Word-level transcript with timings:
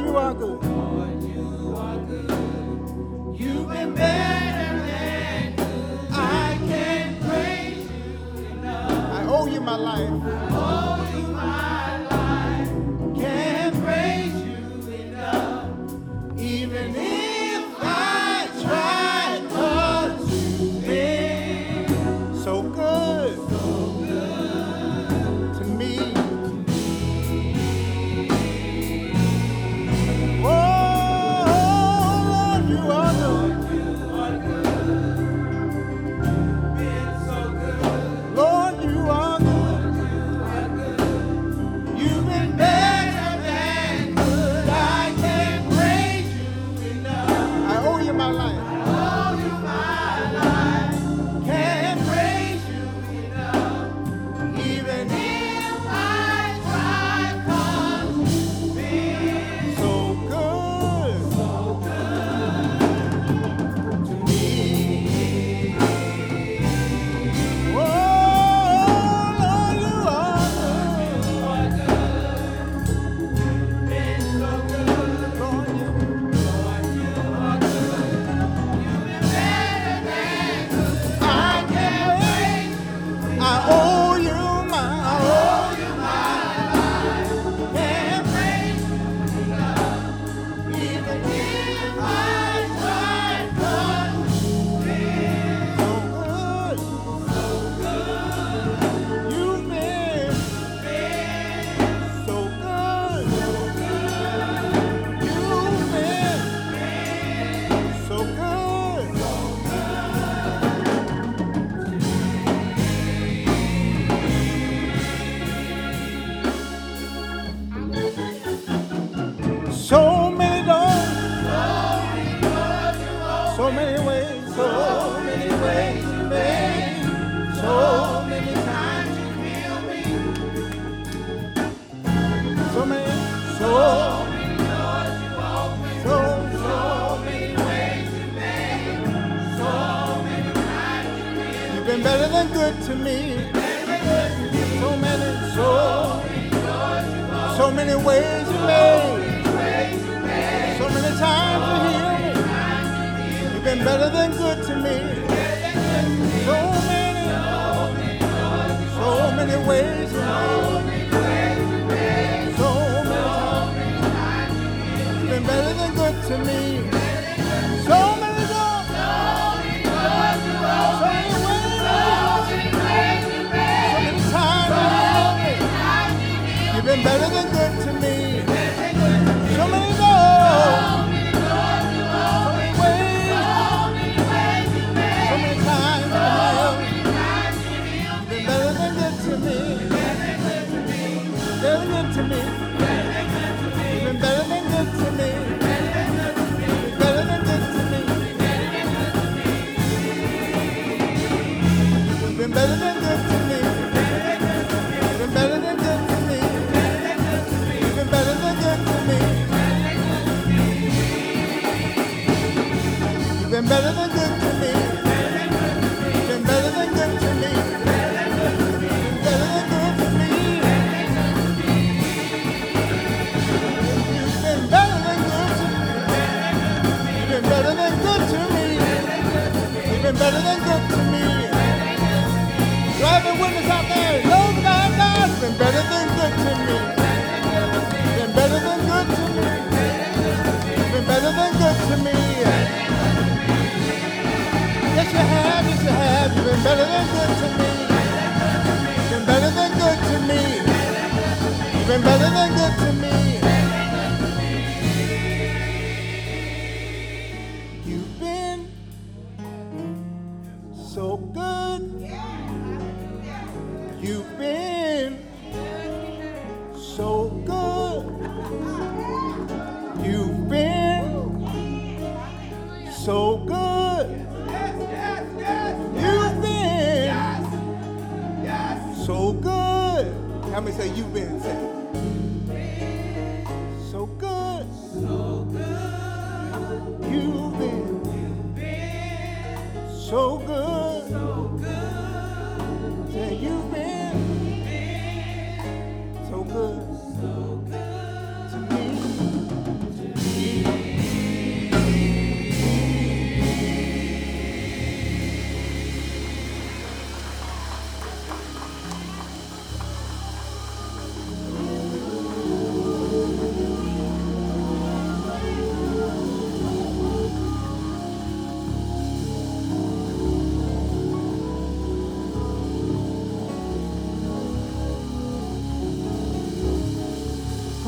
you 0.00 0.16
are 0.16 0.34
good. 0.34 0.62
Lord, 0.64 1.22
you 1.22 1.74
are 1.76 1.98
good. 1.98 3.40
You've 3.40 3.68
been 3.68 3.94
better 3.94 4.86
than 4.86 5.56
good. 5.56 6.08
I 6.12 6.58
can't 6.68 7.20
praise 7.20 7.90
you 7.90 8.46
enough. 8.52 9.12
I 9.18 9.24
owe 9.28 9.46
you 9.46 9.60
my 9.60 9.76
life. 9.76 10.49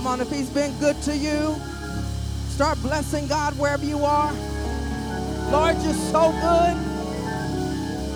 Come 0.02 0.14
on, 0.14 0.20
if 0.20 0.30
he's 0.30 0.50
been 0.50 0.76
good 0.80 1.00
to 1.02 1.16
you, 1.16 1.54
start 2.48 2.76
blessing 2.82 3.28
God 3.28 3.56
wherever 3.56 3.84
you 3.84 4.04
are. 4.04 4.32
Lord, 5.52 5.76
you're 5.80 5.94
so 5.94 6.32
good. 6.42 6.76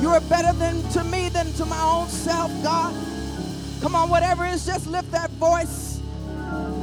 You 0.03 0.09
are 0.09 0.21
better 0.23 0.53
than 0.59 0.83
to 0.95 1.05
me 1.05 1.29
than 1.29 1.53
to 1.53 1.65
my 1.65 1.81
own 1.81 2.09
self, 2.09 2.51
God. 2.65 2.93
Come 3.83 3.95
on, 3.95 4.11
whatever 4.11 4.45
it 4.45 4.55
is, 4.55 4.67
just 4.67 4.89
lift 4.89 5.13
that 5.13 5.31
voice. 5.39 6.01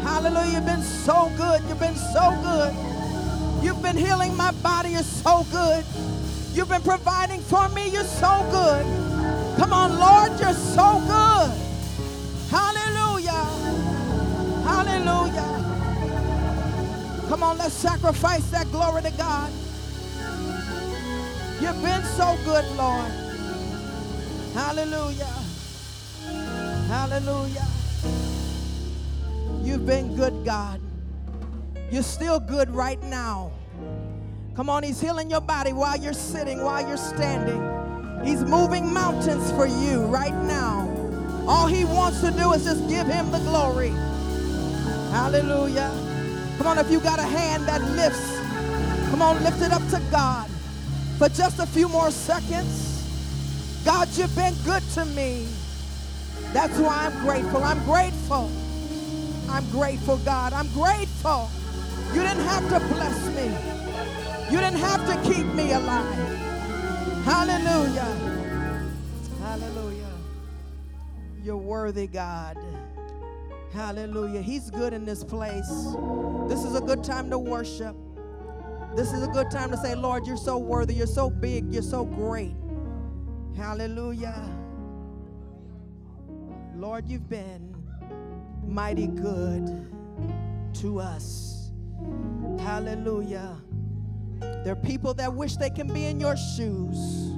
Hallelujah. 0.04 0.54
You've 0.54 0.66
been 0.66 0.82
so 0.82 1.30
good. 1.36 1.62
You've 1.68 1.82
been 1.82 1.98
so 1.98 2.32
good. 2.42 2.74
You've 3.62 3.82
been 3.82 3.98
healing 3.98 4.38
my 4.38 4.52
body. 4.64 4.92
You're 4.92 5.04
so 5.04 5.46
good. 5.52 5.84
You've 6.54 6.70
been 6.70 6.82
providing 6.82 7.42
for 7.42 7.68
me. 7.68 7.90
You're 7.90 8.06
so 8.06 8.48
good. 8.52 8.86
Come 9.58 9.74
on, 9.74 10.00
Lord, 10.00 10.40
you're 10.40 10.54
so 10.54 11.04
good. 11.06 11.63
Hallelujah. 14.86 15.64
Come 17.30 17.44
on, 17.44 17.58
let's 17.58 17.74
sacrifice 17.74 18.50
that 18.52 18.70
glory 18.72 19.02
to 19.04 19.12
God. 19.12 19.52
You've 21.62 21.82
been 21.82 22.04
so 22.04 22.38
good, 22.44 22.66
Lord. 22.76 23.12
Hallelujah. 24.54 25.34
Hallelujah. 26.88 27.66
You've 29.62 29.86
been 29.86 30.16
good, 30.16 30.44
God. 30.44 30.82
You're 31.90 32.04
still 32.04 32.40
good 32.40 32.70
right 32.70 33.02
now. 33.04 33.52
Come 34.56 34.70
on, 34.70 34.84
He's 34.84 35.00
healing 35.00 35.30
your 35.30 35.42
body 35.42 35.72
while 35.74 35.98
you're 35.98 36.14
sitting, 36.14 36.62
while 36.64 36.86
you're 36.86 36.98
standing. 36.98 37.62
He's 38.26 38.44
moving 38.44 38.94
mountains 38.94 39.50
for 39.54 39.66
you 39.66 40.02
right 40.06 40.36
now. 40.44 40.90
All 41.48 41.68
He 41.68 41.86
wants 41.86 42.20
to 42.22 42.32
do 42.32 42.52
is 42.54 42.64
just 42.66 42.88
give 42.90 43.08
Him 43.08 43.32
the 43.32 43.40
glory. 43.40 43.94
Hallelujah. 45.14 45.92
Come 46.58 46.66
on, 46.66 46.80
if 46.80 46.90
you 46.90 47.00
got 47.00 47.20
a 47.20 47.22
hand 47.22 47.68
that 47.68 47.84
lifts, 47.92 48.40
come 49.12 49.22
on, 49.22 49.44
lift 49.44 49.62
it 49.62 49.72
up 49.72 49.88
to 49.90 50.02
God 50.10 50.50
for 51.20 51.30
just 51.30 51.60
a 51.60 51.68
few 51.68 51.88
more 51.88 52.10
seconds. 52.10 53.84
God, 53.86 54.10
you've 54.18 54.36
been 54.36 54.56
good 54.66 54.82
to 54.96 55.06
me. 55.06 55.46
That's 56.52 56.80
why 56.80 57.06
I'm 57.06 57.24
grateful. 57.24 57.64
I'm 57.64 57.86
grateful. 57.86 58.50
I'm 59.50 59.70
grateful, 59.70 60.18
God. 60.18 60.52
I'm 60.52 60.68
grateful. 60.70 61.48
You 62.16 62.22
didn't 62.22 62.46
have 62.46 62.68
to 62.70 62.80
bless 62.96 63.28
me. 63.36 63.54
You 64.52 64.60
didn't 64.60 64.80
have 64.80 65.06
to 65.06 65.32
keep 65.32 65.46
me 65.54 65.74
alive. 65.74 67.24
Hallelujah. 67.24 68.18
Hallelujah. 69.40 70.18
You're 71.44 71.58
worthy, 71.58 72.08
God. 72.08 72.58
Hallelujah. 73.74 74.42
He's 74.42 74.70
good 74.70 74.94
in 74.94 75.04
this 75.04 75.24
place. 75.24 75.68
This 76.48 76.64
is 76.64 76.76
a 76.76 76.82
good 76.82 77.04
time 77.04 77.32
to 77.32 77.40
worship. 77.40 77.96
This 78.96 79.12
is 79.12 79.24
a 79.24 79.28
good 79.28 79.50
time 79.50 79.72
to 79.72 79.78
say, 79.78 79.96
Lord, 79.96 80.28
you're 80.28 80.38
so 80.38 80.60
worthy. 80.60 80.94
You're 80.94 81.08
so 81.08 81.32
big. 81.32 81.74
You're 81.74 81.82
so 81.82 82.06
great. 82.06 82.56
Hallelujah. 83.58 84.48
Lord, 86.76 87.10
you've 87.10 87.28
been 87.28 87.76
mighty 88.64 89.08
good 89.08 89.88
to 90.76 91.00
us. 91.00 91.72
Hallelujah. 92.60 93.58
There 94.40 94.74
are 94.74 94.76
people 94.84 95.16
that 95.16 95.34
wish 95.34 95.56
they 95.56 95.72
can 95.72 95.92
be 95.92 96.06
in 96.06 96.20
your 96.20 96.38
shoes. 96.38 97.32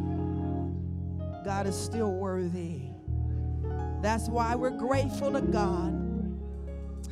God 1.46 1.66
is 1.66 1.76
still 1.76 2.12
worthy. 2.12 2.82
That's 4.02 4.28
why 4.28 4.56
we're 4.56 4.72
grateful 4.72 5.32
to 5.32 5.42
God. 5.42 6.05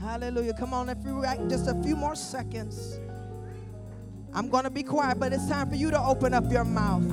Hallelujah. 0.02 0.54
Come 0.54 0.74
on, 0.74 0.90
if 0.90 0.98
you 1.06 1.22
right, 1.22 1.40
just 1.50 1.68
a 1.68 1.76
few 1.84 1.96
more 1.96 2.16
seconds. 2.16 3.00
I'm 4.34 4.50
going 4.50 4.64
to 4.64 4.70
be 4.70 4.84
quiet, 4.84 5.20
but 5.20 5.34
it's 5.34 5.48
time 5.48 5.70
for 5.70 5.76
you 5.76 5.92
to 5.92 6.00
open 6.00 6.34
up 6.34 6.52
your 6.52 6.66
mouth. 6.66 7.04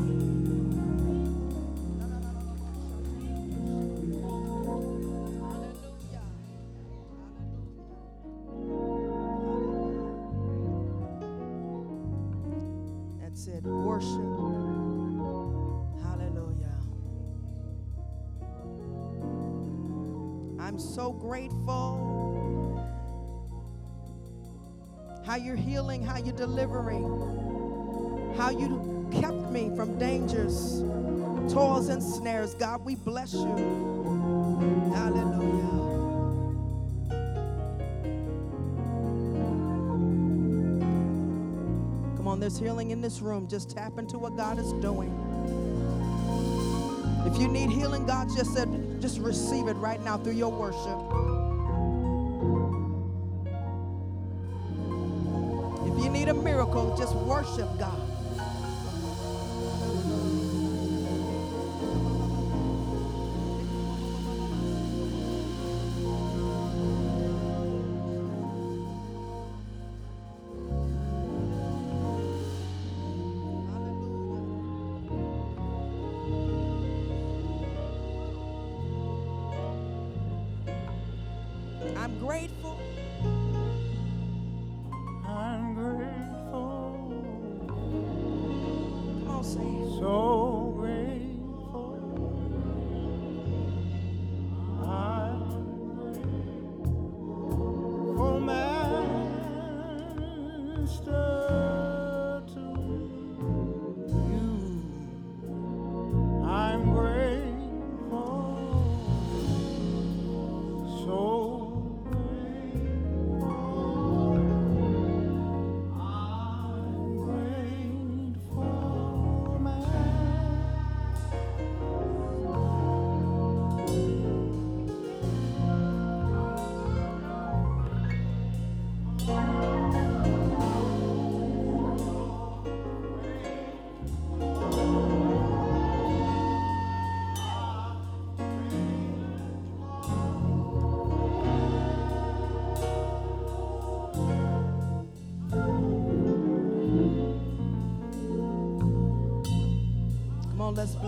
That's 13.21 13.47
it. 13.47 13.63
Worship. 13.65 14.11
Hallelujah. 16.03 16.77
I'm 20.59 20.79
so 20.79 21.13
grateful. 21.13 22.30
How 25.31 25.37
you're 25.37 25.55
healing, 25.55 26.03
how 26.03 26.19
you're 26.19 26.35
delivering, 26.35 27.05
how 28.37 28.51
you 28.51 29.09
kept 29.13 29.53
me 29.53 29.71
from 29.77 29.97
dangers, 29.97 30.81
toils, 31.55 31.89
and 31.89 32.03
snares. 32.03 32.55
God, 32.55 32.85
we 32.85 32.97
bless 32.97 33.33
you. 33.33 33.47
Hallelujah. 34.93 35.71
Come 42.17 42.27
on, 42.27 42.41
there's 42.41 42.59
healing 42.59 42.91
in 42.91 43.01
this 43.01 43.21
room. 43.21 43.47
Just 43.47 43.71
tap 43.71 43.99
into 43.99 44.19
what 44.19 44.37
God 44.37 44.59
is 44.59 44.73
doing. 44.83 45.15
If 47.25 47.41
you 47.41 47.47
need 47.47 47.71
healing, 47.71 48.05
God 48.05 48.29
just 48.37 48.53
said, 48.53 49.01
just 49.01 49.21
receive 49.21 49.69
it 49.69 49.75
right 49.75 50.03
now 50.03 50.19
through 50.19 50.33
your 50.33 50.51
worship. 50.51 51.40
Miracle, 56.61 56.95
just 56.95 57.15
worship 57.17 57.67
God. 57.79 58.10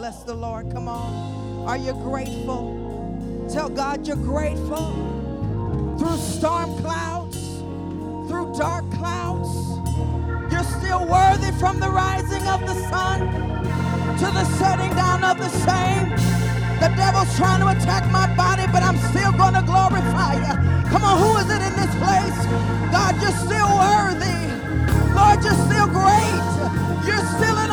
Bless 0.03 0.25
the 0.25 0.35
Lord. 0.35 0.69
Come 0.73 0.89
on. 0.89 1.65
Are 1.69 1.77
you 1.77 1.93
grateful? 1.93 2.75
Tell 3.49 3.69
God 3.69 4.05
you're 4.05 4.17
grateful. 4.17 4.91
Through 5.97 6.17
storm 6.17 6.77
clouds, 6.83 7.39
through 8.27 8.53
dark 8.59 8.83
clouds, 8.99 9.47
you're 10.51 10.67
still 10.81 11.07
worthy 11.07 11.53
from 11.63 11.79
the 11.79 11.89
rising 11.89 12.43
of 12.49 12.67
the 12.67 12.75
sun 12.91 13.31
to 14.19 14.27
the 14.35 14.45
setting 14.59 14.91
down 14.97 15.23
of 15.23 15.39
the 15.39 15.53
same. 15.71 16.11
The 16.83 16.91
devil's 16.99 17.31
trying 17.37 17.61
to 17.61 17.69
attack 17.69 18.03
my 18.11 18.27
body, 18.35 18.67
but 18.73 18.83
I'm 18.83 18.99
still 19.15 19.31
going 19.31 19.55
to 19.55 19.63
glorify 19.63 20.35
you. 20.35 20.55
Come 20.91 21.05
on, 21.05 21.15
who 21.23 21.31
is 21.39 21.47
it 21.47 21.63
in 21.63 21.75
this 21.79 21.95
place? 22.03 22.39
God, 22.91 23.15
you're 23.23 23.39
still 23.47 23.71
worthy. 23.79 24.51
Lord, 25.15 25.39
you're 25.47 25.63
still 25.71 25.87
great. 25.87 26.43
You're 27.07 27.27
still 27.39 27.57
an 27.59 27.72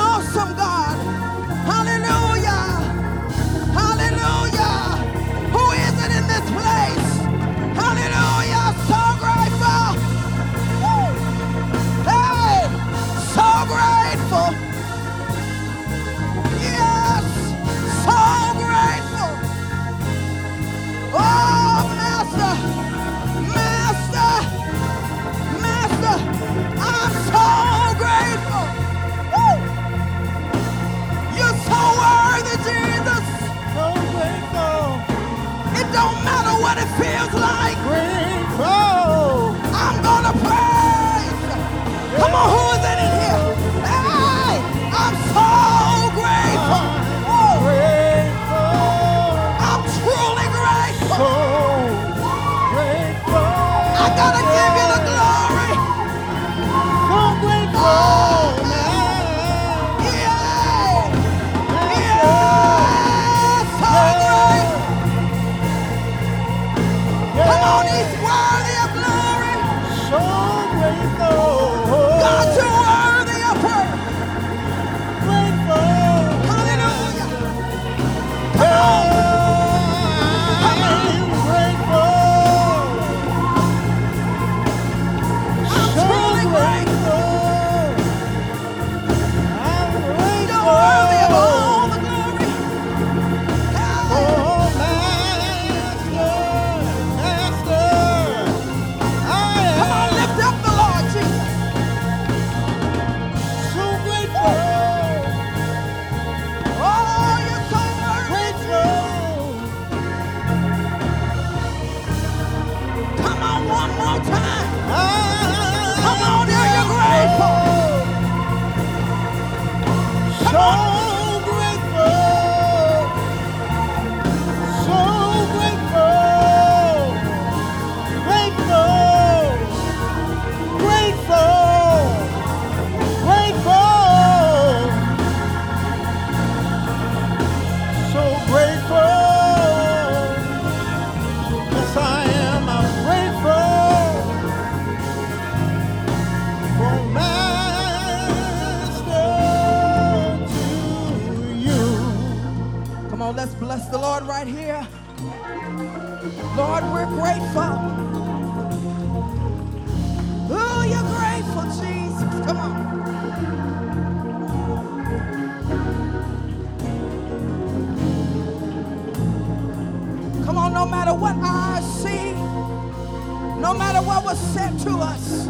us, 175.02 175.48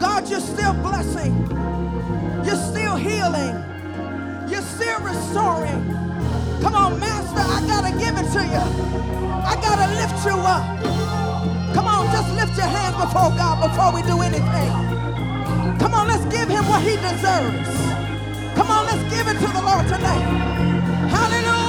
God, 0.00 0.28
you're 0.28 0.40
still 0.40 0.74
blessing. 0.74 1.34
You're 2.44 2.56
still 2.56 2.96
healing. 2.96 3.54
You're 4.48 4.62
still 4.62 5.00
restoring. 5.00 5.82
Come 6.60 6.74
on, 6.74 7.00
Master, 7.00 7.40
I 7.40 7.60
gotta 7.66 7.92
give 7.98 8.16
it 8.16 8.28
to 8.32 8.42
you. 8.44 8.64
I 9.44 9.54
gotta 9.62 9.88
lift 9.94 10.24
you 10.24 10.34
up. 10.34 11.74
Come 11.74 11.86
on, 11.86 12.06
just 12.12 12.30
lift 12.34 12.56
your 12.56 12.66
hands 12.66 12.96
before 12.96 13.30
God 13.36 13.68
before 13.68 13.92
we 13.92 14.02
do 14.02 14.20
anything. 14.20 15.78
Come 15.78 15.94
on, 15.94 16.08
let's 16.08 16.24
give 16.26 16.48
him 16.48 16.64
what 16.68 16.82
he 16.82 16.96
deserves. 16.96 17.70
Come 18.54 18.70
on, 18.70 18.86
let's 18.86 19.02
give 19.14 19.26
it 19.26 19.38
to 19.40 19.48
the 19.52 19.62
Lord 19.62 19.86
tonight. 19.88 20.52
Hallelujah. 21.10 21.61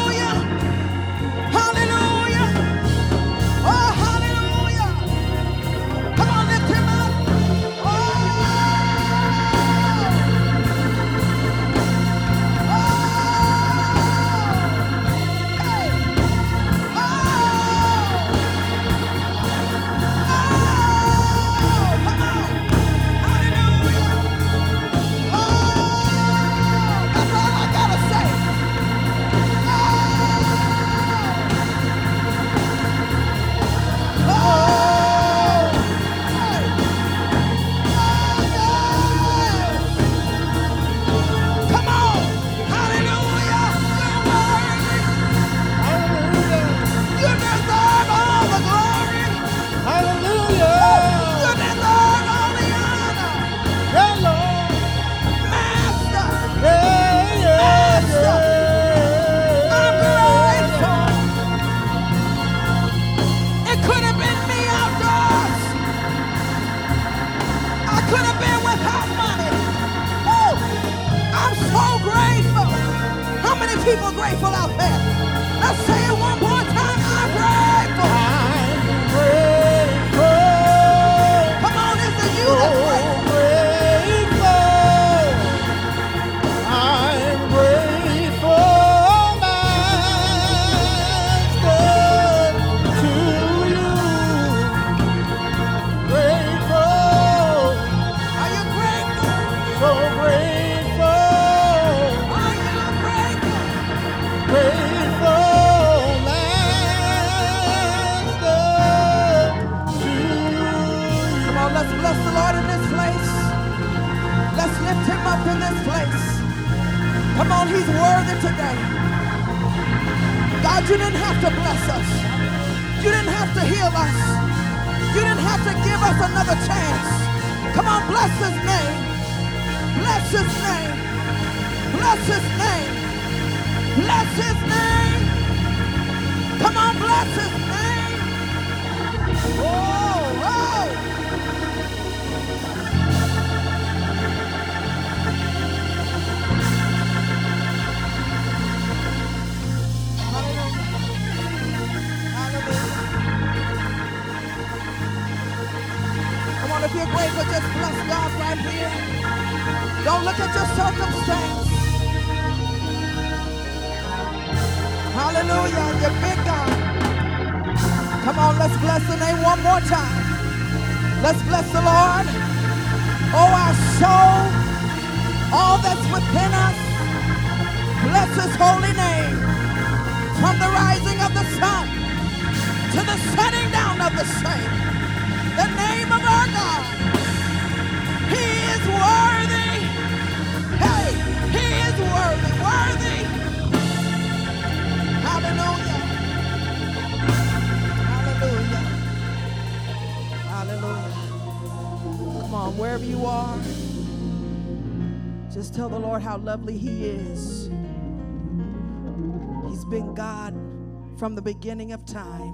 From 211.24 211.36
the 211.36 211.42
beginning 211.42 211.94
of 211.94 212.06
time. 212.06 212.54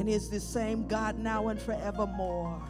And 0.00 0.08
is 0.08 0.28
the 0.28 0.40
same 0.40 0.88
God 0.88 1.16
now 1.16 1.46
and 1.46 1.62
forevermore. 1.62 2.60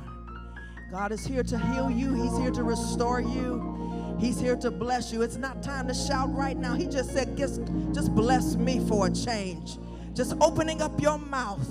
God 0.93 1.12
is 1.12 1.27
here 1.27 1.43
to 1.45 1.59
heal 1.59 1.91
you. 1.91 2.12
He's 2.12 2.37
here 2.37 2.51
to 2.51 2.62
restore 2.62 3.23
you. 3.23 4.15
He's 4.21 4.39
here 4.39 4.55
to 4.57 4.71
bless 4.71 5.15
you. 5.15 5.23
It's 5.23 5.39
not 5.39 5.62
time 5.62 5.89
to 5.89 5.95
shout 5.95 6.31
right 6.35 6.59
now. 6.59 6.75
He 6.75 6.85
just 6.85 7.15
said, 7.15 7.39
just, 7.39 7.62
just 7.95 8.15
bless 8.15 8.57
me 8.57 8.87
for 8.87 9.07
a 9.07 9.11
change. 9.11 9.79
Just 10.12 10.35
opening 10.43 10.83
up 10.83 11.01
your 11.01 11.17
mouth. 11.17 11.67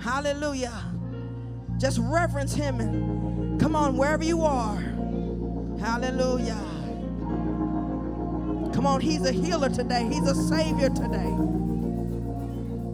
Hallelujah. 0.00 0.82
Just 1.76 1.98
reverence 2.00 2.54
him 2.54 2.80
and 2.80 3.60
come 3.60 3.76
on, 3.76 3.98
wherever 3.98 4.24
you 4.24 4.40
are. 4.44 4.76
Hallelujah. 5.78 6.56
Come 8.72 8.86
on, 8.86 9.02
he's 9.02 9.26
a 9.26 9.32
healer 9.32 9.68
today. 9.68 10.08
He's 10.10 10.26
a 10.26 10.34
savior 10.34 10.88
today. 10.88 11.59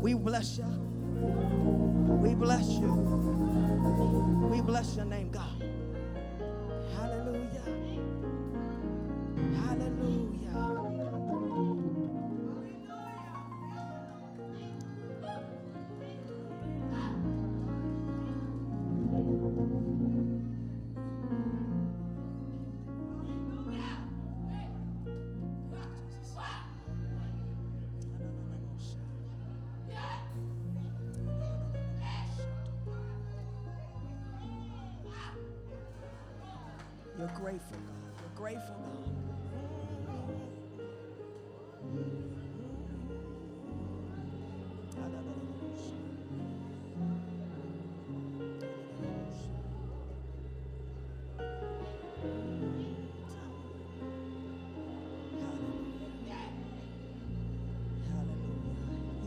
We 0.07 0.15
bless 0.15 0.57
you. 0.59 0.65
We 2.23 2.33
bless 2.37 2.69
you. 2.69 2.93
We 4.53 4.61
bless 4.61 4.95
your 4.95 5.05
name, 5.05 5.33
God. 5.33 5.61
Hallelujah. 6.95 7.65
Hallelujah. 9.67 10.26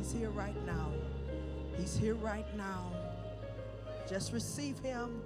He's 0.10 0.18
here 0.22 0.32
right 0.32 0.66
now. 0.66 0.90
He's 1.78 1.96
here 1.96 2.16
right 2.16 2.58
now. 2.58 2.92
Just 4.10 4.34
receive 4.34 4.80
him 4.80 5.22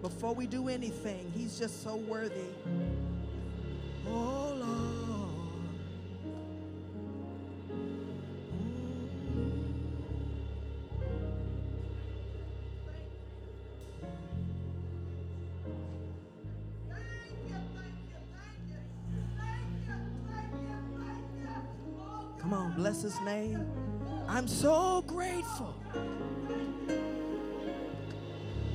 before 0.00 0.34
we 0.34 0.46
do 0.46 0.70
anything. 0.70 1.30
He's 1.36 1.58
just 1.58 1.82
so 1.82 1.96
worthy. 1.96 2.48
Oh, 4.08 4.55
bless 22.96 23.14
his 23.14 23.20
name. 23.24 23.66
I'm 24.28 24.48
so 24.48 25.02
grateful. 25.06 25.74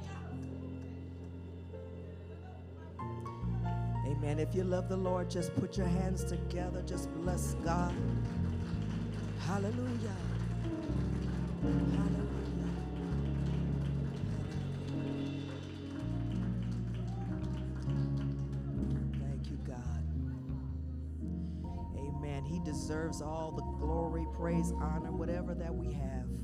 Hallelujah. 0.08 0.97
Amen. 4.17 4.39
If 4.39 4.56
you 4.56 4.63
love 4.63 4.89
the 4.89 4.97
Lord, 4.97 5.30
just 5.30 5.56
put 5.56 5.78
your 5.78 5.88
hands 5.88 6.23
together. 6.23 6.82
Just 6.86 7.13
bless 7.15 7.56
God. 7.65 7.93
Hallelujah. 9.45 10.15
Hallelujah. 11.62 12.18
We 25.89 25.95
have. 25.95 26.38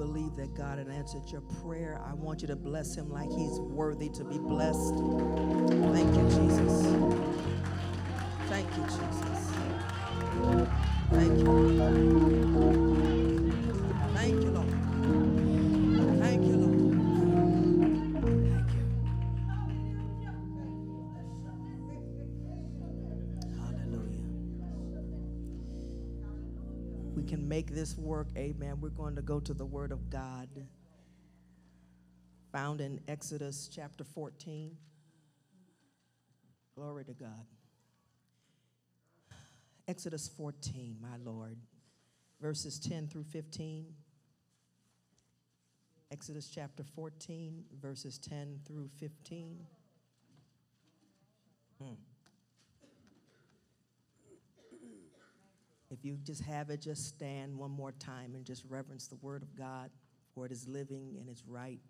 Believe 0.00 0.34
that 0.34 0.54
God 0.54 0.78
had 0.78 0.88
answered 0.88 1.30
your 1.30 1.42
prayer, 1.62 2.00
I 2.08 2.14
want 2.14 2.40
you 2.40 2.48
to 2.48 2.56
bless 2.56 2.96
him 2.96 3.10
like 3.10 3.30
he's 3.30 3.60
worthy 3.60 4.08
to 4.08 4.24
be 4.24 4.38
blessed. 4.38 4.94
Thank 5.92 6.16
you, 6.16 6.24
Jesus. 6.24 6.86
Thank 8.48 8.76
you, 8.78 8.84
Jesus. 8.84 9.79
Make 27.50 27.74
this 27.74 27.98
work. 27.98 28.28
Amen. 28.36 28.80
We're 28.80 28.90
going 28.90 29.16
to 29.16 29.22
go 29.22 29.40
to 29.40 29.52
the 29.52 29.66
Word 29.66 29.90
of 29.90 30.08
God 30.08 30.48
found 32.52 32.80
in 32.80 33.00
Exodus 33.08 33.68
chapter 33.74 34.04
14. 34.04 34.76
Glory 36.76 37.04
to 37.04 37.12
God. 37.12 37.44
Exodus 39.88 40.30
14, 40.36 40.96
my 41.02 41.16
Lord, 41.24 41.56
verses 42.40 42.78
10 42.78 43.08
through 43.08 43.24
15. 43.24 43.86
Exodus 46.12 46.48
chapter 46.54 46.84
14, 46.84 47.64
verses 47.82 48.16
10 48.18 48.60
through 48.64 48.88
15. 49.00 49.58
Hmm. 51.82 51.94
If 55.90 56.04
you 56.04 56.16
just 56.24 56.42
have 56.42 56.70
it, 56.70 56.80
just 56.80 57.08
stand 57.08 57.56
one 57.56 57.70
more 57.70 57.92
time 57.92 58.34
and 58.34 58.44
just 58.44 58.64
reverence 58.68 59.08
the 59.08 59.16
Word 59.16 59.42
of 59.42 59.56
God, 59.56 59.90
for 60.34 60.46
it 60.46 60.52
is 60.52 60.68
living 60.68 61.16
and 61.18 61.28
it's 61.28 61.44
right. 61.46 61.80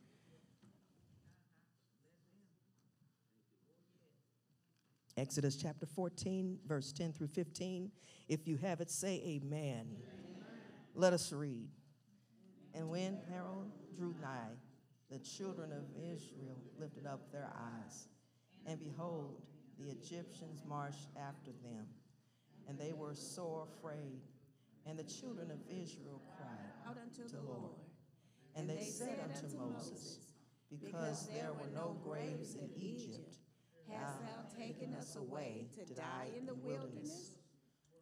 Exodus 5.17 5.57
chapter 5.57 5.85
14, 5.85 6.59
verse 6.67 6.93
10 6.93 7.13
through 7.13 7.27
15. 7.27 7.91
If 8.29 8.49
you 8.49 8.57
have 8.57 8.81
it, 8.81 8.91
say 8.91 9.23
amen. 9.27 9.97
Let 10.95 11.13
us 11.13 11.31
read. 11.31 11.69
And 12.75 12.89
when 12.89 13.19
Pharaoh 13.29 13.67
drew 13.95 14.15
nigh, 14.23 14.55
the 15.11 15.19
children 15.19 15.73
of 15.73 15.83
Israel 15.97 16.57
lifted 16.79 17.05
up 17.05 17.31
their 17.33 17.51
eyes, 17.55 18.09
and 18.65 18.79
behold, 18.79 19.43
the 19.79 19.91
Egyptians 19.91 20.63
marched 20.67 21.09
after 21.19 21.51
them, 21.63 21.87
and 22.71 22.79
they 22.79 22.93
were 22.93 23.15
sore 23.15 23.67
afraid. 23.77 24.23
And 24.87 24.97
the 24.97 25.05
children 25.05 25.51
of 25.51 25.59
Israel 25.69 26.23
cried 26.39 26.71
out 26.89 26.97
unto 26.97 27.29
to 27.29 27.37
the 27.37 27.43
Lord. 27.43 27.75
And 28.55 28.71
they 28.71 28.85
said 28.85 29.19
unto 29.23 29.57
Moses, 29.57 30.19
Because 30.81 31.29
there 31.35 31.51
were 31.53 31.71
no 31.75 31.97
graves 32.05 32.55
in 32.55 32.71
Egypt, 32.77 33.35
uh, 33.89 33.99
Hast 33.99 34.21
thou 34.21 34.65
taken 34.65 34.95
us 34.95 35.17
away 35.17 35.67
to 35.75 35.95
die 35.95 36.29
in 36.39 36.47
the 36.47 36.55
wilderness? 36.55 37.33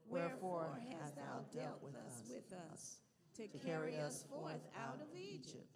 Wherefore 0.07 0.79
hast 0.91 1.17
thou 1.17 1.45
dealt 1.53 1.83
with 1.83 1.95
us 1.97 2.23
with 2.29 2.53
us 2.73 2.99
uh, 3.35 3.43
to 3.43 3.67
carry 3.67 3.97
us 3.97 4.25
forth 4.31 4.69
out 4.79 5.01
of 5.01 5.17
Egypt? 5.17 5.67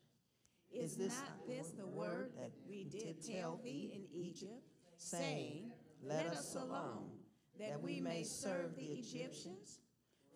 Is 0.71 0.99
not 0.99 1.47
this 1.47 1.71
the 1.71 1.87
word 1.87 2.33
that 2.39 2.51
we 2.67 2.85
did 2.85 3.23
tell 3.27 3.61
thee 3.63 3.93
in 3.95 4.05
Egypt, 4.19 4.63
saying, 4.97 5.71
Let 6.03 6.27
us 6.27 6.55
alone, 6.55 7.11
that 7.59 7.81
we 7.83 8.01
may 8.01 8.23
serve 8.23 8.77
the 8.77 8.85
Egyptians? 8.85 9.81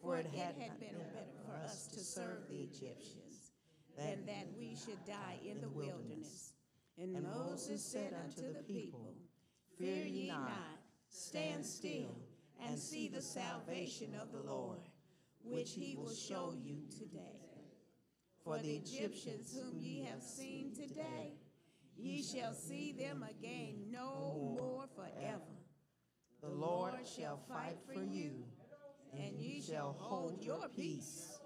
For 0.01 0.19
it 0.19 0.27
had 0.27 0.59
been 0.59 0.79
better 0.79 1.25
for 1.45 1.57
us 1.65 1.87
to 1.89 2.01
serve 2.01 2.49
the 2.49 2.59
Egyptians 2.59 3.53
than 3.97 4.27
that 4.27 4.47
we 4.57 4.77
should 4.77 5.05
die 5.07 5.39
in 5.45 5.61
the 5.61 5.69
wilderness. 5.69 6.53
And 6.99 7.23
Moses 7.23 7.85
said 7.85 8.15
unto 8.15 8.53
the 8.53 8.63
people, 8.63 9.15
Fear 9.79 10.05
ye 10.05 10.29
not, 10.29 10.51
stand 11.09 11.65
still, 11.65 12.17
and 12.67 12.79
see 12.79 13.09
the 13.09 13.21
salvation 13.21 14.15
of 14.21 14.33
the 14.33 14.51
Lord, 14.51 14.81
which 15.45 15.73
he 15.73 15.97
will 15.97 16.15
show 16.15 16.55
you 16.57 16.83
today. 16.91 17.47
For 18.45 18.59
the 18.59 18.77
Egyptians 18.77 19.55
whom 19.55 19.81
ye 19.81 20.05
have 20.05 20.23
seen 20.23 20.73
today, 20.75 21.33
ye 21.97 22.23
shall 22.23 22.55
see 22.55 22.93
them 22.93 23.25
again 23.29 23.91
no 23.91 24.57
more 24.59 24.85
forever. 24.95 25.43
The 26.47 26.55
Lord 26.55 26.95
shall 27.05 27.41
fight 27.49 27.77
for 27.93 28.03
you, 28.03 28.45
and 29.13 29.39
ye 29.39 29.61
shall 29.61 29.97
hold 29.99 30.43
your 30.45 30.69
peace. 30.77 31.39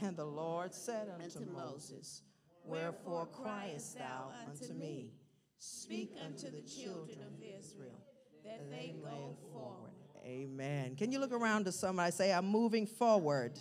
And 0.00 0.16
the 0.16 0.24
Lord 0.24 0.74
said 0.74 1.08
unto 1.14 1.40
Moses, 1.40 1.52
Moses, 1.52 2.22
Wherefore 2.64 3.26
criest 3.26 3.98
thou 3.98 4.32
unto 4.46 4.72
me? 4.74 5.12
Speak 5.58 6.14
unto 6.24 6.50
the 6.50 6.62
children 6.62 7.18
of 7.20 7.32
Israel, 7.58 8.00
that 8.44 8.70
they 8.70 8.94
go 9.02 9.36
forward. 9.52 9.92
Amen. 10.24 10.96
Can 10.96 11.12
you 11.12 11.18
look 11.18 11.32
around 11.32 11.64
to 11.64 11.72
somebody 11.72 12.10
say, 12.10 12.32
I'm 12.32 12.46
moving 12.46 12.86
forward, 12.86 13.52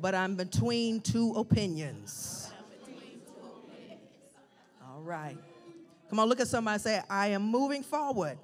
but 0.00 0.14
I'm 0.14 0.36
between 0.36 1.00
two 1.00 1.32
opinions. 1.34 2.52
All 4.82 5.02
right. 5.02 5.36
Come 6.08 6.18
on, 6.18 6.28
look 6.28 6.40
at 6.40 6.48
somebody 6.48 6.78
say, 6.78 7.02
I 7.08 7.28
am 7.28 7.42
moving 7.42 7.82
forward, 7.82 8.38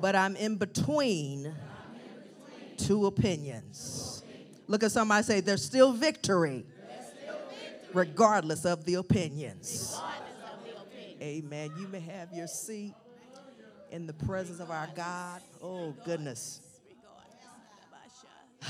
but 0.00 0.16
I'm 0.16 0.36
in 0.36 0.56
between 0.56 1.54
two 2.76 3.06
opinions. 3.06 4.22
Look 4.66 4.82
at 4.82 4.92
somebody 4.92 5.22
say, 5.24 5.40
there's 5.40 5.64
still 5.64 5.92
victory, 5.92 6.64
regardless 7.92 8.64
of 8.64 8.84
the 8.84 8.94
opinions. 8.94 10.00
Amen. 11.20 11.70
You 11.78 11.86
may 11.88 12.00
have 12.00 12.32
your 12.32 12.48
seat 12.48 12.94
in 13.90 14.06
the 14.06 14.12
presence 14.12 14.58
of 14.58 14.70
our 14.70 14.88
God. 14.96 15.40
Oh, 15.62 15.94
goodness. 16.04 16.60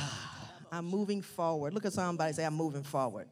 I'm 0.72 0.86
moving 0.86 1.22
forward. 1.22 1.72
Look 1.74 1.86
at 1.86 1.92
somebody 1.92 2.32
say, 2.32 2.44
I'm 2.44 2.54
moving 2.54 2.82
forward. 2.82 3.28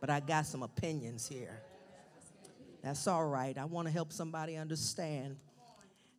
But 0.00 0.10
I 0.10 0.20
got 0.20 0.46
some 0.46 0.62
opinions 0.62 1.28
here. 1.28 1.62
That's 2.82 3.06
all 3.06 3.26
right. 3.26 3.56
I 3.56 3.64
want 3.64 3.86
to 3.86 3.92
help 3.92 4.12
somebody 4.12 4.56
understand 4.56 5.36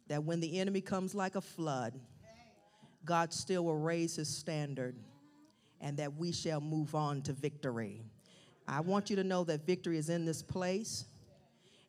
that 0.07 0.23
when 0.23 0.39
the 0.39 0.59
enemy 0.59 0.81
comes 0.81 1.15
like 1.15 1.35
a 1.35 1.41
flood, 1.41 1.99
God 3.05 3.33
still 3.33 3.65
will 3.65 3.77
raise 3.77 4.15
his 4.15 4.29
standard 4.29 4.95
and 5.81 5.97
that 5.97 6.15
we 6.15 6.31
shall 6.31 6.61
move 6.61 6.95
on 6.95 7.21
to 7.23 7.33
victory. 7.33 8.03
I 8.67 8.79
want 8.79 9.09
you 9.09 9.15
to 9.17 9.23
know 9.23 9.43
that 9.43 9.65
victory 9.65 9.97
is 9.97 10.09
in 10.09 10.25
this 10.25 10.41
place. 10.41 11.05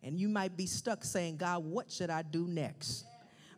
And 0.02 0.18
you 0.18 0.28
might 0.28 0.56
be 0.56 0.66
stuck 0.66 1.02
saying, 1.02 1.38
God, 1.38 1.64
what 1.64 1.90
should 1.90 2.10
I 2.10 2.22
do 2.22 2.46
next? 2.46 3.06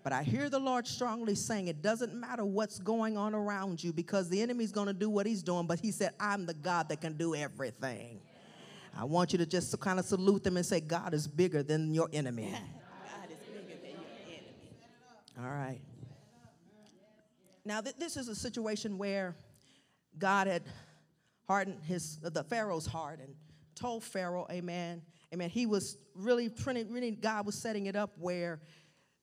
But 0.04 0.12
I 0.12 0.22
hear 0.22 0.48
the 0.48 0.61
Lord 0.61 0.86
strongly 0.86 1.34
saying 1.34 1.66
it 1.66 1.82
doesn't 1.82 2.14
matter 2.14 2.44
what's 2.44 2.78
going 2.78 3.16
on 3.16 3.34
around 3.34 3.82
you 3.82 3.92
because 3.92 4.28
the 4.28 4.40
enemy's 4.40 4.70
going 4.70 4.86
to 4.86 4.92
do 4.92 5.11
what 5.11 5.26
he's 5.26 5.42
doing, 5.42 5.66
but 5.66 5.80
he 5.80 5.90
said, 5.90 6.12
I'm 6.20 6.46
the 6.46 6.54
God 6.54 6.88
that 6.90 7.00
can 7.00 7.14
do 7.14 7.34
everything. 7.34 8.20
I 8.96 9.04
want 9.04 9.32
you 9.32 9.38
to 9.38 9.46
just 9.46 9.78
kind 9.80 9.98
of 9.98 10.04
salute 10.04 10.44
them 10.44 10.57
and 10.57 10.64
say, 10.64 10.78
God 10.78 11.12
is 11.12 11.26
bigger 11.26 11.64
than 11.64 11.92
your 11.92 12.09
enemy. 12.12 12.52
God 12.52 13.30
is 13.30 13.38
bigger 13.52 13.80
than 13.82 13.90
your 13.90 14.00
enemy. 14.28 14.76
All 15.39 15.45
right. 15.45 15.80
Now, 17.64 17.80
th- 17.80 17.97
this 17.97 18.16
is 18.16 18.28
a 18.28 18.34
situation 18.34 18.97
where 18.97 19.37
God 20.18 20.47
had 20.47 20.62
hardened 21.47 21.82
his 21.84 22.18
the 22.20 22.45
Pharaoh's 22.45 22.87
heart 22.87 23.20
and 23.20 23.34
told 23.74 24.03
Pharaoh, 24.03 24.47
Amen, 24.51 25.03
Amen. 25.34 25.51
He 25.51 25.66
was 25.66 25.99
really, 26.14 26.49
pretty- 26.49 26.84
really 26.84 27.11
God 27.11 27.47
was 27.47 27.57
setting 27.57 27.87
it 27.87 27.97
up 27.97 28.16
where 28.18 28.61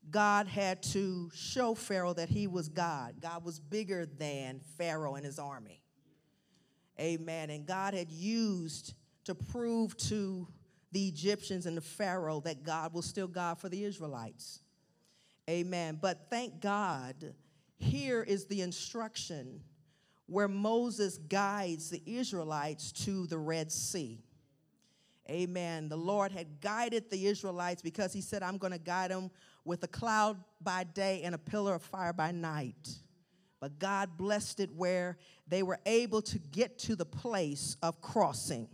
God 0.09 0.47
had 0.47 0.84
to 0.84 1.32
show 1.34 1.74
Pharaoh 1.74 2.14
that 2.14 2.30
he 2.30 2.45
was 2.45 2.68
God. 2.68 3.22
God 3.22 3.43
was 3.45 3.59
bigger 3.59 4.05
than 4.05 4.59
Pharaoh 4.78 5.16
and 5.16 5.26
his 5.26 5.39
army. 5.39 5.82
Amen. 6.99 7.49
And 7.49 7.66
God 7.66 7.93
had 7.93 8.11
used 8.11 8.93
to 9.24 9.34
prove 9.34 9.95
to 9.97 10.47
the 10.91 11.07
Egyptians 11.07 11.66
and 11.66 11.76
the 11.76 11.82
Pharaoh 11.82 12.41
that 12.41 12.64
God 12.64 12.93
was 12.93 13.05
still 13.05 13.28
God 13.28 13.57
for 13.57 13.70
the 13.70 13.84
Israelites. 13.84 14.59
Amen. 15.49 15.99
But 16.01 16.29
thank 16.29 16.61
God, 16.61 17.33
here 17.77 18.23
is 18.23 18.45
the 18.45 18.61
instruction 18.61 19.61
where 20.25 20.47
Moses 20.47 21.17
guides 21.17 21.89
the 21.89 22.01
Israelites 22.05 22.91
to 23.03 23.27
the 23.27 23.37
Red 23.37 23.71
Sea. 23.71 24.23
Amen. 25.29 25.89
The 25.89 25.97
Lord 25.97 26.31
had 26.31 26.61
guided 26.61 27.09
the 27.09 27.27
Israelites 27.27 27.81
because 27.81 28.13
he 28.13 28.21
said, 28.21 28.43
I'm 28.43 28.57
going 28.57 28.73
to 28.73 28.79
guide 28.79 29.11
them 29.11 29.31
with 29.63 29.83
a 29.83 29.87
cloud 29.87 30.37
by 30.61 30.83
day 30.83 31.21
and 31.23 31.33
a 31.33 31.37
pillar 31.37 31.75
of 31.75 31.81
fire 31.81 32.13
by 32.13 32.31
night. 32.31 32.99
But 33.59 33.79
God 33.79 34.17
blessed 34.17 34.59
it 34.59 34.71
where 34.75 35.17
they 35.47 35.63
were 35.63 35.79
able 35.85 36.21
to 36.23 36.39
get 36.39 36.77
to 36.79 36.95
the 36.97 37.05
place 37.05 37.77
of 37.81 38.01
crossing. 38.01 38.67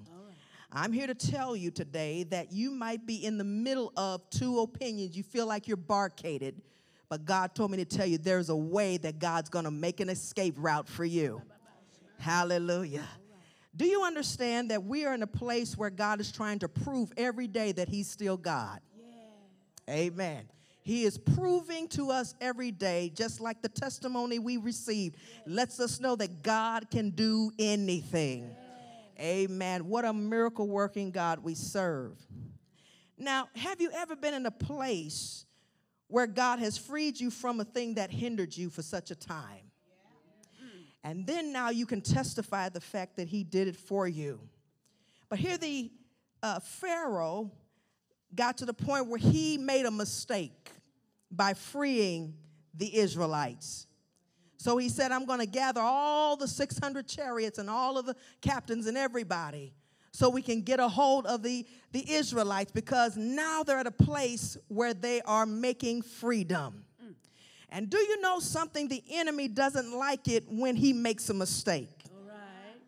I'm 0.72 0.92
here 0.92 1.08
to 1.08 1.16
tell 1.16 1.56
you 1.56 1.72
today 1.72 2.24
that 2.26 2.52
you 2.52 2.70
might 2.70 3.08
be 3.08 3.26
in 3.26 3.40
the 3.40 3.44
middle 3.44 3.92
of 3.98 4.30
two 4.30 4.60
opinions. 4.60 5.18
You 5.18 5.24
feel 5.24 5.48
like 5.48 5.68
you're 5.68 5.78
barcaded, 5.78 6.62
but 7.10 7.26
God 7.26 7.56
told 7.56 7.72
me 7.72 7.78
to 7.78 7.86
tell 7.86 8.06
you 8.06 8.20
there's 8.20 8.50
a 8.50 8.56
way 8.56 8.98
that 8.98 9.18
God's 9.18 9.50
going 9.50 9.66
to 9.66 9.72
make 9.72 10.00
an 10.00 10.10
escape 10.10 10.54
route 10.58 10.88
for 10.88 11.06
you. 11.06 11.42
Hallelujah. 12.20 13.08
Do 13.76 13.86
you 13.86 14.04
understand 14.04 14.70
that 14.70 14.84
we 14.84 15.06
are 15.06 15.14
in 15.16 15.24
a 15.24 15.28
place 15.28 15.76
where 15.76 15.90
God 15.90 16.20
is 16.20 16.32
trying 16.32 16.60
to 16.60 16.68
prove 16.68 17.12
every 17.18 17.48
day 17.48 17.72
that 17.72 17.90
He's 17.90 18.10
still 18.10 18.38
God? 18.38 18.80
Amen. 19.90 20.44
He 20.84 21.04
is 21.04 21.18
proving 21.18 21.88
to 21.90 22.12
us 22.12 22.36
every 22.42 22.72
day, 22.72 23.12
just 23.16 23.40
like 23.40 23.62
the 23.62 23.70
testimony 23.70 24.38
we 24.38 24.58
received, 24.58 25.18
lets 25.48 25.80
us 25.80 26.00
know 26.00 26.16
that 26.16 26.44
God 26.44 26.92
can 26.92 27.10
do 27.12 27.52
anything. 27.58 28.56
Amen. 29.20 29.88
What 29.88 30.06
a 30.06 30.14
miracle 30.14 30.68
working 30.68 31.12
God 31.12 31.40
we 31.44 31.56
serve. 31.56 32.18
Now, 33.18 33.50
have 33.56 33.82
you 33.82 33.92
ever 33.94 34.16
been 34.16 34.34
in 34.34 34.46
a 34.46 34.52
place 34.52 35.46
where 36.08 36.28
God 36.28 36.60
has 36.60 36.78
freed 36.78 37.20
you 37.20 37.30
from 37.30 37.60
a 37.60 37.66
thing 37.66 37.96
that 37.96 38.12
hindered 38.12 38.56
you 38.56 38.70
for 38.70 38.82
such 38.82 39.12
a 39.12 39.16
time? 39.16 39.72
And 41.04 41.26
then 41.26 41.54
now 41.54 41.70
you 41.70 41.86
can 41.86 42.02
testify 42.02 42.70
the 42.70 42.82
fact 42.82 43.18
that 43.18 43.28
He 43.28 43.44
did 43.44 43.68
it 43.68 43.76
for 43.76 44.08
you. 44.08 44.40
But 45.30 45.40
here 45.40 45.58
the 45.58 45.92
uh, 46.42 46.60
Pharaoh 46.60 47.52
got 48.34 48.58
to 48.58 48.66
the 48.66 48.74
point 48.74 49.08
where 49.08 49.18
he 49.18 49.58
made 49.58 49.86
a 49.86 49.92
mistake 49.92 50.72
by 51.32 51.54
freeing 51.54 52.34
the 52.74 52.98
Israelites. 52.98 53.88
So 54.60 54.76
he 54.76 54.90
said, 54.90 55.14
I'm 55.14 55.26
going 55.26 55.40
to 55.40 55.46
gather 55.46 55.80
all 55.80 56.36
the 56.36 56.48
600 56.48 57.08
chariots 57.08 57.60
and 57.60 57.70
all 57.70 57.98
of 57.98 58.06
the 58.06 58.16
captains 58.42 58.88
and 58.88 58.98
everybody 58.98 59.74
so 60.12 60.30
we 60.30 60.42
can 60.42 60.62
get 60.62 60.82
a 60.82 60.88
hold 60.90 61.26
of 61.26 61.44
the, 61.44 61.66
the 61.94 62.12
Israelites 62.12 62.70
because 62.70 63.16
now 63.16 63.64
they're 63.64 63.78
at 63.78 63.88
a 63.88 63.92
place 63.92 64.58
where 64.68 64.94
they 64.94 65.22
are 65.22 65.46
making 65.46 66.02
freedom. 66.02 66.84
Mm. 67.02 67.14
And 67.70 67.90
do 67.90 67.98
you 68.00 68.20
know 68.20 68.40
something? 68.40 68.90
The 68.90 69.02
enemy 69.10 69.48
doesn't 69.48 69.98
like 69.98 70.28
it 70.28 70.44
when 70.50 70.76
he 70.76 70.92
makes 70.92 71.30
a 71.30 71.34
mistake 71.34 72.04
All 72.10 72.28
right. 72.28 72.82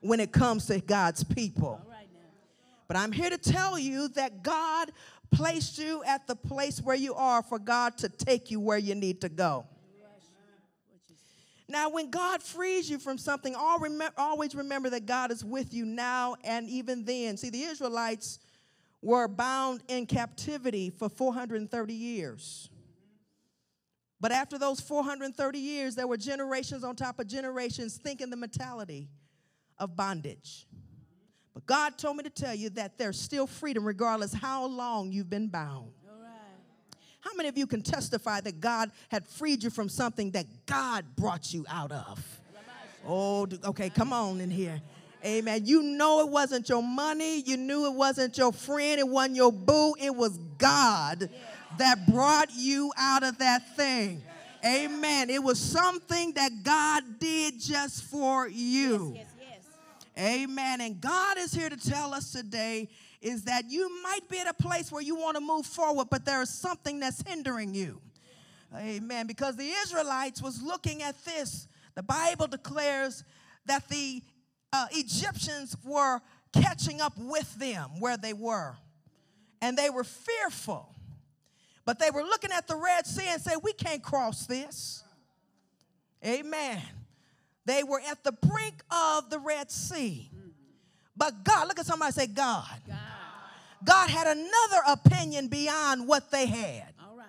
when 0.00 0.18
it 0.18 0.32
comes 0.32 0.66
to 0.66 0.80
God's 0.80 1.22
people. 1.22 1.80
All 1.84 1.86
right 1.88 2.08
now. 2.12 2.30
But 2.88 2.96
I'm 2.96 3.12
here 3.12 3.30
to 3.30 3.38
tell 3.38 3.78
you 3.78 4.08
that 4.08 4.42
God 4.42 4.90
placed 5.30 5.78
you 5.78 6.02
at 6.02 6.26
the 6.26 6.34
place 6.34 6.80
where 6.82 6.96
you 6.96 7.14
are 7.14 7.44
for 7.44 7.60
God 7.60 7.96
to 7.98 8.08
take 8.08 8.50
you 8.50 8.58
where 8.58 8.78
you 8.78 8.96
need 8.96 9.20
to 9.20 9.28
go. 9.28 9.66
Now, 11.68 11.90
when 11.90 12.10
God 12.10 12.42
frees 12.42 12.88
you 12.88 12.98
from 12.98 13.18
something, 13.18 13.54
always 13.54 14.54
remember 14.54 14.88
that 14.90 15.04
God 15.04 15.30
is 15.30 15.44
with 15.44 15.74
you 15.74 15.84
now 15.84 16.36
and 16.42 16.68
even 16.68 17.04
then. 17.04 17.36
See, 17.36 17.50
the 17.50 17.62
Israelites 17.62 18.38
were 19.02 19.28
bound 19.28 19.82
in 19.88 20.06
captivity 20.06 20.88
for 20.90 21.08
430 21.08 21.92
years. 21.92 22.70
But 24.20 24.32
after 24.32 24.58
those 24.58 24.80
430 24.80 25.58
years, 25.58 25.94
there 25.94 26.06
were 26.06 26.16
generations 26.16 26.82
on 26.82 26.96
top 26.96 27.20
of 27.20 27.28
generations 27.28 27.96
thinking 27.96 28.30
the 28.30 28.36
mentality 28.36 29.10
of 29.76 29.94
bondage. 29.94 30.66
But 31.54 31.66
God 31.66 31.98
told 31.98 32.16
me 32.16 32.24
to 32.24 32.30
tell 32.30 32.54
you 32.54 32.70
that 32.70 32.98
there's 32.98 33.20
still 33.20 33.46
freedom 33.46 33.84
regardless 33.84 34.32
how 34.32 34.66
long 34.66 35.12
you've 35.12 35.30
been 35.30 35.48
bound. 35.48 35.92
How 37.28 37.36
many 37.36 37.50
of 37.50 37.58
you 37.58 37.66
can 37.66 37.82
testify 37.82 38.40
that 38.40 38.58
God 38.58 38.90
had 39.10 39.26
freed 39.28 39.62
you 39.62 39.68
from 39.68 39.90
something 39.90 40.30
that 40.30 40.46
God 40.64 41.04
brought 41.14 41.52
you 41.52 41.66
out 41.68 41.92
of? 41.92 42.40
Oh, 43.06 43.46
okay, 43.64 43.90
come 43.90 44.14
on 44.14 44.40
in 44.40 44.50
here. 44.50 44.80
Amen. 45.22 45.66
You 45.66 45.82
know 45.82 46.20
it 46.20 46.30
wasn't 46.30 46.70
your 46.70 46.82
money. 46.82 47.42
You 47.42 47.58
knew 47.58 47.86
it 47.86 47.94
wasn't 47.94 48.38
your 48.38 48.52
friend. 48.52 48.98
It 48.98 49.06
wasn't 49.06 49.36
your 49.36 49.52
boo. 49.52 49.94
It 50.00 50.14
was 50.14 50.38
God 50.56 51.28
that 51.76 52.06
brought 52.06 52.48
you 52.54 52.92
out 52.96 53.22
of 53.22 53.36
that 53.38 53.76
thing. 53.76 54.22
Amen. 54.64 55.28
It 55.28 55.42
was 55.42 55.60
something 55.60 56.32
that 56.32 56.62
God 56.62 57.18
did 57.18 57.60
just 57.60 58.04
for 58.04 58.48
you. 58.48 59.12
Yes, 59.16 59.26
yes. 59.38 59.64
Amen. 60.18 60.80
And 60.80 60.98
God 60.98 61.36
is 61.36 61.52
here 61.52 61.68
to 61.68 61.76
tell 61.76 62.14
us 62.14 62.32
today 62.32 62.88
is 63.20 63.44
that 63.44 63.64
you 63.68 64.02
might 64.02 64.28
be 64.28 64.38
at 64.38 64.46
a 64.46 64.54
place 64.54 64.92
where 64.92 65.02
you 65.02 65.16
want 65.16 65.36
to 65.36 65.40
move 65.40 65.66
forward, 65.66 66.08
but 66.10 66.24
there 66.24 66.40
is 66.42 66.50
something 66.50 67.00
that's 67.00 67.22
hindering 67.26 67.74
you. 67.74 68.00
Amen. 68.76 69.26
Because 69.26 69.56
the 69.56 69.68
Israelites 69.82 70.42
was 70.42 70.62
looking 70.62 71.02
at 71.02 71.24
this. 71.24 71.66
The 71.94 72.02
Bible 72.02 72.46
declares 72.46 73.24
that 73.66 73.88
the 73.88 74.22
uh, 74.72 74.86
Egyptians 74.92 75.76
were 75.84 76.20
catching 76.52 77.00
up 77.00 77.14
with 77.16 77.58
them 77.58 77.98
where 77.98 78.16
they 78.16 78.32
were. 78.32 78.76
And 79.60 79.76
they 79.76 79.90
were 79.90 80.04
fearful. 80.04 80.94
But 81.84 81.98
they 81.98 82.10
were 82.10 82.22
looking 82.22 82.52
at 82.52 82.68
the 82.68 82.76
Red 82.76 83.06
Sea 83.06 83.28
and 83.28 83.40
say, 83.40 83.52
we 83.62 83.72
can't 83.72 84.02
cross 84.02 84.46
this. 84.46 85.02
Amen. 86.24 86.82
They 87.64 87.82
were 87.82 88.00
at 88.00 88.22
the 88.24 88.32
brink 88.32 88.82
of 88.90 89.30
the 89.30 89.38
Red 89.38 89.70
Sea. 89.70 90.30
But 91.18 91.44
God, 91.44 91.68
look 91.68 91.78
at 91.78 91.86
somebody 91.86 92.12
say, 92.12 92.28
God. 92.28 92.64
God. 92.86 92.96
God 93.84 94.08
had 94.08 94.28
another 94.28 94.82
opinion 94.86 95.48
beyond 95.48 96.06
what 96.06 96.30
they 96.30 96.46
had. 96.46 96.94
All 97.02 97.16
right. 97.16 97.26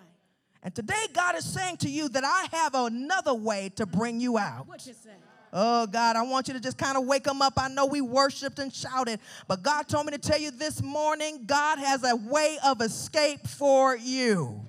And 0.62 0.74
today, 0.74 1.06
God 1.12 1.36
is 1.36 1.44
saying 1.44 1.78
to 1.78 1.90
you 1.90 2.08
that 2.10 2.24
I 2.24 2.46
have 2.56 2.74
another 2.74 3.34
way 3.34 3.70
to 3.76 3.86
bring 3.86 4.20
you 4.20 4.38
out. 4.38 4.66
What 4.68 4.86
you 4.86 4.94
say? 4.94 5.10
Oh, 5.52 5.86
God, 5.88 6.14
I 6.14 6.22
want 6.22 6.46
you 6.46 6.54
to 6.54 6.60
just 6.60 6.78
kind 6.78 6.96
of 6.96 7.04
wake 7.06 7.24
them 7.24 7.42
up. 7.42 7.54
I 7.56 7.68
know 7.68 7.86
we 7.86 8.00
worshiped 8.00 8.60
and 8.60 8.72
shouted, 8.72 9.18
but 9.48 9.64
God 9.64 9.88
told 9.88 10.06
me 10.06 10.12
to 10.12 10.18
tell 10.18 10.38
you 10.38 10.52
this 10.52 10.80
morning 10.80 11.42
God 11.44 11.78
has 11.78 12.04
a 12.04 12.14
way 12.14 12.58
of 12.64 12.80
escape 12.80 13.48
for 13.48 13.96
you. 13.96 14.64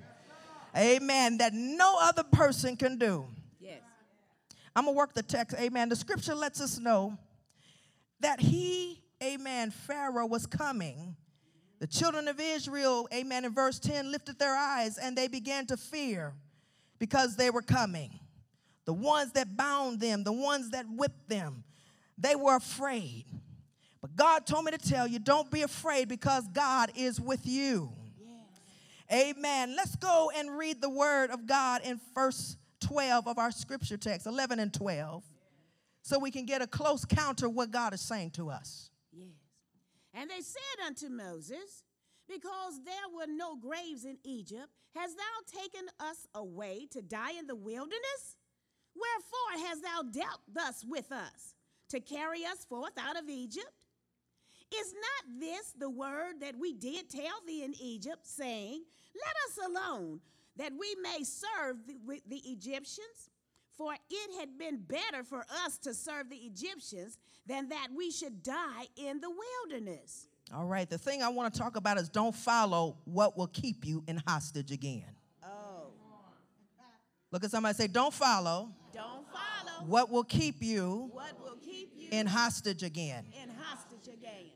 Amen. 0.76 1.38
That 1.38 1.52
no 1.54 1.98
other 2.00 2.24
person 2.24 2.76
can 2.76 2.98
do. 2.98 3.26
Yes. 3.60 3.80
I'm 4.74 4.84
going 4.84 4.94
to 4.94 4.98
work 4.98 5.14
the 5.14 5.22
text. 5.22 5.56
Amen. 5.60 5.88
The 5.88 5.96
scripture 5.96 6.34
lets 6.34 6.60
us 6.60 6.78
know 6.78 7.16
that 8.18 8.40
he, 8.40 9.01
amen, 9.22 9.70
Pharaoh 9.70 10.26
was 10.26 10.46
coming. 10.46 11.16
The 11.78 11.86
children 11.86 12.28
of 12.28 12.38
Israel, 12.38 13.08
amen, 13.12 13.44
in 13.44 13.52
verse 13.52 13.78
10, 13.78 14.12
lifted 14.12 14.38
their 14.38 14.54
eyes 14.54 14.98
and 14.98 15.16
they 15.16 15.28
began 15.28 15.66
to 15.66 15.76
fear 15.76 16.34
because 16.98 17.36
they 17.36 17.50
were 17.50 17.62
coming. 17.62 18.20
The 18.84 18.92
ones 18.92 19.32
that 19.32 19.56
bound 19.56 20.00
them, 20.00 20.24
the 20.24 20.32
ones 20.32 20.70
that 20.70 20.86
whipped 20.88 21.28
them, 21.28 21.64
they 22.16 22.36
were 22.36 22.56
afraid. 22.56 23.24
But 24.00 24.16
God 24.16 24.46
told 24.46 24.64
me 24.64 24.72
to 24.72 24.78
tell 24.78 25.06
you, 25.06 25.18
don't 25.18 25.50
be 25.50 25.62
afraid 25.62 26.08
because 26.08 26.46
God 26.48 26.90
is 26.96 27.20
with 27.20 27.46
you. 27.46 27.92
Amen. 29.12 29.74
Let's 29.76 29.96
go 29.96 30.30
and 30.36 30.56
read 30.56 30.80
the 30.80 30.88
word 30.88 31.30
of 31.30 31.46
God 31.46 31.82
in 31.84 32.00
verse 32.14 32.56
12 32.80 33.26
of 33.26 33.38
our 33.38 33.50
scripture 33.50 33.96
text, 33.96 34.26
11 34.26 34.58
and 34.58 34.72
12, 34.72 35.24
so 36.02 36.18
we 36.18 36.30
can 36.30 36.46
get 36.46 36.62
a 36.62 36.66
close 36.66 37.04
counter 37.04 37.48
what 37.48 37.70
God 37.70 37.92
is 37.92 38.00
saying 38.00 38.30
to 38.32 38.50
us. 38.50 38.90
Yes. 39.12 39.28
And 40.14 40.30
they 40.30 40.40
said 40.40 40.86
unto 40.86 41.08
Moses, 41.08 41.84
Because 42.28 42.80
there 42.84 43.08
were 43.14 43.32
no 43.32 43.56
graves 43.56 44.04
in 44.04 44.18
Egypt, 44.24 44.68
hast 44.94 45.16
thou 45.16 45.60
taken 45.60 45.86
us 46.00 46.26
away 46.34 46.86
to 46.92 47.02
die 47.02 47.32
in 47.38 47.46
the 47.46 47.54
wilderness? 47.54 48.36
Wherefore 48.94 49.68
hast 49.68 49.82
thou 49.82 50.02
dealt 50.02 50.40
thus 50.52 50.84
with 50.86 51.12
us, 51.12 51.54
to 51.88 52.00
carry 52.00 52.44
us 52.44 52.64
forth 52.68 52.92
out 52.98 53.18
of 53.18 53.28
Egypt? 53.28 53.86
Is 54.74 54.94
not 54.94 55.40
this 55.40 55.72
the 55.78 55.90
word 55.90 56.40
that 56.40 56.58
we 56.58 56.72
did 56.72 57.10
tell 57.10 57.40
thee 57.46 57.62
in 57.62 57.74
Egypt, 57.80 58.26
saying, 58.26 58.82
Let 59.14 59.34
us 59.48 59.68
alone, 59.68 60.20
that 60.56 60.72
we 60.78 60.94
may 61.02 61.24
serve 61.24 61.86
the, 61.86 62.20
the 62.26 62.50
Egyptians? 62.50 63.30
For 63.76 63.94
it 63.94 64.38
had 64.38 64.58
been 64.58 64.78
better 64.78 65.24
for 65.24 65.44
us 65.64 65.78
to 65.78 65.94
serve 65.94 66.28
the 66.28 66.36
Egyptians 66.36 67.18
than 67.46 67.68
that 67.70 67.88
we 67.96 68.10
should 68.10 68.42
die 68.42 68.86
in 68.96 69.20
the 69.20 69.30
wilderness. 69.30 70.26
All 70.54 70.66
right, 70.66 70.88
the 70.88 70.98
thing 70.98 71.22
I 71.22 71.28
want 71.28 71.54
to 71.54 71.58
talk 71.60 71.76
about 71.76 71.98
is 71.98 72.08
don't 72.08 72.34
follow 72.34 72.98
what 73.04 73.38
will 73.38 73.46
keep 73.46 73.86
you 73.86 74.04
in 74.06 74.22
hostage 74.26 74.70
again. 74.70 75.06
Oh. 75.42 75.92
Look 77.30 77.44
at 77.44 77.50
somebody 77.50 77.74
say, 77.74 77.86
don't 77.86 78.12
follow. 78.12 78.70
Don't 78.92 79.26
follow 79.26 79.86
what 79.86 80.10
will 80.10 80.24
keep 80.24 80.62
you 80.62 81.10
what 81.12 81.40
will 81.42 81.56
keep 81.56 81.92
you 81.96 82.08
in 82.12 82.26
hostage 82.26 82.82
again. 82.82 83.24
in 83.42 83.48
hostage 83.58 84.12
again. 84.12 84.50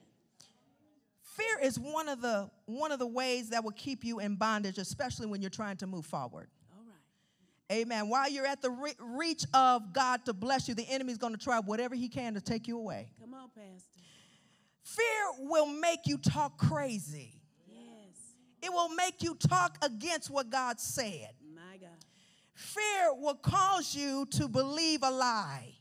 Fear 1.23 1.59
is 1.63 1.79
one 1.79 2.09
of 2.09 2.21
the 2.21 2.51
one 2.67 2.93
of 2.93 2.99
the 2.99 3.07
ways 3.07 3.51
that 3.51 3.65
will 3.65 3.73
keep 3.73 4.05
you 4.05 4.21
in 4.21 4.37
bondage, 4.37 4.79
especially 4.79 5.27
when 5.27 5.41
you're 5.41 5.51
trying 5.51 5.77
to 5.79 5.87
move 5.87 6.07
forward. 6.07 6.49
Amen. 7.71 8.09
While 8.09 8.31
you're 8.31 8.47
at 8.47 8.63
the 8.63 8.71
re- 8.71 8.95
reach 9.01 9.45
of 9.53 9.93
God 9.93 10.25
to 10.27 10.33
bless 10.33 10.69
you, 10.69 10.75
the 10.75 10.89
enemy's 10.89 11.19
going 11.19 11.33
to 11.33 11.39
try 11.39 11.59
whatever 11.59 11.95
he 11.95 12.09
can 12.09 12.35
to 12.35 12.41
take 12.41 12.69
you 12.69 12.79
away. 12.79 13.11
Come 13.21 13.35
on, 13.35 13.49
Pastor. 13.49 14.01
Fear 14.85 15.49
will 15.49 15.67
make 15.67 16.07
you 16.07 16.17
talk 16.17 16.59
crazy. 16.59 17.41
Yes. 17.69 18.17
It 18.63 18.73
will 18.73 18.91
make 18.91 19.21
you 19.21 19.35
talk 19.35 19.79
against 19.83 20.31
what 20.31 20.49
God 20.49 20.79
said. 20.79 21.31
My 21.55 21.77
God. 21.79 21.91
Fear 22.55 23.15
will 23.17 23.35
cause 23.35 23.97
you 23.97 24.27
to 24.31 24.47
believe 24.47 25.03
a 25.03 25.11
lie. 25.11 25.75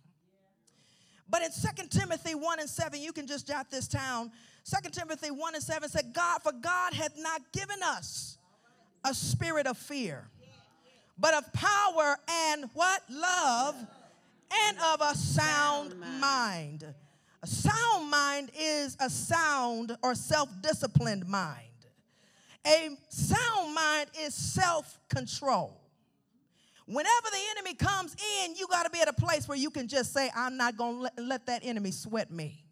But 1.30 1.44
in 1.44 1.50
2 1.52 1.88
Timothy 1.88 2.34
1 2.34 2.60
and 2.60 2.70
7, 2.70 3.00
you 3.00 3.14
can 3.14 3.28
just 3.28 3.48
jot 3.48 3.70
this 3.70 3.88
down. 3.88 4.32
2 4.66 4.90
Timothy 4.90 5.30
1 5.30 5.56
and 5.56 5.64
7 5.64 5.88
said, 5.90 6.14
God, 6.14 6.42
for 6.42 6.52
God 6.52 6.94
hath 6.94 7.14
not 7.18 7.42
given 7.54 7.78
us 7.84 8.38
a 9.04 9.14
spirit 9.14 9.68
of 9.68 9.78
fear, 9.78 10.30
but 11.18 11.34
of 11.34 11.52
power 11.54 12.18
and 12.30 12.70
what? 12.74 13.02
Love 13.10 13.76
and 14.68 14.78
of 14.94 15.02
a 15.02 15.16
sound 15.16 16.00
mind. 16.20 16.86
A 17.42 17.48
sound 17.48 18.10
mind 18.10 18.52
is 18.58 18.98
a 19.00 19.10
sound 19.10 19.96
or 20.02 20.16
self 20.16 20.50
disciplined 20.62 21.28
mind. 21.28 21.62
A 22.66 22.90
sound 23.10 23.76
mind 23.76 24.10
is 24.20 24.34
self 24.34 25.00
control. 25.10 25.80
Whenever 26.88 27.28
the 27.32 27.40
enemy 27.52 27.74
comes 27.74 28.16
in, 28.44 28.56
you 28.56 28.68
got 28.68 28.84
to 28.84 28.90
be 28.92 29.00
at 29.02 29.08
a 29.08 29.14
place 29.14 29.48
where 29.48 29.58
you 29.58 29.72
can 29.72 29.88
just 29.88 30.14
say, 30.14 30.30
I'm 30.36 30.56
not 30.56 30.78
going 30.78 30.96
to 30.96 31.02
let, 31.02 31.20
let 31.20 31.46
that 31.48 31.62
enemy 31.66 31.92
sweat 31.92 32.30
me. 32.30 32.65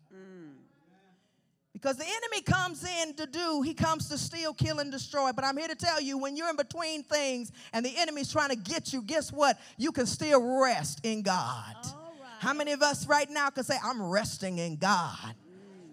Because 1.84 1.98
the 1.98 2.06
enemy 2.06 2.42
comes 2.42 2.86
in 3.02 3.14
to 3.16 3.26
do, 3.26 3.62
he 3.62 3.74
comes 3.74 4.08
to 4.08 4.18
steal, 4.18 4.54
kill, 4.54 4.80
and 4.80 4.90
destroy. 4.90 5.34
But 5.34 5.44
I'm 5.44 5.58
here 5.58 5.68
to 5.68 5.76
tell 5.76 6.00
you 6.00 6.18
when 6.18 6.38
you're 6.38 6.50
in 6.50 6.56
between 6.56 7.04
things 7.04 7.52
and 7.74 7.86
the 7.86 7.94
enemy's 7.98 8.32
trying 8.32 8.52
to 8.52 8.56
get 8.56 8.94
you, 8.94 9.02
guess 9.02 9.34
what? 9.34 9.60
You 9.78 9.92
can 9.92 10.06
still 10.06 10.62
rest 10.62 11.02
in 11.04 11.24
God. 11.24 11.76
Right. 11.76 11.94
How 12.40 12.54
many 12.54 12.72
of 12.72 12.82
us 12.82 13.06
right 13.06 13.30
now 13.30 13.50
can 13.50 13.66
say, 13.66 13.76
I'm 13.84 14.02
resting 14.02 14.60
in 14.60 14.78
God? 14.78 15.36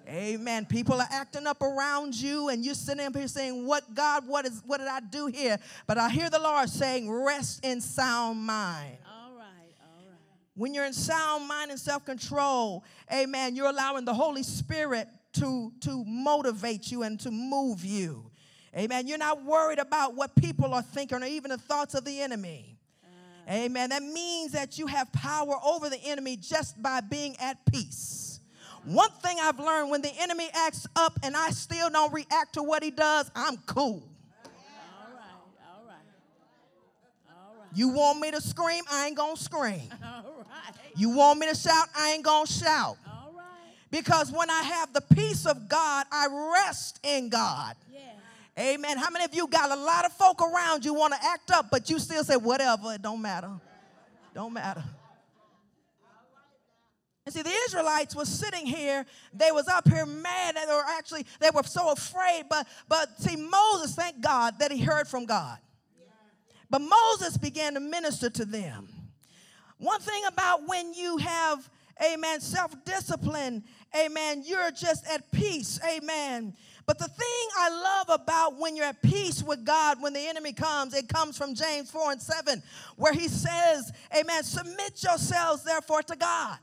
Amen. 0.06 0.64
People 0.64 1.00
are 1.00 1.08
acting 1.10 1.48
up 1.48 1.60
around 1.60 2.14
you, 2.14 2.50
and 2.50 2.64
you're 2.64 2.74
sitting 2.74 3.04
up 3.04 3.16
here 3.16 3.26
saying, 3.26 3.66
What 3.66 3.92
God, 3.92 4.28
what 4.28 4.46
is 4.46 4.62
what 4.66 4.78
did 4.78 4.88
I 4.88 5.00
do 5.00 5.26
here? 5.26 5.58
But 5.88 5.98
I 5.98 6.08
hear 6.08 6.30
the 6.30 6.38
Lord 6.38 6.68
saying, 6.68 7.10
Rest 7.10 7.64
in 7.64 7.80
sound 7.80 8.38
mind. 8.40 8.96
All 9.06 9.32
right. 9.36 9.44
All 9.80 10.04
right. 10.06 10.18
When 10.54 10.72
you're 10.72 10.84
in 10.84 10.92
sound 10.92 11.48
mind 11.48 11.72
and 11.72 11.80
self-control, 11.80 12.84
amen, 13.12 13.56
you're 13.56 13.68
allowing 13.68 14.04
the 14.04 14.14
Holy 14.14 14.44
Spirit 14.44 15.08
to, 15.34 15.72
to 15.80 16.04
motivate 16.04 16.90
you 16.90 17.02
and 17.02 17.18
to 17.20 17.30
move 17.30 17.84
you. 17.84 18.30
Amen. 18.76 19.06
You're 19.06 19.18
not 19.18 19.44
worried 19.44 19.78
about 19.78 20.14
what 20.14 20.34
people 20.36 20.74
are 20.74 20.82
thinking 20.82 21.22
or 21.22 21.26
even 21.26 21.50
the 21.50 21.58
thoughts 21.58 21.94
of 21.94 22.04
the 22.04 22.20
enemy. 22.20 22.76
Amen. 23.48 23.90
That 23.90 24.02
means 24.02 24.52
that 24.52 24.78
you 24.78 24.86
have 24.86 25.12
power 25.12 25.56
over 25.64 25.88
the 25.88 25.98
enemy 26.04 26.36
just 26.36 26.80
by 26.80 27.00
being 27.00 27.36
at 27.40 27.58
peace. 27.66 28.40
One 28.84 29.10
thing 29.22 29.38
I've 29.42 29.58
learned 29.58 29.90
when 29.90 30.02
the 30.02 30.12
enemy 30.20 30.48
acts 30.54 30.86
up 30.94 31.18
and 31.22 31.36
I 31.36 31.50
still 31.50 31.90
don't 31.90 32.12
react 32.12 32.54
to 32.54 32.62
what 32.62 32.82
he 32.82 32.90
does, 32.90 33.30
I'm 33.34 33.56
cool. 33.66 34.02
All 34.44 34.50
right. 35.14 35.20
All 35.68 35.84
right. 35.86 35.96
All 37.28 37.56
right. 37.58 37.68
You 37.74 37.88
want 37.88 38.20
me 38.20 38.30
to 38.30 38.40
scream? 38.40 38.84
I 38.90 39.08
ain't 39.08 39.16
gonna 39.16 39.36
scream. 39.36 39.82
All 40.02 40.22
right. 40.38 40.74
You 40.96 41.10
want 41.10 41.40
me 41.40 41.48
to 41.48 41.54
shout? 41.54 41.88
I 41.96 42.12
ain't 42.12 42.24
gonna 42.24 42.46
shout. 42.46 42.96
Because 43.90 44.30
when 44.30 44.50
I 44.50 44.62
have 44.62 44.92
the 44.92 45.00
peace 45.00 45.46
of 45.46 45.68
God, 45.68 46.06
I 46.12 46.26
rest 46.54 47.00
in 47.02 47.28
God. 47.28 47.76
Yes. 47.92 48.14
Amen. 48.58 48.98
How 48.98 49.10
many 49.10 49.24
of 49.24 49.34
you 49.34 49.48
got 49.48 49.70
a 49.70 49.76
lot 49.76 50.04
of 50.04 50.12
folk 50.12 50.40
around 50.42 50.84
you 50.84 50.94
want 50.94 51.14
to 51.14 51.24
act 51.24 51.50
up, 51.50 51.66
but 51.70 51.90
you 51.90 51.98
still 51.98 52.22
say, 52.22 52.36
whatever, 52.36 52.92
it 52.94 53.02
don't 53.02 53.22
matter. 53.22 53.50
Don't 54.34 54.52
matter. 54.52 54.84
And 57.26 57.34
see, 57.34 57.42
the 57.42 57.52
Israelites 57.66 58.16
were 58.16 58.24
sitting 58.24 58.66
here, 58.66 59.04
they 59.32 59.52
was 59.52 59.68
up 59.68 59.88
here 59.88 60.06
mad, 60.06 60.56
they 60.56 60.66
were 60.66 60.82
actually, 60.88 61.26
they 61.38 61.50
were 61.54 61.62
so 61.62 61.92
afraid, 61.92 62.44
but 62.48 62.66
but 62.88 63.20
see, 63.20 63.36
Moses, 63.36 63.94
thank 63.94 64.20
God 64.20 64.58
that 64.58 64.72
he 64.72 64.80
heard 64.80 65.06
from 65.06 65.26
God. 65.26 65.58
But 66.70 66.80
Moses 66.80 67.36
began 67.36 67.74
to 67.74 67.80
minister 67.80 68.30
to 68.30 68.44
them. 68.44 68.88
One 69.78 70.00
thing 70.00 70.22
about 70.28 70.66
when 70.66 70.94
you 70.94 71.18
have, 71.18 71.68
amen, 72.02 72.40
self 72.40 72.74
discipline, 72.84 73.64
amen, 73.96 74.42
you're 74.46 74.70
just 74.70 75.06
at 75.06 75.30
peace, 75.32 75.80
amen. 75.88 76.54
But 76.86 76.98
the 76.98 77.08
thing 77.08 77.48
I 77.56 77.70
love 77.70 78.20
about 78.20 78.58
when 78.58 78.74
you're 78.74 78.86
at 78.86 79.00
peace 79.02 79.42
with 79.42 79.64
God, 79.64 80.02
when 80.02 80.12
the 80.12 80.26
enemy 80.26 80.52
comes, 80.52 80.94
it 80.94 81.08
comes 81.08 81.36
from 81.36 81.54
James 81.54 81.90
4 81.90 82.12
and 82.12 82.20
7, 82.20 82.62
where 82.96 83.12
he 83.12 83.28
says, 83.28 83.92
amen, 84.16 84.42
submit 84.42 85.02
yourselves 85.02 85.62
therefore 85.62 86.02
to 86.02 86.16
God. 86.16 86.58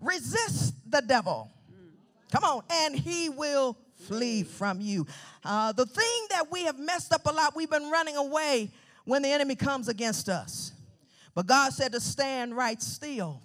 Resist 0.00 0.74
the 0.90 1.00
devil. 1.00 1.50
Come 2.32 2.44
on, 2.44 2.62
and 2.70 2.96
he 2.96 3.28
will 3.28 3.76
flee 4.06 4.42
from 4.42 4.80
you. 4.80 5.06
Uh, 5.44 5.72
the 5.72 5.86
thing 5.86 6.26
that 6.30 6.50
we 6.50 6.64
have 6.64 6.78
messed 6.78 7.12
up 7.12 7.26
a 7.26 7.32
lot, 7.32 7.56
we've 7.56 7.70
been 7.70 7.90
running 7.90 8.16
away 8.16 8.70
when 9.04 9.22
the 9.22 9.28
enemy 9.28 9.54
comes 9.54 9.88
against 9.88 10.28
us. 10.28 10.72
But 11.34 11.46
God 11.46 11.72
said 11.72 11.92
to 11.92 12.00
stand 12.00 12.56
right 12.56 12.82
still 12.82 13.40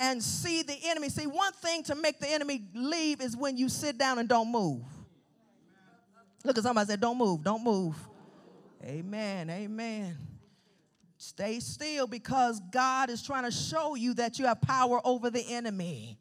and 0.00 0.22
see 0.22 0.62
the 0.62 0.76
enemy. 0.84 1.08
See, 1.08 1.26
one 1.26 1.52
thing 1.54 1.82
to 1.84 1.94
make 1.94 2.20
the 2.20 2.28
enemy 2.28 2.62
leave 2.74 3.20
is 3.20 3.36
when 3.36 3.56
you 3.56 3.68
sit 3.68 3.98
down 3.98 4.18
and 4.18 4.28
don't 4.28 4.50
move. 4.50 4.82
Look 6.44 6.56
at 6.56 6.64
somebody 6.64 6.88
say, 6.88 6.96
Don't 6.96 7.18
move, 7.18 7.42
don't 7.42 7.64
move. 7.64 7.96
Amen, 8.84 9.50
amen. 9.50 10.16
Stay 11.16 11.58
still 11.58 12.06
because 12.06 12.60
God 12.70 13.10
is 13.10 13.22
trying 13.22 13.42
to 13.42 13.50
show 13.50 13.96
you 13.96 14.14
that 14.14 14.38
you 14.38 14.46
have 14.46 14.60
power 14.60 15.00
over 15.04 15.30
the 15.30 15.44
enemy. 15.52 16.16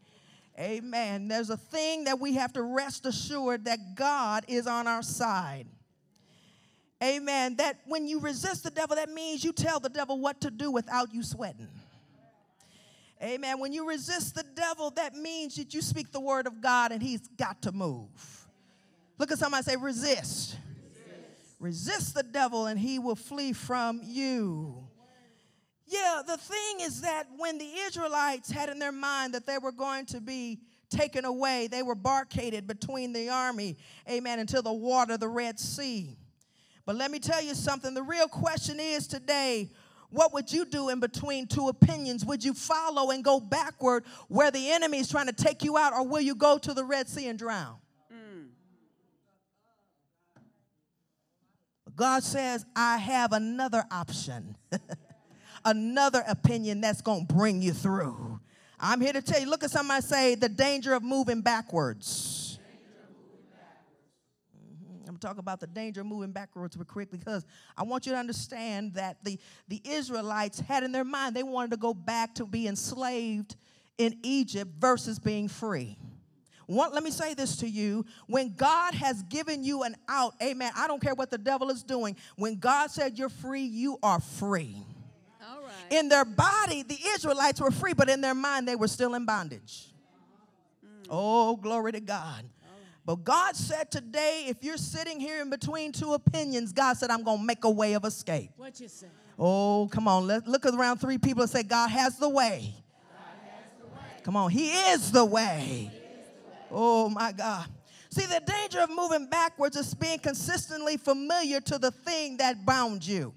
Amen. 0.59 1.27
There's 1.27 1.51
a 1.51 1.57
thing 1.57 2.05
that 2.05 2.19
we 2.19 2.33
have 2.33 2.51
to 2.53 2.63
rest 2.63 3.05
assured 3.05 3.65
that 3.65 3.95
God 3.95 4.43
is 4.47 4.65
on 4.65 4.87
our 4.87 5.03
side. 5.03 5.67
Amen. 7.03 7.57
That 7.57 7.77
when 7.85 8.07
you 8.07 8.19
resist 8.19 8.63
the 8.63 8.71
devil, 8.71 8.95
that 8.95 9.09
means 9.09 9.43
you 9.43 9.53
tell 9.53 9.79
the 9.79 9.89
devil 9.89 10.19
what 10.19 10.41
to 10.41 10.49
do 10.49 10.71
without 10.71 11.13
you 11.13 11.21
sweating. 11.21 11.69
Amen. 13.21 13.59
When 13.59 13.73
you 13.73 13.87
resist 13.87 14.35
the 14.35 14.43
devil, 14.55 14.91
that 14.91 15.15
means 15.15 15.55
that 15.55 15.73
you 15.73 15.81
speak 15.81 16.11
the 16.11 16.19
word 16.19 16.45
of 16.45 16.61
God 16.61 16.91
and 16.91 17.01
he's 17.01 17.27
got 17.29 17.61
to 17.63 17.71
move. 17.71 18.47
Look 19.17 19.31
at 19.31 19.39
somebody 19.39 19.63
say, 19.63 19.75
resist. 19.75 20.57
Resist 21.59 22.13
the 22.13 22.23
devil 22.23 22.67
and 22.67 22.79
he 22.79 22.99
will 22.99 23.15
flee 23.15 23.53
from 23.53 24.01
you. 24.03 24.87
Yeah, 25.87 26.21
the 26.25 26.37
thing 26.37 26.81
is 26.81 27.01
that 27.01 27.27
when 27.37 27.57
the 27.57 27.69
Israelites 27.87 28.51
had 28.51 28.69
in 28.69 28.77
their 28.77 28.91
mind 28.91 29.33
that 29.33 29.45
they 29.45 29.57
were 29.57 29.71
going 29.71 30.05
to 30.07 30.21
be 30.21 30.59
taken 30.89 31.25
away, 31.25 31.67
they 31.67 31.81
were 31.81 31.95
barricaded 31.95 32.67
between 32.67 33.13
the 33.13 33.29
army, 33.29 33.77
amen, 34.09 34.39
until 34.39 34.61
the 34.61 34.73
water, 34.73 35.13
of 35.13 35.21
the 35.21 35.27
Red 35.27 35.59
Sea. 35.59 36.17
But 36.85 36.97
let 36.97 37.09
me 37.09 37.19
tell 37.19 37.41
you 37.41 37.55
something 37.55 37.93
the 37.93 38.03
real 38.03 38.27
question 38.27 38.79
is 38.79 39.07
today 39.07 39.71
what 40.09 40.33
would 40.33 40.51
you 40.51 40.65
do 40.65 40.89
in 40.89 40.99
between 40.99 41.47
two 41.47 41.67
opinions? 41.67 42.23
Would 42.25 42.43
you 42.43 42.53
follow 42.53 43.11
and 43.11 43.23
go 43.23 43.39
backward 43.39 44.05
where 44.29 44.51
the 44.51 44.71
enemy 44.71 44.99
is 44.99 45.09
trying 45.09 45.27
to 45.27 45.33
take 45.33 45.63
you 45.63 45.77
out, 45.77 45.93
or 45.93 46.07
will 46.07 46.21
you 46.21 46.35
go 46.35 46.57
to 46.57 46.73
the 46.73 46.83
Red 46.83 47.09
Sea 47.09 47.27
and 47.27 47.37
drown? 47.37 47.75
Mm. 48.13 48.47
God 51.95 52.23
says, 52.23 52.65
I 52.75 52.97
have 52.97 53.33
another 53.33 53.83
option, 53.91 54.55
another 55.65 56.23
opinion 56.25 56.79
that's 56.79 57.01
going 57.01 57.27
to 57.27 57.33
bring 57.33 57.61
you 57.61 57.73
through. 57.73 58.39
I'm 58.79 59.01
here 59.01 59.13
to 59.13 59.21
tell 59.21 59.41
you 59.41 59.49
look 59.49 59.63
at 59.63 59.71
somebody 59.71 60.03
say, 60.03 60.35
the 60.35 60.49
danger 60.49 60.93
of 60.93 61.03
moving 61.03 61.41
backwards. 61.41 62.46
Talking 65.17 65.39
about 65.39 65.59
the 65.59 65.67
danger 65.67 66.01
of 66.01 66.07
moving 66.07 66.31
backwards 66.31 66.75
real 66.77 66.85
quick 66.85 67.11
because 67.11 67.45
I 67.77 67.83
want 67.83 68.05
you 68.05 68.11
to 68.13 68.17
understand 68.17 68.93
that 68.93 69.23
the, 69.23 69.39
the 69.67 69.81
Israelites 69.83 70.59
had 70.59 70.83
in 70.83 70.91
their 70.91 71.03
mind 71.03 71.35
they 71.35 71.43
wanted 71.43 71.71
to 71.71 71.77
go 71.77 71.93
back 71.93 72.35
to 72.35 72.45
be 72.45 72.67
enslaved 72.67 73.55
in 73.97 74.17
Egypt 74.23 74.71
versus 74.79 75.19
being 75.19 75.47
free. 75.47 75.97
One, 76.67 76.91
let 76.91 77.01
me 77.01 77.11
say 77.11 77.33
this 77.33 77.55
to 77.57 77.67
you. 77.67 78.05
When 78.27 78.53
God 78.53 78.93
has 78.93 79.23
given 79.23 79.63
you 79.63 79.83
an 79.83 79.95
out, 80.09 80.35
amen, 80.43 80.73
I 80.75 80.87
don't 80.87 81.01
care 81.01 81.15
what 81.15 81.31
the 81.31 81.37
devil 81.37 81.69
is 81.69 81.81
doing. 81.81 82.17
When 82.35 82.55
God 82.55 82.91
said 82.91 83.17
you're 83.17 83.29
free, 83.29 83.63
you 83.63 83.97
are 84.03 84.19
free. 84.19 84.83
All 85.41 85.61
right. 85.61 85.97
In 85.97 86.09
their 86.09 86.25
body, 86.25 86.83
the 86.83 86.99
Israelites 87.15 87.61
were 87.61 87.71
free, 87.71 87.93
but 87.93 88.09
in 88.09 88.19
their 88.19 88.35
mind, 88.35 88.67
they 88.67 88.75
were 88.75 88.89
still 88.89 89.15
in 89.15 89.25
bondage. 89.25 89.93
Mm. 90.85 91.07
Oh, 91.09 91.55
glory 91.55 91.93
to 91.93 92.01
God. 92.01 92.43
But 93.07 93.23
God 93.23 93.55
said 93.55 93.89
today, 93.89 94.47
if 94.49 94.65
you're 94.65 94.75
sitting 94.75 95.17
here 95.17 95.41
in 95.41 95.49
between 95.49 95.93
two 95.93 96.13
opinions, 96.13 96.73
God 96.73 96.97
said, 96.97 97.09
I'm 97.09 97.23
going 97.23 97.37
to 97.37 97.43
make 97.45 97.63
a 97.63 97.69
way 97.69 97.93
of 97.93 98.03
escape. 98.03 98.51
What 98.57 98.77
you 98.81 98.89
say? 98.89 99.07
Oh, 99.39 99.87
come 99.89 100.09
on. 100.09 100.27
Let's 100.27 100.45
look 100.45 100.65
around 100.65 100.97
three 100.97 101.17
people 101.17 101.43
and 101.43 101.49
say, 101.49 101.63
God 101.63 101.89
has 101.89 102.19
the 102.19 102.27
way. 102.27 102.75
Come 104.23 104.35
on. 104.35 104.51
He 104.51 104.71
is 104.71 105.09
the 105.13 105.23
way. 105.23 105.89
Oh, 106.69 107.07
my 107.07 107.31
God. 107.31 107.67
See, 108.09 108.25
the 108.25 108.41
danger 108.45 108.81
of 108.81 108.89
moving 108.89 109.29
backwards 109.29 109.77
is 109.77 109.93
being 109.93 110.19
consistently 110.19 110.97
familiar 110.97 111.61
to 111.61 111.77
the 111.77 111.91
thing 111.91 112.35
that 112.37 112.65
bound 112.65 113.07
you, 113.07 113.33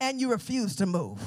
and 0.00 0.18
you 0.18 0.30
refuse 0.30 0.74
to 0.76 0.86
move. 0.86 1.20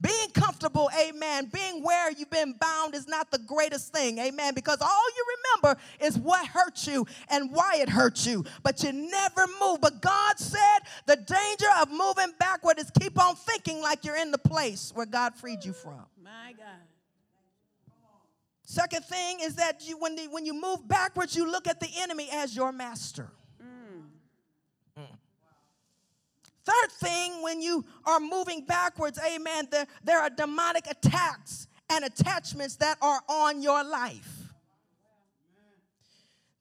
Being 0.00 0.30
comfortable, 0.32 0.90
amen, 0.98 1.50
being 1.52 1.82
where 1.84 2.10
you've 2.10 2.30
been 2.30 2.54
bound 2.58 2.94
is 2.94 3.06
not 3.06 3.30
the 3.30 3.38
greatest 3.38 3.92
thing, 3.92 4.18
amen, 4.18 4.54
because 4.54 4.78
all 4.80 5.04
you 5.16 5.24
remember 5.36 5.80
is 6.00 6.16
what 6.16 6.46
hurt 6.46 6.86
you 6.86 7.06
and 7.28 7.52
why 7.52 7.76
it 7.76 7.88
hurt 7.90 8.24
you, 8.26 8.44
but 8.62 8.82
you 8.82 8.92
never 8.92 9.46
move. 9.60 9.82
But 9.82 10.00
God 10.00 10.38
said 10.38 10.78
the 11.04 11.16
danger 11.16 11.66
of 11.82 11.90
moving 11.90 12.32
backward 12.38 12.78
is 12.78 12.90
keep 12.98 13.20
on 13.22 13.36
thinking 13.36 13.82
like 13.82 14.04
you're 14.04 14.16
in 14.16 14.30
the 14.30 14.38
place 14.38 14.90
where 14.94 15.06
God 15.06 15.34
freed 15.34 15.64
you 15.64 15.74
from. 15.74 16.06
My 16.22 16.54
God. 16.56 16.66
Second 18.64 19.04
thing 19.04 19.40
is 19.42 19.56
that 19.56 19.82
you, 19.86 19.98
when, 19.98 20.14
the, 20.14 20.28
when 20.28 20.46
you 20.46 20.54
move 20.54 20.86
backwards, 20.86 21.34
you 21.34 21.50
look 21.50 21.66
at 21.66 21.80
the 21.80 21.88
enemy 21.98 22.28
as 22.32 22.54
your 22.54 22.70
master. 22.70 23.28
Mm. 23.60 25.02
Third 26.70 26.92
thing, 26.92 27.42
when 27.42 27.60
you 27.60 27.84
are 28.04 28.20
moving 28.20 28.64
backwards, 28.64 29.18
amen, 29.26 29.68
there, 29.72 29.86
there 30.04 30.20
are 30.20 30.30
demonic 30.30 30.86
attacks 30.88 31.66
and 31.90 32.04
attachments 32.04 32.76
that 32.76 32.96
are 33.02 33.20
on 33.28 33.60
your 33.60 33.82
life. 33.82 34.52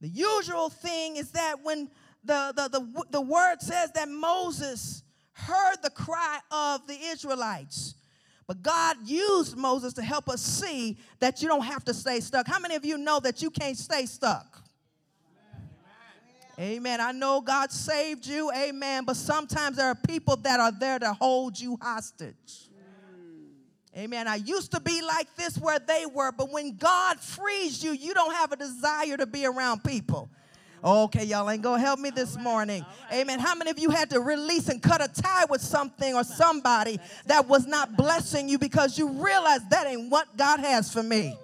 The 0.02 0.08
usual 0.08 0.70
thing 0.70 1.18
is 1.18 1.32
that 1.32 1.58
when 1.62 1.90
the, 2.24 2.54
the, 2.56 2.70
the, 2.70 3.04
the 3.12 3.22
word 3.22 3.58
says 3.62 3.92
that 3.92 4.10
Moses 4.10 5.04
heard 5.34 5.78
the 5.84 5.92
cry 5.92 6.40
of 6.50 6.88
the 6.88 6.98
Israelites, 7.12 7.96
but 8.48 8.64
God 8.64 8.98
used 9.06 9.58
Moses 9.58 9.94
to 9.94 10.02
help 10.02 10.28
us 10.28 10.42
see 10.42 10.98
that 11.20 11.42
you 11.42 11.48
don't 11.48 11.66
have 11.66 11.86
to 11.86 11.94
stay 11.94 12.20
stuck. 12.20 12.48
How 12.48 12.60
many 12.60 12.76
of 12.76 12.84
you 12.84 12.98
know 12.98 13.20
that 13.20 13.44
you 13.44 13.52
can't 13.52 13.78
stay 13.78 14.08
stuck? 14.08 14.64
Amen. 16.60 17.00
I 17.00 17.14
know 17.14 17.40
God 17.40 17.72
saved 17.72 18.28
you. 18.28 18.52
Amen. 18.52 19.06
But 19.06 19.16
sometimes 19.16 19.78
there 19.78 19.88
are 19.88 19.96
people 19.96 20.36
that 20.38 20.60
are 20.60 20.72
there 20.72 21.00
to 21.00 21.14
hold 21.14 21.60
you 21.60 21.78
hostage. 21.82 22.70
Amen. 23.98 24.28
I 24.28 24.36
used 24.36 24.72
to 24.74 24.80
be 24.80 25.02
like 25.02 25.34
this 25.36 25.58
where 25.58 25.80
they 25.80 26.06
were, 26.06 26.32
but 26.32 26.52
when 26.52 26.78
God 26.78 27.20
frees 27.20 27.84
you, 27.84 27.92
you 27.92 28.14
don't 28.14 28.34
have 28.34 28.52
a 28.52 28.56
desire 28.56 29.18
to 29.18 29.26
be 29.26 29.46
around 29.46 29.84
people. 29.84 30.30
Okay, 30.84 31.26
y'all 31.26 31.50
ain't 31.50 31.62
gonna 31.62 31.82
help 31.82 32.00
me 32.00 32.10
this 32.10 32.38
morning. 32.38 32.86
Amen. 33.12 33.40
How 33.40 33.56
many 33.56 33.72
of 33.72 33.80
you 33.80 33.90
had 33.90 34.10
to 34.12 34.22
release 34.22 34.70
and 34.70 34.82
cut 34.82 35.02
a 35.04 35.22
tie 35.22 35.46
with 35.50 35.62
something 35.62 36.14
or 36.14 36.24
somebody 36.24 37.00
that 37.26 37.48
was 37.48 37.66
not 37.66 37.98
blessing 37.98 38.48
you 38.48 38.58
because 38.58 38.98
you 38.98 39.10
realized 39.10 39.70
that 39.72 39.88
ain't 39.88 40.10
what 40.10 40.38
God 40.38 40.60
has 40.60 40.94
for 40.94 41.04
me? 41.04 41.36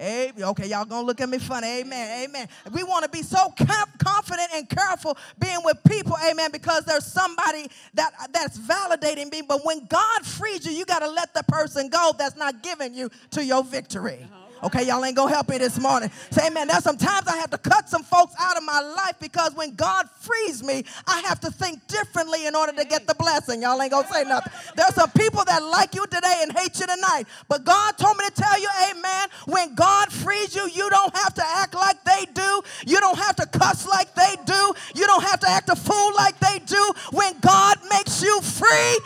Amen. 0.00 0.42
Okay, 0.42 0.66
y'all 0.68 0.84
gonna 0.86 1.06
look 1.06 1.20
at 1.20 1.28
me 1.28 1.38
funny. 1.38 1.80
Amen. 1.80 2.24
Amen. 2.24 2.48
We 2.72 2.84
want 2.84 3.04
to 3.04 3.10
be 3.10 3.22
so 3.22 3.52
confident 3.98 4.48
and 4.54 4.68
careful 4.68 5.16
being 5.38 5.58
with 5.62 5.78
people. 5.84 6.16
Amen. 6.28 6.50
Because 6.50 6.84
there's 6.84 7.04
somebody 7.04 7.68
that 7.94 8.12
that's 8.32 8.58
validating 8.58 9.30
me. 9.30 9.42
But 9.42 9.64
when 9.64 9.84
God 9.86 10.24
frees 10.24 10.64
you, 10.64 10.72
you 10.72 10.86
got 10.86 11.00
to 11.00 11.08
let 11.08 11.34
the 11.34 11.42
person 11.44 11.88
go 11.88 12.14
that's 12.16 12.36
not 12.36 12.62
giving 12.62 12.94
you 12.94 13.10
to 13.32 13.44
your 13.44 13.62
victory. 13.62 14.26
Okay, 14.62 14.86
y'all 14.86 15.04
ain't 15.04 15.16
gonna 15.16 15.32
help 15.32 15.48
me 15.48 15.58
this 15.58 15.78
morning. 15.78 16.10
Say, 16.30 16.46
amen. 16.48 16.68
There's 16.68 16.84
sometimes 16.84 17.26
I 17.26 17.36
have 17.38 17.50
to 17.50 17.58
cut 17.58 17.88
some 17.88 18.02
folks 18.02 18.34
out 18.38 18.56
of 18.58 18.62
my 18.62 18.80
life 18.80 19.14
because 19.18 19.54
when 19.54 19.74
God 19.74 20.08
frees 20.20 20.62
me, 20.62 20.84
I 21.06 21.20
have 21.20 21.40
to 21.40 21.50
think 21.50 21.86
differently 21.86 22.46
in 22.46 22.54
order 22.54 22.72
to 22.72 22.84
get 22.84 23.06
the 23.06 23.14
blessing. 23.14 23.62
Y'all 23.62 23.80
ain't 23.80 23.90
gonna 23.90 24.06
say 24.08 24.24
nothing. 24.24 24.52
There's 24.76 24.94
some 24.94 25.10
people 25.12 25.44
that 25.46 25.62
like 25.62 25.94
you 25.94 26.04
today 26.06 26.40
and 26.42 26.52
hate 26.52 26.78
you 26.78 26.86
tonight. 26.86 27.24
But 27.48 27.64
God 27.64 27.96
told 27.96 28.18
me 28.18 28.24
to 28.26 28.32
tell 28.32 28.60
you, 28.60 28.68
amen, 28.90 29.28
when 29.46 29.74
God 29.74 30.12
frees 30.12 30.54
you, 30.54 30.68
you 30.68 30.90
don't 30.90 31.16
have 31.16 31.32
to 31.34 31.44
act 31.46 31.74
like 31.74 32.02
they 32.04 32.26
do. 32.34 32.62
You 32.86 33.00
don't 33.00 33.18
have 33.18 33.36
to 33.36 33.46
cuss 33.46 33.86
like 33.88 34.14
they 34.14 34.36
do. 34.44 34.74
You 34.94 35.06
don't 35.06 35.24
have 35.24 35.40
to 35.40 35.48
act 35.48 35.70
a 35.70 35.76
fool 35.76 36.14
like 36.14 36.38
they 36.38 36.58
do. 36.66 36.92
When 37.12 37.38
God 37.40 37.78
makes 37.90 38.22
you 38.22 38.40
free, 38.42 38.98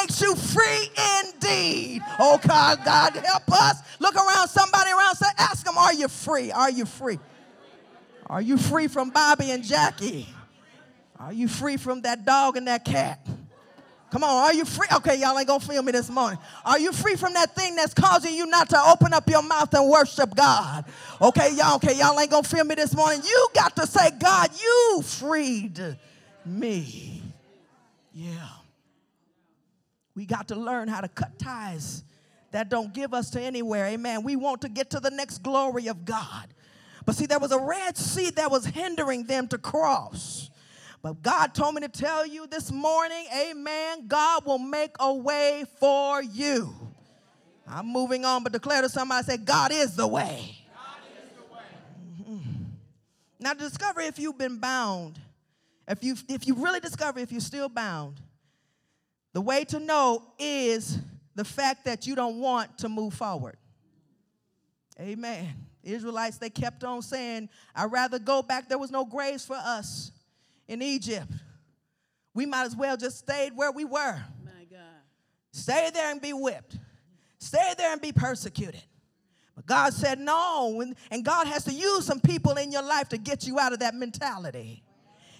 makes 0.00 0.20
you 0.20 0.34
free 0.34 0.90
indeed. 1.24 2.02
Oh 2.18 2.38
God, 2.46 2.78
God 2.84 3.14
help 3.14 3.50
us. 3.52 3.82
Look 3.98 4.14
around 4.14 4.48
somebody 4.48 4.90
around, 4.90 5.16
say, 5.16 5.26
ask 5.38 5.64
them, 5.64 5.78
are 5.78 5.94
you 5.94 6.08
free? 6.08 6.52
Are 6.52 6.70
you 6.70 6.84
free? 6.84 7.18
Are 8.26 8.42
you 8.42 8.56
free 8.56 8.88
from 8.88 9.10
Bobby 9.10 9.50
and 9.50 9.64
Jackie? 9.64 10.26
Are 11.18 11.32
you 11.32 11.48
free 11.48 11.76
from 11.76 12.02
that 12.02 12.24
dog 12.24 12.56
and 12.56 12.66
that 12.66 12.84
cat? 12.84 13.26
Come 14.10 14.22
on, 14.22 14.30
are 14.30 14.54
you 14.54 14.64
free? 14.64 14.86
Okay, 14.96 15.18
y'all 15.18 15.36
ain't 15.36 15.48
gonna 15.48 15.60
feel 15.60 15.82
me 15.82 15.92
this 15.92 16.08
morning. 16.08 16.38
Are 16.64 16.78
you 16.78 16.92
free 16.92 17.16
from 17.16 17.34
that 17.34 17.54
thing 17.54 17.74
that's 17.74 17.92
causing 17.92 18.34
you 18.34 18.46
not 18.46 18.68
to 18.70 18.80
open 18.80 19.12
up 19.12 19.28
your 19.28 19.42
mouth 19.42 19.74
and 19.74 19.90
worship 19.90 20.34
God? 20.34 20.84
Okay, 21.20 21.54
y'all, 21.54 21.76
okay, 21.76 21.96
y'all 21.96 22.18
ain't 22.18 22.30
gonna 22.30 22.42
feel 22.42 22.64
me 22.64 22.76
this 22.76 22.94
morning. 22.94 23.20
You 23.24 23.48
got 23.54 23.74
to 23.76 23.86
say, 23.86 24.10
God, 24.18 24.50
you 24.58 25.02
freed 25.02 25.96
me. 26.44 27.22
Yeah. 28.14 28.55
We 30.16 30.26
got 30.26 30.48
to 30.48 30.56
learn 30.56 30.88
how 30.88 31.02
to 31.02 31.08
cut 31.08 31.38
ties 31.38 32.02
that 32.50 32.68
don't 32.70 32.92
give 32.92 33.14
us 33.14 33.30
to 33.30 33.40
anywhere. 33.40 33.86
Amen. 33.86 34.24
We 34.24 34.34
want 34.34 34.62
to 34.62 34.68
get 34.68 34.90
to 34.90 35.00
the 35.00 35.10
next 35.10 35.42
glory 35.42 35.86
of 35.88 36.04
God. 36.04 36.48
But 37.04 37.14
see, 37.14 37.26
there 37.26 37.38
was 37.38 37.52
a 37.52 37.58
Red 37.58 37.96
Sea 37.96 38.30
that 38.30 38.50
was 38.50 38.66
hindering 38.66 39.24
them 39.24 39.46
to 39.48 39.58
cross. 39.58 40.50
But 41.02 41.22
God 41.22 41.54
told 41.54 41.74
me 41.74 41.82
to 41.82 41.88
tell 41.88 42.26
you 42.26 42.46
this 42.46 42.72
morning, 42.72 43.26
amen, 43.32 44.08
God 44.08 44.44
will 44.44 44.58
make 44.58 44.96
a 44.98 45.14
way 45.14 45.64
for 45.78 46.22
you. 46.22 46.74
I'm 47.68 47.86
moving 47.86 48.24
on, 48.24 48.42
but 48.42 48.52
declare 48.52 48.82
to 48.82 48.88
somebody, 48.88 49.24
say, 49.24 49.36
God 49.36 49.70
is 49.70 49.94
the 49.94 50.06
way. 50.06 50.56
Now, 53.38 53.52
discover 53.54 54.00
if 54.00 54.18
you've 54.18 54.38
been 54.38 54.58
bound. 54.58 55.20
If 55.86 56.02
you 56.02 56.16
if 56.28 56.48
you 56.48 56.54
really 56.54 56.80
discover 56.80 57.20
if 57.20 57.30
you're 57.30 57.40
still 57.40 57.68
bound, 57.68 58.20
the 59.36 59.42
way 59.42 59.66
to 59.66 59.78
know 59.78 60.22
is 60.38 60.98
the 61.34 61.44
fact 61.44 61.84
that 61.84 62.06
you 62.06 62.14
don't 62.14 62.40
want 62.40 62.78
to 62.78 62.88
move 62.88 63.12
forward. 63.12 63.58
Amen. 64.98 65.46
Israelites, 65.82 66.38
they 66.38 66.48
kept 66.48 66.82
on 66.84 67.02
saying, 67.02 67.50
I'd 67.74 67.92
rather 67.92 68.18
go 68.18 68.40
back. 68.40 68.66
There 68.66 68.78
was 68.78 68.90
no 68.90 69.04
graves 69.04 69.44
for 69.44 69.56
us 69.56 70.10
in 70.66 70.80
Egypt. 70.80 71.30
We 72.32 72.46
might 72.46 72.64
as 72.64 72.74
well 72.74 72.96
just 72.96 73.18
stayed 73.18 73.54
where 73.54 73.70
we 73.70 73.84
were. 73.84 74.22
My 74.42 74.64
God. 74.70 75.02
Stay 75.52 75.90
there 75.92 76.10
and 76.10 76.18
be 76.18 76.32
whipped. 76.32 76.78
Stay 77.38 77.74
there 77.76 77.92
and 77.92 78.00
be 78.00 78.12
persecuted. 78.12 78.84
But 79.54 79.66
God 79.66 79.92
said 79.92 80.18
no. 80.18 80.80
And, 80.80 80.96
and 81.10 81.22
God 81.22 81.46
has 81.46 81.62
to 81.64 81.74
use 81.74 82.06
some 82.06 82.20
people 82.20 82.52
in 82.52 82.72
your 82.72 82.80
life 82.82 83.10
to 83.10 83.18
get 83.18 83.46
you 83.46 83.58
out 83.58 83.74
of 83.74 83.80
that 83.80 83.94
mentality. 83.94 84.82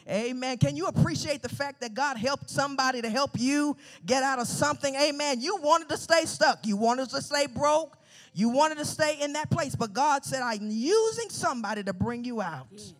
Amen. 0.09 0.57
Can 0.59 0.76
you 0.76 0.86
appreciate 0.86 1.42
the 1.42 1.48
fact 1.48 1.80
that 1.80 1.92
God 1.92 2.16
helped 2.16 2.48
somebody 2.48 3.02
to 3.02 3.11
help 3.11 3.32
you 3.34 3.76
get 4.04 4.22
out 4.22 4.38
of 4.38 4.46
something? 4.46 4.94
Amen. 4.94 5.40
You 5.40 5.57
wanted 5.57 5.88
to 5.88 5.96
stay 5.96 6.26
stuck. 6.26 6.64
You 6.64 6.76
wanted 6.76 7.11
to 7.11 7.20
stay 7.20 7.46
broke. 7.46 7.96
You 8.32 8.50
wanted 8.50 8.78
to 8.78 8.84
stay 8.84 9.18
in 9.20 9.32
that 9.32 9.50
place. 9.50 9.74
But 9.74 9.92
God 9.92 10.24
said, 10.24 10.42
I'm 10.42 10.68
using 10.70 11.30
somebody 11.30 11.82
to 11.82 11.92
bring 11.92 12.24
you 12.24 12.40
out. 12.40 12.68
Yes. 12.70 12.94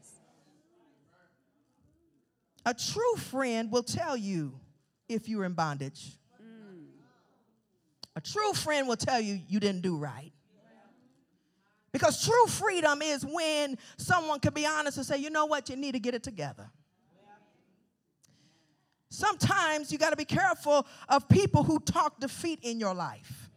A 2.65 2.75
true 2.75 3.15
friend 3.17 3.71
will 3.71 3.85
tell 3.85 4.17
you 4.17 4.59
if 5.09 5.29
you're 5.29 5.45
in 5.45 5.53
bondage. 5.53 6.17
Mm. 6.43 6.87
A 8.17 8.21
true 8.21 8.53
friend 8.55 8.89
will 8.89 8.97
tell 8.97 9.21
you 9.21 9.41
you 9.47 9.61
didn't 9.61 9.83
do 9.83 9.97
right. 9.97 10.33
Because 11.93 12.27
true 12.27 12.47
freedom 12.49 13.01
is 13.01 13.25
when 13.25 13.79
someone 13.97 14.41
can 14.41 14.53
be 14.53 14.67
honest 14.67 14.99
and 14.99 15.07
say, 15.07 15.19
you 15.19 15.31
know 15.31 15.47
what, 15.47 15.71
you 15.71 15.77
need 15.77 15.93
to 15.93 16.01
get 16.01 16.15
it 16.15 16.25
together. 16.25 16.69
Sometimes 19.09 19.93
you 19.93 19.99
got 19.99 20.11
to 20.11 20.17
be 20.17 20.25
careful 20.25 20.87
of 21.09 21.29
people 21.29 21.63
who 21.63 21.79
talk 21.81 22.19
defeat 22.19 22.61
in 22.63 22.81
your 22.81 22.95
life. 22.95 23.51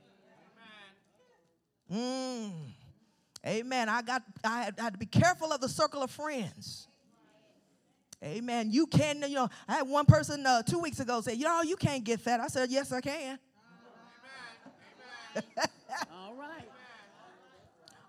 Mm. 1.91 2.51
Amen. 3.45 3.89
I 3.89 4.01
got 4.01 4.21
I 4.43 4.63
had, 4.63 4.79
I 4.79 4.83
had 4.83 4.93
to 4.93 4.99
be 4.99 5.05
careful 5.05 5.51
of 5.51 5.61
the 5.61 5.69
circle 5.69 6.03
of 6.03 6.11
friends. 6.11 6.87
Amen. 8.23 8.69
You 8.69 8.85
can, 8.85 9.23
you 9.27 9.35
know, 9.35 9.47
I 9.67 9.75
had 9.75 9.87
one 9.87 10.05
person 10.05 10.45
uh, 10.45 10.61
two 10.61 10.79
weeks 10.79 10.99
ago 10.99 11.21
say, 11.21 11.35
you 11.35 11.45
know, 11.45 11.61
you 11.61 11.77
can't 11.77 12.03
get 12.03 12.19
fat. 12.19 12.41
I 12.41 12.47
said, 12.47 12.69
yes, 12.69 12.91
I 12.91 12.99
can. 12.99 13.39
All 16.13 16.35
right. 16.35 16.69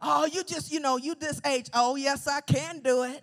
Oh, 0.02 0.26
you 0.26 0.42
just, 0.42 0.72
you 0.72 0.80
know, 0.80 0.96
you 0.96 1.14
this 1.14 1.40
age. 1.46 1.70
Oh, 1.72 1.94
yes, 1.94 2.26
I 2.26 2.40
can 2.40 2.80
do 2.80 3.04
it. 3.04 3.22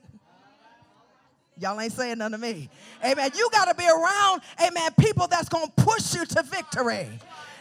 Y'all 1.60 1.80
ain't 1.80 1.92
saying 1.92 2.20
nothing 2.20 2.34
to 2.34 2.38
me. 2.38 2.70
Amen. 3.04 3.32
You 3.36 3.50
got 3.52 3.66
to 3.66 3.76
be 3.76 3.88
around, 3.88 4.42
amen, 4.66 4.92
people 5.00 5.28
that's 5.28 5.50
going 5.50 5.68
to 5.68 5.84
push 5.84 6.14
you 6.16 6.26
to 6.26 6.44
victory. 6.44 7.08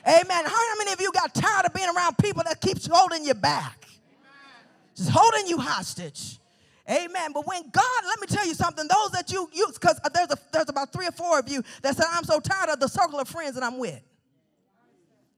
Amen. 0.07 0.45
How 0.45 0.79
many 0.79 0.93
of 0.93 1.01
you 1.01 1.11
got 1.13 1.35
tired 1.35 1.67
of 1.67 1.75
being 1.75 1.89
around 1.89 2.19
people 2.19 2.43
that 2.45 2.61
keeps 2.61 2.87
holding 2.87 3.25
you 3.25 3.35
back? 3.35 3.87
Just 4.95 5.11
holding 5.11 5.47
you 5.47 5.59
hostage. 5.59 6.39
Amen. 6.89 7.33
But 7.33 7.47
when 7.47 7.63
God, 7.71 8.05
let 8.05 8.21
me 8.21 8.27
tell 8.29 8.47
you 8.47 8.55
something, 8.55 8.87
those 8.87 9.11
that 9.11 9.33
you 9.33 9.51
use, 9.53 9.73
because 9.73 9.99
there's, 10.15 10.31
a, 10.31 10.39
there's 10.53 10.69
about 10.69 10.93
three 10.93 11.07
or 11.07 11.13
four 11.13 11.39
of 11.39 11.49
you 11.49 11.63
that 11.83 11.97
said, 11.97 12.07
I'm 12.11 12.25
so 12.25 12.39
tired 12.39 12.71
of 12.71 12.81
the 12.81 12.89
circle 12.89 13.19
of 13.19 13.29
friends 13.29 13.55
that 13.55 13.65
I'm 13.65 13.79
with. 13.79 14.01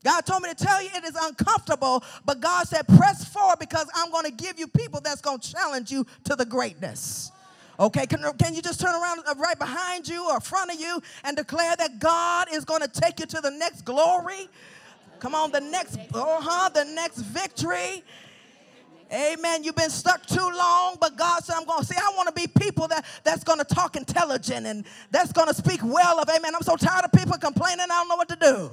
God 0.04 0.20
told 0.26 0.42
me 0.42 0.50
to 0.50 0.54
tell 0.54 0.82
you 0.82 0.90
it 0.94 1.04
is 1.04 1.16
uncomfortable, 1.20 2.04
but 2.24 2.40
God 2.40 2.68
said, 2.68 2.86
press 2.86 3.24
forward 3.24 3.58
because 3.58 3.88
I'm 3.94 4.12
going 4.12 4.26
to 4.26 4.30
give 4.30 4.58
you 4.58 4.68
people 4.68 5.00
that's 5.00 5.20
going 5.20 5.40
to 5.40 5.52
challenge 5.52 5.90
you 5.90 6.06
to 6.24 6.36
the 6.36 6.44
greatness. 6.44 7.32
Okay, 7.80 8.06
can, 8.06 8.20
can 8.38 8.54
you 8.54 8.62
just 8.62 8.80
turn 8.80 8.94
around 8.94 9.20
uh, 9.26 9.34
right 9.36 9.58
behind 9.58 10.08
you 10.08 10.28
or 10.28 10.40
front 10.40 10.72
of 10.72 10.80
you 10.80 11.00
and 11.22 11.36
declare 11.36 11.76
that 11.76 12.00
God 12.00 12.48
is 12.52 12.64
going 12.64 12.82
to 12.82 12.88
take 12.88 13.20
you 13.20 13.26
to 13.26 13.40
the 13.40 13.50
next 13.50 13.84
glory? 13.84 14.48
Come 15.20 15.34
on, 15.34 15.52
the 15.52 15.60
next, 15.60 15.96
uh 16.12 16.40
huh, 16.40 16.70
the 16.70 16.84
next 16.84 17.18
victory. 17.18 18.02
Amen. 19.12 19.64
You've 19.64 19.76
been 19.76 19.90
stuck 19.90 20.26
too 20.26 20.50
long, 20.54 20.96
but 21.00 21.16
God 21.16 21.42
said, 21.42 21.54
I'm 21.56 21.64
going 21.64 21.80
to 21.80 21.86
see. 21.86 21.96
I 21.96 22.12
want 22.16 22.28
to 22.28 22.34
be 22.34 22.46
people 22.46 22.88
that, 22.88 23.06
that's 23.24 23.42
going 23.42 23.58
to 23.58 23.64
talk 23.64 23.96
intelligent 23.96 24.66
and 24.66 24.84
that's 25.10 25.32
going 25.32 25.48
to 25.48 25.54
speak 25.54 25.80
well 25.82 26.20
of. 26.20 26.28
Amen. 26.28 26.54
I'm 26.54 26.62
so 26.62 26.76
tired 26.76 27.04
of 27.04 27.12
people 27.12 27.38
complaining. 27.38 27.84
I 27.84 27.86
don't 27.86 28.08
know 28.08 28.16
what 28.16 28.28
to 28.28 28.36
do. 28.36 28.70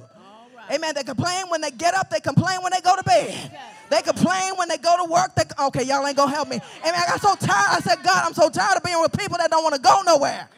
Amen. 0.70 0.94
They 0.94 1.04
complain 1.04 1.44
when 1.48 1.60
they 1.60 1.70
get 1.70 1.94
up. 1.94 2.10
They 2.10 2.20
complain 2.20 2.62
when 2.62 2.72
they 2.72 2.80
go 2.80 2.96
to 2.96 3.02
bed. 3.02 3.58
They 3.88 4.02
complain 4.02 4.54
when 4.56 4.68
they 4.68 4.78
go 4.78 5.04
to 5.04 5.10
work. 5.10 5.34
They, 5.34 5.44
okay, 5.66 5.84
y'all 5.84 6.06
ain't 6.06 6.16
gonna 6.16 6.32
help 6.32 6.48
me. 6.48 6.60
Amen. 6.82 6.94
I 6.94 7.06
got 7.06 7.20
so 7.20 7.34
tired. 7.34 7.76
I 7.76 7.80
said, 7.80 8.02
God, 8.02 8.24
I'm 8.26 8.34
so 8.34 8.48
tired 8.48 8.76
of 8.76 8.82
being 8.82 9.00
with 9.00 9.16
people 9.16 9.38
that 9.38 9.50
don't 9.50 9.62
want 9.62 9.74
to 9.74 9.80
go 9.80 10.02
nowhere. 10.04 10.48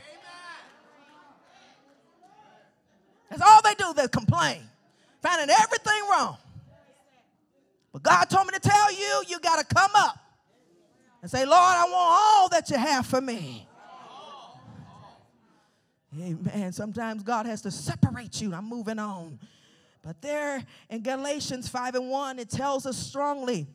That's 3.30 3.42
all 3.42 3.60
they 3.62 3.74
do. 3.74 3.92
They 3.94 4.08
complain, 4.08 4.62
finding 5.20 5.50
everything 5.50 6.00
wrong. 6.10 6.38
But 7.92 8.02
God 8.02 8.24
told 8.24 8.46
me 8.46 8.52
to 8.54 8.60
tell 8.60 8.92
you, 8.92 9.24
you 9.28 9.40
got 9.40 9.58
to 9.58 9.74
come 9.74 9.90
up 9.94 10.18
and 11.20 11.30
say, 11.30 11.44
Lord, 11.44 11.54
I 11.54 11.84
want 11.84 11.94
all 11.94 12.48
that 12.50 12.70
you 12.70 12.78
have 12.78 13.06
for 13.06 13.20
me. 13.20 13.66
Amen. 16.18 16.72
Sometimes 16.72 17.22
God 17.22 17.44
has 17.46 17.60
to 17.62 17.70
separate 17.70 18.40
you. 18.40 18.54
I'm 18.54 18.68
moving 18.68 18.98
on. 18.98 19.38
But 20.08 20.22
there 20.22 20.64
in 20.88 21.02
Galatians 21.02 21.68
5 21.68 21.96
and 21.96 22.08
1, 22.08 22.38
it 22.38 22.48
tells 22.48 22.86
us 22.86 22.96
strongly. 22.96 23.66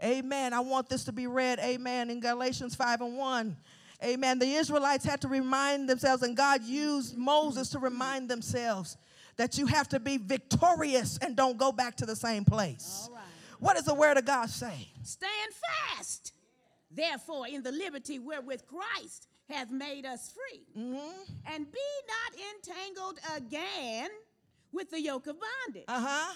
Amen. 0.00 0.54
I 0.54 0.60
want 0.60 0.88
this 0.88 1.02
to 1.06 1.12
be 1.12 1.26
read. 1.26 1.58
Amen. 1.58 2.08
In 2.08 2.20
Galatians 2.20 2.76
5 2.76 3.00
and 3.00 3.16
1. 3.16 3.56
Amen. 4.04 4.38
The 4.38 4.46
Israelites 4.46 5.04
had 5.04 5.20
to 5.22 5.28
remind 5.28 5.88
themselves, 5.88 6.22
and 6.22 6.36
God 6.36 6.62
used 6.62 7.18
Moses 7.18 7.68
to 7.70 7.80
remind 7.80 8.30
themselves 8.30 8.96
that 9.38 9.58
you 9.58 9.66
have 9.66 9.88
to 9.88 9.98
be 9.98 10.18
victorious 10.18 11.18
and 11.18 11.34
don't 11.34 11.58
go 11.58 11.72
back 11.72 11.96
to 11.96 12.06
the 12.06 12.14
same 12.14 12.44
place. 12.44 13.10
What 13.58 13.74
does 13.74 13.86
the 13.86 13.94
word 13.94 14.18
of 14.18 14.24
God 14.24 14.50
say? 14.50 14.88
Stand 15.02 15.52
fast, 15.96 16.32
therefore, 16.92 17.48
in 17.48 17.64
the 17.64 17.72
liberty 17.72 18.20
wherewith 18.20 18.62
Christ 18.68 19.26
hath 19.50 19.72
made 19.72 20.06
us 20.06 20.32
free. 20.32 20.62
Mm-hmm. 20.78 21.52
And 21.52 21.66
be 21.72 21.78
not 22.06 22.40
entangled 22.54 23.18
again 23.36 24.10
with 24.72 24.90
the 24.90 25.00
yoke 25.00 25.26
of 25.26 25.36
bondage. 25.38 25.84
Uh 25.88 26.00
huh. 26.00 26.34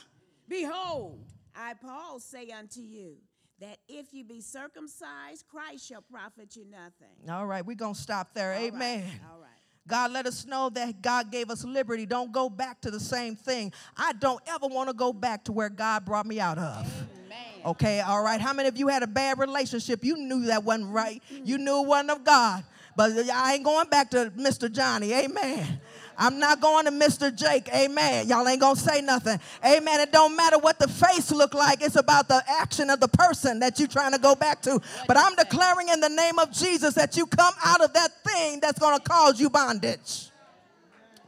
Behold, 0.49 1.25
I, 1.55 1.75
Paul, 1.75 2.21
say 2.21 2.51
unto 2.51 2.81
you 2.81 3.17
that 3.61 3.79
if 3.89 4.13
you 4.13 4.25
be 4.25 4.41
circumcised, 4.41 5.45
Christ 5.49 5.89
shall 5.89 6.03
profit 6.03 6.55
you 6.57 6.65
nothing. 6.71 7.31
All 7.31 7.47
right, 7.47 7.65
we're 7.65 7.77
going 7.77 7.95
to 7.95 8.01
stop 8.01 8.35
there. 8.35 8.53
All 8.53 8.61
right, 8.61 8.73
Amen. 8.73 9.05
All 9.33 9.41
right. 9.41 9.51
God 9.89 10.11
let 10.13 10.27
us 10.27 10.45
know 10.45 10.69
that 10.71 11.01
God 11.01 11.31
gave 11.31 11.49
us 11.49 11.65
liberty. 11.65 12.07
Don't 12.07 12.33
go 12.33 12.49
back 12.49 12.81
to 12.81 12.91
the 12.91 12.99
same 12.99 13.37
thing. 13.37 13.73
I 13.97 14.13
don't 14.15 14.41
ever 14.47 14.67
want 14.67 14.89
to 14.89 14.95
go 14.95 15.13
back 15.13 15.45
to 15.45 15.53
where 15.53 15.69
God 15.69 16.05
brought 16.05 16.27
me 16.27 16.41
out 16.41 16.59
of. 16.59 16.87
Amen. 17.25 17.39
Okay, 17.65 18.01
all 18.01 18.23
right. 18.23 18.41
How 18.41 18.53
many 18.53 18.69
of 18.69 18.77
you 18.77 18.89
had 18.89 19.05
a 19.05 19.07
bad 19.07 19.39
relationship? 19.39 20.05
You 20.05 20.17
knew 20.17 20.47
that 20.47 20.65
wasn't 20.65 20.93
right. 20.93 21.23
You 21.31 21.59
knew 21.59 21.83
it 21.83 21.87
wasn't 21.87 22.11
of 22.11 22.25
God. 22.25 22.65
But 22.97 23.13
I 23.31 23.55
ain't 23.55 23.65
going 23.65 23.89
back 23.89 24.11
to 24.11 24.33
Mr. 24.37 24.73
Johnny. 24.73 25.13
Amen. 25.13 25.81
I'm 26.19 26.39
not 26.39 26.61
going 26.61 26.87
to 26.87 26.91
Mr. 26.91 27.35
Jake. 27.35 27.69
Amen. 27.75 28.27
Y'all 28.29 28.47
ain't 28.49 28.61
gonna 28.61 28.77
say 28.77 29.01
nothing. 29.03 29.39
Amen. 29.65 30.01
It 30.01 30.13
don't 30.13 30.35
matter 30.37 30.59
what 30.59 30.79
the 30.79 30.89
face 30.89 31.31
look 31.31 31.53
like. 31.55 31.83
It's 31.83 31.97
about 31.97 32.29
the 32.29 32.43
action 32.49 32.89
of 32.91 33.01
the 33.01 33.09
person 33.09 33.59
that 33.61 33.79
you're 33.79 33.89
trying 33.89 34.13
to 34.13 34.19
go 34.19 34.35
back 34.35 34.63
to. 34.63 34.81
But 35.07 35.17
I'm 35.19 35.35
declaring 35.35 35.89
in 35.89 36.01
the 36.01 36.09
name 36.09 36.39
of 36.39 36.51
Jesus 36.53 36.95
that 36.95 37.17
you 37.17 37.27
come 37.27 37.53
out 37.65 37.83
of 37.83 37.93
that 37.93 38.11
thing 38.25 38.61
that's 38.61 38.79
gonna 38.79 39.01
cause 39.01 39.39
you 39.41 39.51
bondage. 39.51 40.31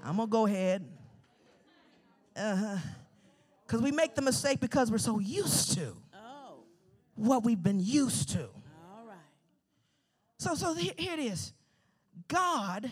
I'm 0.05 0.17
gonna 0.17 0.29
go 0.29 0.47
ahead. 0.47 0.85
Uh-huh. 2.37 2.77
Because 3.67 3.83
we 3.83 3.91
make 3.93 4.15
the 4.15 4.23
mistake 4.23 4.61
because 4.61 4.91
we're 4.91 4.99
so 4.99 5.19
used 5.19 5.75
to 5.77 5.95
Oh, 6.15 6.61
what 7.17 7.45
we've 7.45 7.63
been 7.63 7.81
used 7.81 8.31
to. 8.31 8.45
all 8.45 9.05
right. 9.07 9.17
So, 10.39 10.55
so 10.55 10.73
here 10.73 10.95
here 10.97 11.13
it 11.15 11.19
is. 11.21 11.53
God 12.29 12.91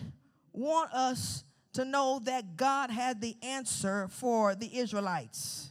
want 0.53 0.91
us 0.93 1.43
to 1.77 1.85
know 1.85 2.19
that 2.25 2.57
God 2.57 2.89
had 2.89 3.21
the 3.21 3.35
answer 3.41 4.07
for 4.09 4.55
the 4.55 4.77
Israelites. 4.77 5.69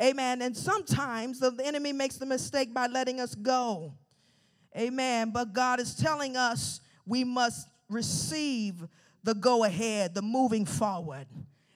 Amen. 0.00 0.42
And 0.42 0.56
sometimes 0.56 1.40
the 1.40 1.54
enemy 1.64 1.92
makes 1.92 2.16
the 2.16 2.26
mistake 2.26 2.72
by 2.74 2.86
letting 2.86 3.20
us 3.20 3.34
go. 3.34 3.94
Amen. 4.76 5.30
But 5.30 5.52
God 5.52 5.80
is 5.80 5.94
telling 5.94 6.36
us 6.36 6.80
we 7.06 7.24
must 7.24 7.68
receive 7.88 8.86
the 9.24 9.34
go 9.34 9.64
ahead, 9.64 10.14
the 10.14 10.22
moving 10.22 10.64
forward, 10.64 11.26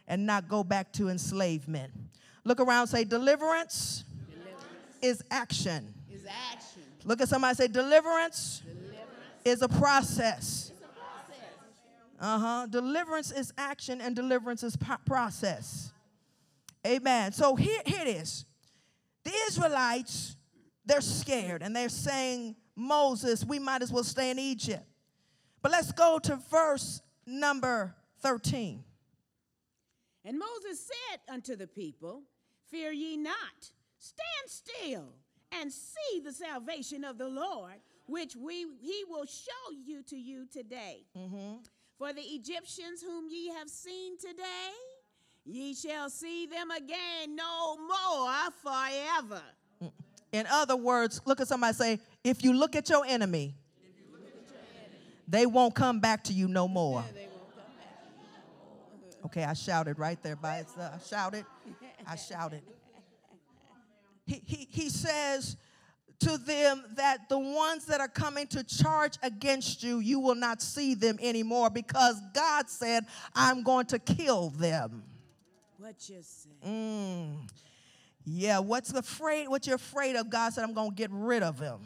and 0.06 0.26
not 0.26 0.48
go 0.48 0.62
back 0.62 0.92
to 0.94 1.08
enslavement. 1.08 1.92
Look 2.44 2.60
around, 2.60 2.88
say, 2.88 3.04
deliverance, 3.04 4.04
Deliverance 4.28 4.62
is 5.00 5.22
action. 5.30 5.94
is 6.12 6.24
action. 6.26 6.82
Look 7.04 7.20
at 7.20 7.28
somebody, 7.28 7.54
say, 7.54 7.68
deliverance 7.68 8.62
Deliverance 8.64 9.02
is 9.44 9.62
a 9.62 9.68
process. 9.68 9.78
is 10.24 10.30
a 10.30 10.38
process. 10.38 10.71
Uh 12.22 12.38
huh. 12.38 12.66
Deliverance 12.70 13.32
is 13.32 13.52
action 13.58 14.00
and 14.00 14.14
deliverance 14.14 14.62
is 14.62 14.76
po- 14.76 14.96
process. 15.04 15.92
Amen. 16.86 17.32
So 17.32 17.56
here, 17.56 17.82
here 17.84 18.02
it 18.02 18.08
is. 18.08 18.44
The 19.24 19.32
Israelites, 19.48 20.36
they're 20.86 21.00
scared 21.00 21.62
and 21.62 21.74
they're 21.74 21.88
saying, 21.88 22.54
Moses, 22.76 23.44
we 23.44 23.58
might 23.58 23.82
as 23.82 23.92
well 23.92 24.04
stay 24.04 24.30
in 24.30 24.38
Egypt. 24.38 24.84
But 25.62 25.72
let's 25.72 25.90
go 25.90 26.20
to 26.20 26.36
verse 26.48 27.02
number 27.26 27.94
13. 28.20 28.84
And 30.24 30.38
Moses 30.38 30.86
said 30.86 31.20
unto 31.28 31.56
the 31.56 31.66
people, 31.66 32.22
Fear 32.70 32.92
ye 32.92 33.16
not, 33.16 33.34
stand 33.98 34.46
still 34.46 35.08
and 35.50 35.72
see 35.72 36.20
the 36.24 36.32
salvation 36.32 37.02
of 37.02 37.18
the 37.18 37.28
Lord, 37.28 37.74
which 38.06 38.36
we 38.36 38.66
he 38.80 39.04
will 39.08 39.26
show 39.26 39.72
you 39.84 40.02
to 40.04 40.16
you 40.16 40.46
today. 40.46 41.04
For 42.02 42.12
the 42.12 42.20
Egyptians 42.20 43.00
whom 43.00 43.28
ye 43.28 43.50
have 43.50 43.68
seen 43.68 44.18
today, 44.18 44.72
ye 45.44 45.72
shall 45.72 46.10
see 46.10 46.46
them 46.46 46.72
again 46.72 47.36
no 47.36 47.76
more 47.76 48.50
forever. 48.60 49.40
In 50.32 50.44
other 50.50 50.74
words, 50.74 51.20
look 51.24 51.40
at 51.40 51.46
somebody 51.46 51.74
say, 51.74 52.00
if 52.24 52.42
you 52.42 52.54
look 52.54 52.74
at 52.74 52.90
your 52.90 53.06
enemy, 53.06 53.54
they 55.28 55.46
won't 55.46 55.76
come 55.76 56.00
back 56.00 56.24
to 56.24 56.32
you 56.32 56.48
no 56.48 56.66
more. 56.66 57.04
Okay, 59.26 59.44
I 59.44 59.52
shouted 59.52 59.96
right 59.96 60.20
there 60.24 60.34
by 60.34 60.56
itself. 60.56 60.94
Uh, 60.94 60.96
I 60.96 61.08
shouted. 61.08 61.44
I 62.04 62.16
shouted. 62.16 62.62
He, 64.26 64.42
he, 64.44 64.66
he 64.68 64.88
says 64.88 65.56
to 66.22 66.38
them 66.38 66.84
that 66.94 67.28
the 67.28 67.38
ones 67.38 67.86
that 67.86 68.00
are 68.00 68.08
coming 68.08 68.46
to 68.48 68.64
charge 68.64 69.18
against 69.22 69.82
you, 69.82 69.98
you 69.98 70.20
will 70.20 70.34
not 70.34 70.62
see 70.62 70.94
them 70.94 71.18
anymore 71.20 71.70
because 71.70 72.20
God 72.34 72.68
said, 72.68 73.06
I'm 73.34 73.62
going 73.62 73.86
to 73.86 73.98
kill 73.98 74.50
them. 74.50 75.02
What 75.78 76.08
you 76.08 76.18
say? 76.22 76.50
Mm. 76.66 77.48
Yeah, 78.24 78.60
what's 78.60 78.92
afraid? 78.92 79.48
What 79.48 79.66
you're 79.66 79.76
afraid 79.76 80.16
of? 80.16 80.30
God 80.30 80.52
said, 80.52 80.64
I'm 80.64 80.74
going 80.74 80.90
to 80.90 80.96
get 80.96 81.10
rid 81.12 81.42
of 81.42 81.58
him. 81.58 81.78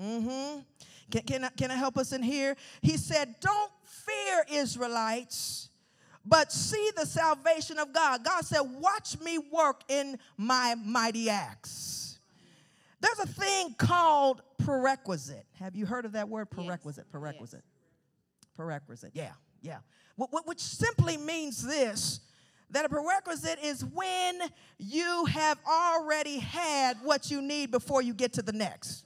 Mm-hmm. 0.00 0.60
Can, 1.10 1.22
can, 1.22 1.44
I, 1.44 1.48
can 1.50 1.70
I 1.70 1.74
help 1.74 1.98
us 1.98 2.12
in 2.12 2.22
here? 2.22 2.56
He 2.80 2.96
said, 2.96 3.36
Don't 3.40 3.70
fear, 3.84 4.44
Israelites, 4.50 5.68
but 6.24 6.52
see 6.52 6.90
the 6.96 7.06
salvation 7.06 7.78
of 7.78 7.92
God. 7.92 8.24
God 8.24 8.44
said, 8.44 8.60
Watch 8.60 9.20
me 9.20 9.38
work 9.38 9.82
in 9.88 10.18
my 10.36 10.74
mighty 10.74 11.30
acts. 11.30 12.05
There's 13.06 13.28
a 13.28 13.32
thing 13.32 13.74
called 13.78 14.42
prerequisite. 14.58 15.46
Have 15.60 15.76
you 15.76 15.86
heard 15.86 16.04
of 16.04 16.12
that 16.12 16.28
word? 16.28 16.50
Prerequisite. 16.50 17.10
Prerequisite. 17.10 17.62
Prerequisite. 18.56 19.12
Yeah, 19.14 19.30
yeah. 19.62 19.78
Wh- 20.20 20.24
wh- 20.30 20.46
Which 20.46 20.60
simply 20.60 21.16
means 21.16 21.64
this 21.64 22.20
that 22.70 22.84
a 22.84 22.88
prerequisite 22.88 23.60
is 23.62 23.84
when 23.84 24.40
you 24.78 25.24
have 25.26 25.56
already 25.70 26.38
had 26.40 26.96
what 27.04 27.30
you 27.30 27.40
need 27.40 27.70
before 27.70 28.02
you 28.02 28.12
get 28.12 28.32
to 28.32 28.42
the 28.42 28.52
next. 28.52 29.04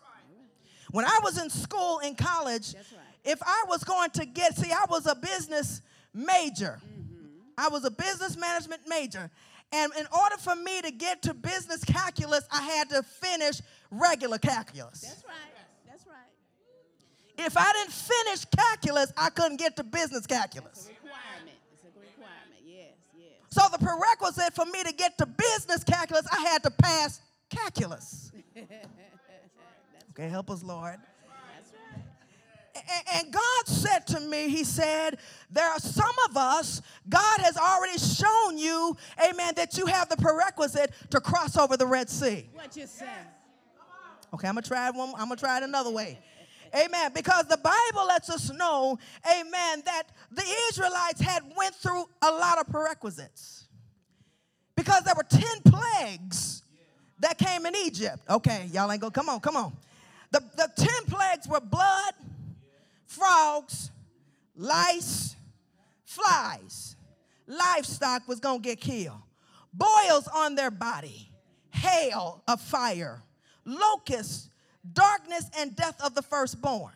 When 0.92 1.05
I 1.05 1.20
was 1.22 1.36
in 1.40 1.51
school 1.51 1.98
in 1.98 2.14
college, 2.14 2.72
That's 2.72 2.92
right. 2.92 3.01
if 3.22 3.42
I 3.42 3.64
was 3.68 3.84
going 3.84 4.11
to 4.12 4.24
get, 4.24 4.57
see, 4.57 4.72
I 4.72 4.86
was 4.88 5.07
a 5.07 5.14
business 5.14 5.82
major. 6.14 6.80
Mm-hmm. 6.82 7.26
I 7.59 7.68
was 7.68 7.84
a 7.84 7.90
business 7.90 8.36
management 8.36 8.80
major. 8.88 9.30
And 9.73 9.93
in 9.99 10.07
order 10.12 10.37
for 10.39 10.57
me 10.57 10.83
to 10.83 10.91
get 10.91 11.23
to 11.23 11.35
business 11.35 11.85
calculus, 11.85 12.45
I 12.51 12.62
had 12.62 12.91
to 12.91 13.03
finish 13.03 13.61
regular 13.91 14.39
calculus. 14.39 15.03
That's 15.03 15.25
right. 15.25 15.37
That's 15.89 16.07
right. 16.07 17.47
If 17.47 17.57
I 17.57 17.73
didn't 17.73 17.93
finish 17.93 18.45
calculus, 18.47 19.12
I 19.16 19.31
couldn't 19.31 19.59
get 19.59 19.77
to 19.77 19.85
business 19.85 20.27
calculus. 20.27 20.89
Requirement. 20.89 21.57
It's 21.73 21.85
a 21.85 22.01
requirement. 22.01 22.61
Yes, 22.64 22.95
yes. 23.16 23.33
So 23.51 23.62
the 23.71 23.79
prerequisite 23.79 24.55
for 24.55 24.66
me 24.66 24.83
to 24.83 24.93
get 24.93 25.16
to 25.18 25.27
business 25.27 25.85
calculus, 25.85 26.27
I 26.33 26.41
had 26.41 26.62
to 26.64 26.71
pass 26.71 27.21
calculus. 27.49 28.33
Okay, 30.12 30.29
help 30.29 30.51
us, 30.51 30.62
Lord. 30.62 30.99
That's 32.75 32.87
right. 32.89 33.03
A- 33.07 33.16
And 33.18 33.33
God 33.33 33.66
said 33.66 34.07
to 34.09 34.21
me, 34.21 34.49
He 34.49 34.64
said, 34.64 35.18
There 35.51 35.68
are 35.68 35.79
some 35.81 36.14
of 36.29 36.37
us, 36.37 36.83
God 37.09 37.41
has 37.41 37.57
already 37.57 37.99
shown 37.99 38.59
you, 38.59 38.97
amen, 39.29 39.55
that 39.57 39.77
you 39.79 39.87
have 39.87 40.09
the 40.09 40.16
prerequisite 40.16 40.93
to 41.11 41.21
cross 41.21 41.57
over 41.57 41.77
the 41.77 41.87
Red 41.87 42.09
Sea. 42.11 42.49
What 42.55 42.77
you 42.77 42.87
say? 42.87 43.07
Okay, 44.33 44.47
I'm 44.49 44.55
gonna 44.55 44.62
try 44.66 44.89
it 44.89 44.95
one, 44.95 45.11
I'm 45.16 45.29
gonna 45.29 45.37
try 45.37 45.57
it 45.59 45.62
another 45.64 45.91
way. 45.91 46.18
Amen. 46.73 47.11
Because 47.12 47.47
the 47.47 47.57
Bible 47.57 48.07
lets 48.07 48.31
us 48.31 48.49
know, 48.53 48.97
amen, 49.29 49.83
that 49.87 50.05
the 50.31 50.45
Israelites 50.68 51.21
had 51.21 51.43
went 51.57 51.75
through 51.75 52.05
a 52.23 52.31
lot 52.31 52.59
of 52.59 52.68
prerequisites. 52.68 53.64
Because 54.77 55.03
there 55.03 55.14
were 55.16 55.25
10 55.25 55.43
plagues 55.64 56.62
that 57.18 57.39
came 57.39 57.66
in 57.66 57.75
Egypt. 57.75 58.21
Okay, 58.31 58.68
y'all 58.73 58.91
ain't 58.91 59.01
go, 59.01 59.11
come 59.11 59.29
on, 59.29 59.41
come 59.41 59.57
on. 59.57 59.77
The, 60.31 60.41
the 60.57 60.71
10 60.77 60.89
plagues 61.09 61.49
were 61.49 61.61
blood, 61.61 62.14
frogs, 63.11 63.91
lice, 64.55 65.35
flies. 66.05 66.97
Livestock 67.47 68.29
was 68.29 68.39
gonna 68.39 68.61
get 68.61 68.81
killed. 68.81 69.21
Boils 69.73 70.29
on 70.29 70.55
their 70.55 70.71
body, 70.71 71.31
hail 71.71 72.43
of 72.47 72.61
fire, 72.61 73.23
locusts, 73.65 74.49
darkness, 74.93 75.51
and 75.59 75.75
death 75.75 76.01
of 76.01 76.15
the 76.15 76.23
firstborn. 76.23 76.93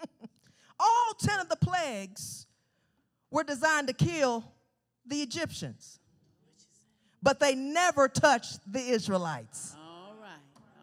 All 0.80 1.14
10 1.18 1.40
of 1.40 1.48
the 1.48 1.56
plagues 1.56 2.46
were 3.30 3.44
designed 3.44 3.88
to 3.88 3.94
kill 3.94 4.44
the 5.04 5.20
Egyptians, 5.22 5.98
but 7.22 7.40
they 7.40 7.56
never 7.56 8.06
touched 8.08 8.60
the 8.72 8.80
Israelites. 8.80 9.74
All 9.76 10.14
right. 10.20 10.30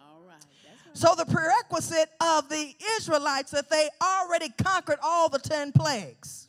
All 0.05 0.21
right. 0.27 0.39
That's 0.65 0.82
right. 0.82 0.82
So 0.93 1.15
the 1.15 1.25
prerequisite 1.25 2.09
of 2.21 2.49
the 2.49 2.73
Israelites 2.97 3.51
that 3.51 3.69
they 3.69 3.89
already 4.01 4.49
conquered 4.49 4.99
all 5.03 5.27
the 5.27 5.39
10 5.39 5.71
plagues. 5.71 6.47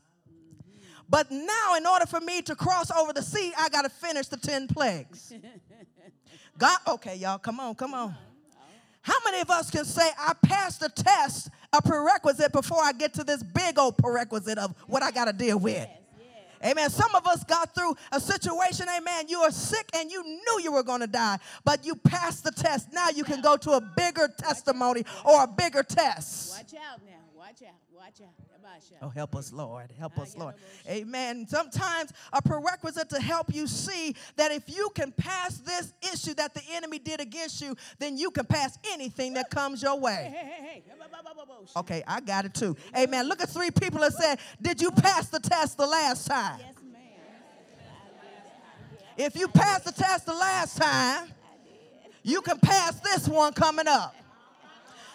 But 1.08 1.30
now 1.30 1.74
in 1.76 1.86
order 1.86 2.06
for 2.06 2.20
me 2.20 2.42
to 2.42 2.54
cross 2.54 2.90
over 2.90 3.12
the 3.12 3.22
sea, 3.22 3.52
I 3.58 3.68
got 3.68 3.82
to 3.82 3.88
finish 3.88 4.28
the 4.28 4.36
10 4.36 4.68
plagues. 4.68 5.32
God 6.58 6.78
okay, 6.88 7.16
y'all, 7.16 7.38
come 7.38 7.58
on, 7.60 7.74
come 7.74 7.94
on. 7.94 8.14
How 9.02 9.16
many 9.24 9.40
of 9.40 9.50
us 9.50 9.70
can 9.70 9.84
say 9.84 10.08
I 10.18 10.32
passed 10.42 10.80
the 10.80 10.88
test, 10.88 11.50
a 11.72 11.82
prerequisite 11.82 12.52
before 12.52 12.82
I 12.82 12.92
get 12.92 13.12
to 13.14 13.24
this 13.24 13.42
big 13.42 13.78
old 13.78 13.98
prerequisite 13.98 14.56
of 14.56 14.74
what 14.86 15.02
I 15.02 15.10
got 15.10 15.26
to 15.26 15.32
deal 15.32 15.58
with? 15.58 15.86
Amen. 16.64 16.90
Some 16.90 17.14
of 17.14 17.26
us 17.26 17.44
got 17.44 17.74
through 17.74 17.94
a 18.12 18.20
situation, 18.20 18.86
amen. 18.88 19.26
You 19.28 19.40
are 19.40 19.50
sick 19.50 19.88
and 19.94 20.10
you 20.10 20.22
knew 20.22 20.60
you 20.62 20.72
were 20.72 20.82
going 20.82 21.00
to 21.00 21.06
die, 21.06 21.38
but 21.64 21.84
you 21.84 21.94
passed 21.94 22.44
the 22.44 22.52
test. 22.52 22.92
Now 22.92 23.10
you 23.10 23.24
can 23.24 23.42
go 23.42 23.56
to 23.56 23.72
a 23.72 23.80
bigger 23.80 24.28
testimony 24.28 25.04
or 25.24 25.44
a 25.44 25.46
bigger 25.46 25.82
test. 25.82 26.56
Watch 26.56 26.80
out 26.80 27.00
now. 27.04 27.23
Watch 27.44 27.62
out. 27.68 27.74
Watch 27.94 28.20
out. 28.22 28.98
Oh, 29.02 29.08
help 29.10 29.36
us, 29.36 29.52
Lord. 29.52 29.90
Help 29.98 30.18
us, 30.18 30.34
Lord. 30.34 30.54
Amen. 30.88 31.46
Sometimes 31.46 32.10
a 32.32 32.40
prerequisite 32.40 33.10
to 33.10 33.20
help 33.20 33.54
you 33.54 33.66
see 33.66 34.16
that 34.36 34.50
if 34.50 34.74
you 34.74 34.88
can 34.94 35.12
pass 35.12 35.58
this 35.58 35.92
issue 36.10 36.32
that 36.34 36.54
the 36.54 36.62
enemy 36.72 36.98
did 36.98 37.20
against 37.20 37.60
you, 37.60 37.76
then 37.98 38.16
you 38.16 38.30
can 38.30 38.46
pass 38.46 38.78
anything 38.90 39.34
that 39.34 39.50
comes 39.50 39.82
your 39.82 40.00
way. 40.00 40.82
Okay, 41.76 42.02
I 42.06 42.20
got 42.20 42.46
it 42.46 42.54
too. 42.54 42.76
Amen. 42.96 43.28
Look 43.28 43.42
at 43.42 43.50
three 43.50 43.70
people 43.70 44.00
that 44.00 44.14
said, 44.14 44.38
Did 44.62 44.80
you 44.80 44.90
pass 44.90 45.28
the 45.28 45.40
test 45.40 45.76
the 45.76 45.86
last 45.86 46.26
time? 46.26 46.60
Yes, 46.60 46.74
ma'am. 46.90 47.02
If 49.18 49.36
you 49.36 49.48
passed 49.48 49.84
the 49.84 49.92
test 49.92 50.24
the 50.24 50.32
last 50.32 50.78
time, 50.78 51.28
you 52.22 52.40
can 52.40 52.58
pass 52.58 52.98
this 53.00 53.28
one 53.28 53.52
coming 53.52 53.86
up. 53.86 54.14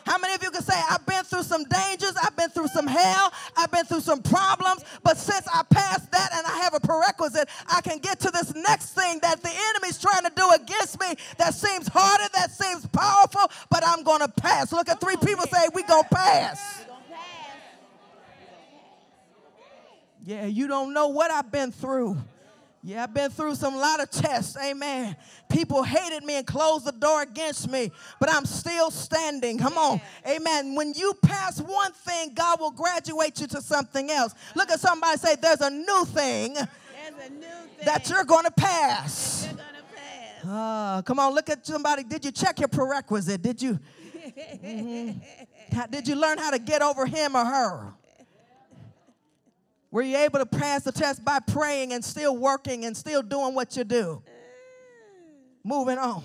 How 0.10 0.18
many 0.18 0.34
of 0.34 0.41
you 0.41 0.49
can 0.49 0.64
say, 0.64 0.74
I've 0.89 1.05
been 1.05 1.24
through 1.24 1.43
some 1.43 1.64
dangers, 1.66 2.14
I've 2.20 2.36
been 2.36 2.49
through 2.49 2.70
some 2.70 2.88
hell, 2.88 3.32
I've 3.55 3.70
been 3.70 3.86
through 3.86 3.99
some 3.99 4.24
problems, 4.24 4.84
but 5.03 5.18
since 5.18 5.47
I 5.53 5.62
passed 5.70 6.12
that 6.12 6.32
and 6.34 6.47
I 6.47 6.57
have 6.64 6.74
a 6.74 6.80
prerequisite, 6.80 7.47
I 7.72 7.82
can 7.82 7.99
get 7.99 8.20
to 8.22 8.32
this 8.32 8.55
next 8.55 8.95
thing 8.95 9.20
that 9.22 9.43
the 9.43 9.51
enemy's 9.70 9.99
trying 9.99 10.24
to 10.24 10.32
do 10.36 10.49
against 10.49 10.99
me 10.99 11.14
that 11.38 11.53
seems 11.53 11.88
harder, 11.88 12.24
that 12.34 12.49
seems 12.49 12.88
powerful, 12.88 13.51
but 13.70 13.84
I'm 13.86 14.01
gonna 14.01 14.28
pass. 14.30 14.72
Look 14.72 14.89
at 14.89 14.99
three 14.99 15.18
people 15.18 15.45
say, 15.45 15.68
we 15.76 15.84
gonna 15.84 16.07
pass. 16.12 16.80
We're 16.80 16.86
going 16.88 17.03
to 17.03 17.14
pass. 17.14 17.24
Yeah, 20.26 20.45
you 20.47 20.66
don't 20.66 20.91
know 20.95 21.10
what 21.10 21.30
I've 21.30 21.51
been 21.51 21.72
through. 21.72 22.18
Yeah, 22.82 23.03
I've 23.03 23.13
been 23.13 23.30
through 23.30 23.55
some 23.55 23.75
lot 23.75 23.99
of 24.01 24.09
tests. 24.09 24.55
Amen. 24.57 25.15
People 25.49 25.84
hated 25.84 26.23
me 26.23 26.36
and 26.38 26.47
closed 26.47 26.86
the 26.86 26.93
door 26.93 27.21
against 27.23 27.69
me, 27.69 27.91
but 28.21 28.32
I'm 28.34 28.45
still 28.45 28.89
standing. 28.89 29.57
Come 29.57 29.77
on. 29.77 29.99
Amen. 30.25 30.75
When 30.75 30.93
you 30.93 31.13
pass 31.21 31.59
one 31.59 31.91
thing, 31.91 32.34
God 32.34 32.59
will 32.61 32.71
graduate 32.71 33.41
you 33.41 33.47
to 33.47 33.61
something 33.61 34.09
else. 34.09 34.34
Look 34.55 34.71
at 34.71 34.80
somebody 34.80 35.17
say, 35.17 35.36
There's 35.36 35.59
a 35.61 35.69
new 35.69 36.05
thing 36.05 36.55
a 36.57 37.30
new 37.32 37.39
thing 37.39 37.86
that 37.86 38.07
you're 38.09 38.23
going 38.23 38.45
to 38.45 38.51
pass. 38.51 39.43
going 39.45 39.57
to 39.57 39.63
pass. 39.93 40.45
Uh, 40.47 41.01
come 41.01 41.19
on, 41.19 41.34
look 41.36 41.49
at 41.49 41.65
somebody. 41.65 42.03
Did 42.03 42.23
you 42.23 42.32
check 42.32 42.59
your 42.59 42.69
prerequisite? 42.69 43.41
Did 43.41 43.61
you? 43.61 43.80
Mhm. 44.63 45.21
How- 45.73 45.88
Did 45.88 46.07
you 46.07 46.15
learn 46.15 46.38
how 46.38 46.51
to 46.51 46.59
get 46.59 46.82
over 46.82 47.05
him 47.05 47.36
or 47.36 47.43
her? 47.43 47.93
Were 49.91 50.01
you 50.03 50.17
able 50.17 50.39
to 50.39 50.45
pass 50.45 50.83
the 50.83 50.91
test 50.91 51.25
by 51.25 51.39
praying 51.39 51.93
and 51.93 52.03
still 52.05 52.37
working 52.37 52.85
and 52.85 52.95
still 52.95 53.21
doing 53.23 53.55
what 53.55 53.75
you 53.75 53.83
do? 53.83 54.21
Moving 55.63 55.97
on. 55.97 56.23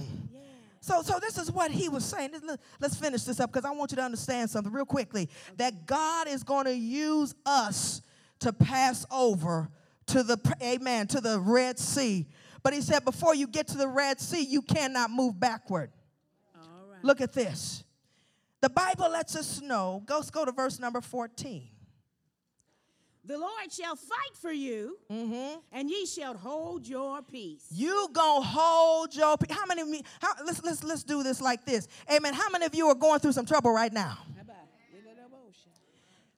So, 0.80 1.00
so 1.00 1.18
this 1.18 1.38
is 1.38 1.50
what 1.50 1.70
he 1.70 1.88
was 1.88 2.04
saying. 2.04 2.32
Let- 2.44 2.60
Let's 2.78 2.96
finish 2.96 3.22
this 3.22 3.40
up 3.40 3.50
because 3.50 3.64
I 3.64 3.70
want 3.70 3.90
you 3.90 3.96
to 3.96 4.02
understand 4.02 4.50
something 4.50 4.70
real 4.70 4.84
quickly. 4.84 5.30
That 5.56 5.86
God 5.86 6.28
is 6.28 6.42
going 6.42 6.66
to 6.66 6.74
use 6.76 7.34
us 7.46 8.02
to 8.40 8.52
pass 8.52 9.06
over 9.10 9.70
to 10.08 10.22
the 10.22 10.38
amen 10.62 11.06
to 11.08 11.22
the 11.22 11.40
Red 11.40 11.78
Sea. 11.78 12.26
But 12.62 12.74
he 12.74 12.82
said, 12.82 13.04
before 13.04 13.34
you 13.34 13.46
get 13.46 13.68
to 13.68 13.78
the 13.78 13.88
Red 13.88 14.20
Sea, 14.20 14.42
you 14.42 14.60
cannot 14.60 15.10
move 15.10 15.40
backward. 15.40 15.90
All 16.54 16.62
right. 16.90 17.02
Look 17.02 17.22
at 17.22 17.32
this. 17.32 17.82
The 18.60 18.68
Bible 18.68 19.10
lets 19.10 19.36
us 19.36 19.62
know. 19.62 20.02
Go, 20.04 20.16
let's 20.16 20.30
go 20.30 20.44
to 20.44 20.52
verse 20.52 20.78
number 20.78 21.00
14. 21.00 21.62
The 23.26 23.38
Lord 23.38 23.72
shall 23.72 23.96
fight 23.96 24.36
for 24.40 24.52
you, 24.52 24.98
Mm-hmm. 25.10 25.58
and 25.72 25.88
ye 25.90 26.04
shall 26.04 26.36
hold 26.36 26.86
your 26.86 27.22
peace. 27.22 27.64
You 27.70 28.08
gonna 28.12 28.44
hold 28.44 29.14
your 29.16 29.38
pe- 29.38 29.52
how 29.52 29.64
many 29.66 29.80
of 29.80 29.88
me 29.88 30.02
how 30.20 30.28
let's 30.44 30.62
let's 30.62 30.84
let's 30.84 31.02
do 31.02 31.22
this 31.22 31.40
like 31.40 31.64
this. 31.64 31.88
Amen. 32.12 32.34
How 32.34 32.50
many 32.50 32.66
of 32.66 32.74
you 32.74 32.86
are 32.88 32.94
going 32.94 33.20
through 33.20 33.32
some 33.32 33.46
trouble 33.46 33.72
right 33.72 33.92
now? 33.92 34.18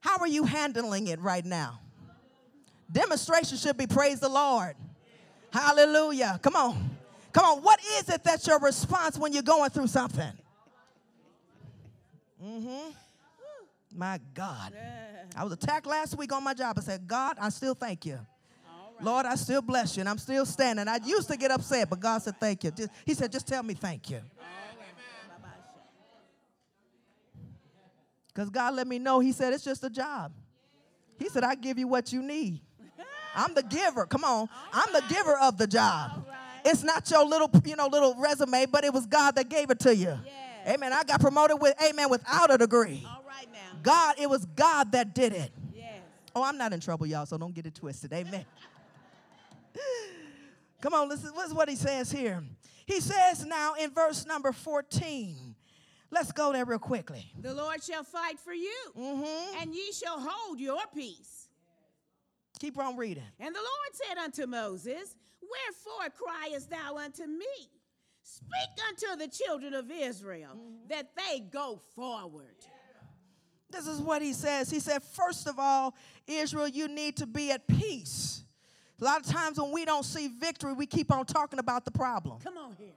How? 0.03 0.17
How 0.17 0.19
are 0.19 0.29
you 0.29 0.45
handling 0.45 1.09
it 1.09 1.21
right 1.21 1.45
now? 1.45 1.81
Demonstration 2.93 3.59
should 3.59 3.77
be 3.77 3.89
praise 3.89 4.21
the 4.21 4.29
Lord. 4.29 4.77
Hallelujah. 5.53 6.39
Come 6.41 6.55
on. 6.55 6.91
Come 7.33 7.45
on. 7.45 7.63
What 7.63 7.81
is 7.99 8.09
it 8.09 8.23
that's 8.23 8.47
your 8.47 8.61
response 8.61 9.19
when 9.19 9.33
you're 9.33 9.43
going 9.43 9.71
through 9.71 9.89
something? 9.89 10.33
Mm-hmm. 12.43 12.91
My 13.97 14.21
God. 14.35 14.73
I 15.35 15.43
was 15.43 15.53
attacked 15.53 15.87
last 15.87 16.17
week 16.17 16.33
on 16.33 16.45
my 16.45 16.55
job. 16.55 16.77
I 16.79 16.83
said, 16.83 17.07
God, 17.07 17.37
I 17.41 17.49
still 17.49 17.75
thank 17.75 18.05
you. 18.05 18.19
Lord, 19.01 19.27
I 19.27 19.35
still 19.35 19.61
bless 19.61 19.97
you, 19.97 20.01
and 20.01 20.09
I'm 20.09 20.17
still 20.19 20.47
standing. 20.47 20.89
I 20.89 20.99
used 21.05 21.29
to 21.29 21.37
get 21.37 21.51
upset, 21.51 21.91
but 21.91 22.01
God 22.01 22.23
said, 22.23 22.39
thank 22.41 22.65
you. 22.65 22.71
Just- 22.71 22.91
he 23.05 23.13
said, 23.15 23.31
just 23.31 23.47
tell 23.47 23.63
me 23.63 23.75
thank 23.75 24.09
you. 24.11 24.21
Because 28.29 28.51
God 28.51 28.75
let 28.75 28.87
me 28.87 28.99
know, 28.99 29.19
He 29.19 29.33
said, 29.33 29.55
it's 29.55 29.65
just 29.65 29.83
a 29.83 29.89
job. 29.91 30.33
He 31.19 31.29
said, 31.31 31.43
I 31.43 31.55
give 31.55 31.79
you 31.79 31.89
what 31.89 32.13
you 32.13 32.23
need. 32.23 32.61
I'm 33.35 33.55
the 33.55 33.63
giver. 33.63 34.05
Come 34.05 34.25
on. 34.25 34.49
I'm 34.75 34.93
the 34.93 35.03
giver 35.09 35.39
of 35.39 35.57
the 35.57 35.67
job. 35.67 36.27
It's 36.65 36.83
not 36.83 37.11
your 37.11 37.25
little, 37.25 37.51
you 37.65 37.77
know, 37.77 37.87
little 37.87 38.15
resume, 38.19 38.67
but 38.67 38.85
it 38.85 38.93
was 38.93 39.07
God 39.07 39.37
that 39.37 39.49
gave 39.49 39.71
it 39.71 39.79
to 39.81 39.95
you. 39.97 40.19
Amen. 40.69 40.93
I 40.93 41.05
got 41.05 41.21
promoted 41.21 41.61
with, 41.61 41.75
amen, 41.83 42.11
without 42.11 42.53
a 42.53 42.59
degree. 42.59 43.07
All 43.87 43.95
right 43.95 43.97
now. 44.09 44.13
God, 44.15 44.23
it 44.23 44.29
was 44.31 44.45
God 44.47 44.93
that 44.93 45.15
did 45.15 45.33
it. 45.33 45.51
Yes. 45.75 46.01
Oh, 46.35 46.43
I'm 46.43 46.59
not 46.59 46.73
in 46.73 46.81
trouble, 46.81 47.07
y'all, 47.07 47.27
so 47.27 47.39
don't 47.39 47.55
get 47.55 47.67
it 47.67 47.75
twisted. 47.75 48.13
Amen. 48.13 48.45
Come 50.81 50.95
on, 50.95 51.09
listen. 51.09 51.31
What's 51.35 51.53
what 51.53 51.69
he 51.69 51.77
says 51.77 52.11
here? 52.11 52.43
He 52.87 53.01
says 53.01 53.45
now 53.45 53.75
in 53.75 53.91
verse 53.91 54.27
number 54.27 54.53
14. 54.53 55.55
Let's 56.11 56.33
go 56.33 56.53
there 56.53 56.65
real 56.65 56.79
quickly. 56.79 57.27
The 57.41 57.53
Lord 57.53 57.83
shall 57.83 58.05
fight 58.05 58.39
for 58.39 58.55
you, 58.55 58.75
Mm-hmm. 58.97 59.61
and 59.61 59.75
ye 59.75 59.93
shall 59.93 60.21
hold 60.21 60.61
your 60.61 60.81
peace. 60.95 61.49
Keep 62.61 62.79
on 62.79 62.97
reading. 62.97 63.25
And 63.41 63.55
the 63.55 63.59
Lord 63.61 63.93
said 63.93 64.19
unto 64.19 64.47
Moses, 64.47 65.17
Wherefore 65.43 66.09
criest 66.17 66.71
thou 66.71 66.97
unto 66.97 67.27
me? 67.27 67.45
Speak 68.23 68.71
unto 68.89 69.17
the 69.19 69.29
children 69.29 69.75
of 69.75 69.91
Israel 69.91 70.57
that 70.89 71.11
they 71.17 71.41
go 71.41 71.81
forward. 71.95 72.55
This 73.71 73.87
is 73.87 74.01
what 74.01 74.23
he 74.23 74.33
says. 74.33 74.71
He 74.71 74.81
said, 74.81 75.03
first 75.03 75.47
of 75.49 75.59
all, 75.59 75.95
Israel, 76.27 76.69
you 76.69 76.89
need 76.89 77.17
to 77.19 77.27
be 77.27 77.51
at 77.51 77.67
peace. 77.67 78.43
A 79.01 79.05
lot 79.05 79.21
of 79.21 79.27
times 79.27 79.61
when 79.61 79.73
we 79.73 79.85
don't 79.85 80.05
see 80.05 80.29
victory, 80.29 80.73
we 80.73 80.87
keep 80.87 81.13
on 81.13 81.27
talking 81.27 81.59
about 81.59 81.85
the 81.85 81.91
problem. 81.91 82.39
Come 82.43 82.57
on 82.57 82.75
here. 82.79 82.95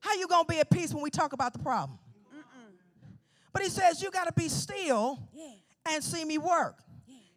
How 0.00 0.14
you 0.14 0.28
gonna 0.28 0.44
be 0.44 0.60
at 0.60 0.70
peace 0.70 0.94
when 0.94 1.02
we 1.02 1.10
talk 1.10 1.32
about 1.32 1.52
the 1.52 1.58
problem? 1.58 1.98
But 3.52 3.62
he 3.62 3.70
says 3.70 4.00
you 4.02 4.10
got 4.10 4.26
to 4.26 4.32
be 4.32 4.48
still 4.48 5.18
Yeah. 5.34 5.48
and 5.86 6.04
see 6.04 6.24
me 6.24 6.38
work. 6.38 6.76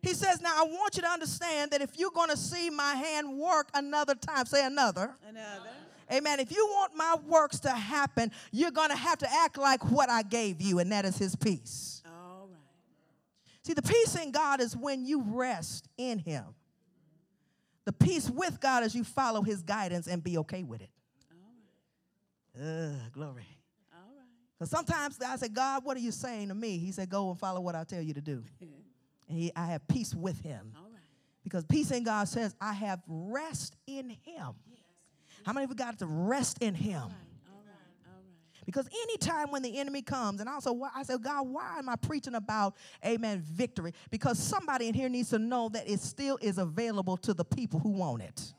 He 0.04 0.14
says, 0.14 0.42
now 0.42 0.54
I 0.56 0.64
want 0.64 0.96
you 0.96 1.02
to 1.04 1.08
understand 1.10 1.72
that 1.72 1.82
if 1.82 1.98
you're 1.98 2.12
gonna 2.12 2.38
see 2.38 2.70
my 2.70 2.94
hand 2.96 3.38
work 3.38 3.70
another 3.74 4.16
time, 4.16 4.46
say 4.46 4.66
another. 4.66 5.16
Another. 5.28 5.70
Amen. 6.12 6.40
If 6.40 6.52
you 6.52 6.68
want 6.72 6.96
my 6.96 7.16
works 7.26 7.60
to 7.62 7.70
happen, 7.70 8.32
you're 8.52 8.72
gonna 8.72 8.96
have 8.96 9.20
to 9.20 9.32
act 9.32 9.58
like 9.58 9.90
what 9.90 10.10
I 10.10 10.24
gave 10.24 10.62
you, 10.62 10.80
and 10.80 10.92
that 10.92 11.06
is 11.06 11.18
his 11.18 11.36
peace. 11.36 12.02
All 12.06 12.48
right. 12.52 12.58
See, 13.64 13.74
the 13.74 13.82
peace 13.82 14.16
in 14.16 14.32
God 14.32 14.60
is 14.60 14.76
when 14.76 15.06
you 15.06 15.22
rest 15.22 15.88
in 15.98 16.20
Him. 16.20 16.44
The 17.86 17.94
peace 17.94 18.30
with 18.30 18.60
God 18.60 18.84
is 18.84 18.94
you 18.94 19.04
follow 19.04 19.42
His 19.42 19.62
guidance 19.62 20.08
and 20.08 20.24
be 20.24 20.38
okay 20.40 20.64
with 20.64 20.82
it. 20.82 20.90
Ugh, 22.60 23.12
glory. 23.14 23.48
All 23.94 24.14
right. 24.16 24.28
Because 24.58 24.70
sometimes 24.70 25.18
I 25.26 25.36
say, 25.38 25.48
God, 25.48 25.86
what 25.86 25.96
are 25.96 26.02
you 26.02 26.12
saying 26.12 26.50
to 26.50 26.56
me? 26.56 26.78
He 26.78 26.92
said, 26.92 27.10
Go 27.10 27.30
and 27.30 27.40
follow 27.40 27.62
what 27.62 27.76
I 27.76 27.84
tell 27.84 28.02
you 28.02 28.14
to 28.14 28.22
do. 28.22 28.44
And 29.30 29.40
he, 29.40 29.50
I 29.56 29.68
have 29.68 29.88
peace 29.88 30.14
with 30.14 30.42
Him. 30.42 30.74
All 30.76 30.90
right. 30.92 31.00
Because 31.42 31.64
peace 31.64 31.90
in 31.92 32.04
God 32.04 32.28
says, 32.28 32.54
I 32.60 32.74
have 32.74 33.00
rest 33.08 33.78
in 33.88 34.10
Him. 34.10 34.56
How 35.44 35.54
many 35.54 35.64
of 35.66 35.70
you 35.70 35.76
got 35.76 35.98
to 36.00 36.06
rest 36.06 36.58
in 36.62 36.76
Him? 36.76 37.04
Because 38.66 38.88
anytime 39.04 39.52
when 39.52 39.64
the 39.64 39.78
enemy 39.80 40.02
comes, 40.02 40.40
and 40.40 40.48
also 40.48 40.80
I 40.96 41.04
said, 41.04 41.22
God, 41.22 41.48
why 41.48 41.80
am 41.80 41.90
I 41.90 41.96
preaching 41.96 42.36
about, 42.36 42.76
amen, 43.06 43.42
victory? 43.42 43.94
Because 44.12 44.38
somebody 44.38 44.88
in 44.88 44.94
here 44.94 45.10
needs 45.10 45.32
to 45.32 45.40
know 45.40 45.70
that 45.70 45.90
it 45.90 46.00
still 46.00 46.38
is 46.42 46.58
available 46.58 47.18
to 47.18 47.34
the 47.34 47.44
people 47.44 47.80
who 47.80 47.90
want 47.90 48.22
it. 48.22 48.54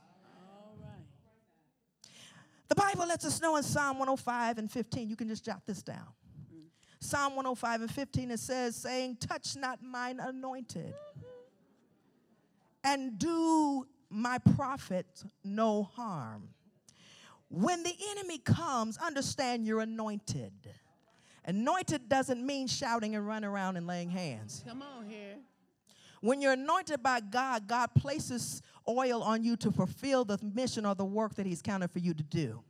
The 2.68 2.74
Bible 2.74 3.06
lets 3.06 3.24
us 3.24 3.40
know 3.40 3.56
in 3.56 3.62
Psalm 3.62 3.98
105 3.98 4.58
and 4.58 4.70
15, 4.70 5.08
you 5.08 5.16
can 5.16 5.28
just 5.28 5.44
jot 5.44 5.62
this 5.66 5.82
down. 5.82 6.08
Psalm 7.00 7.36
105 7.36 7.82
and 7.82 7.90
15, 7.90 8.30
it 8.30 8.38
says, 8.38 8.76
saying, 8.76 9.16
Touch 9.20 9.56
not 9.56 9.82
mine 9.82 10.20
anointed, 10.20 10.94
and 12.82 13.18
do 13.18 13.86
my 14.08 14.38
prophet 14.38 15.06
no 15.44 15.82
harm. 15.82 16.48
When 17.52 17.82
the 17.82 17.92
enemy 18.12 18.38
comes, 18.38 18.96
understand 18.96 19.66
you're 19.66 19.80
anointed. 19.80 20.52
Anointed 21.44 22.08
doesn't 22.08 22.44
mean 22.44 22.66
shouting 22.66 23.14
and 23.14 23.26
running 23.26 23.50
around 23.50 23.76
and 23.76 23.86
laying 23.86 24.08
hands. 24.08 24.64
Come 24.66 24.80
on 24.80 25.04
here. 25.04 25.36
When 26.22 26.40
you're 26.40 26.52
anointed 26.52 27.02
by 27.02 27.20
God, 27.20 27.68
God 27.68 27.90
places 27.94 28.62
oil 28.88 29.22
on 29.22 29.44
you 29.44 29.56
to 29.56 29.70
fulfill 29.70 30.24
the 30.24 30.38
mission 30.54 30.86
or 30.86 30.94
the 30.94 31.04
work 31.04 31.34
that 31.34 31.44
He's 31.44 31.60
counted 31.60 31.90
for 31.90 31.98
you 31.98 32.14
to 32.14 32.22
do. 32.22 32.62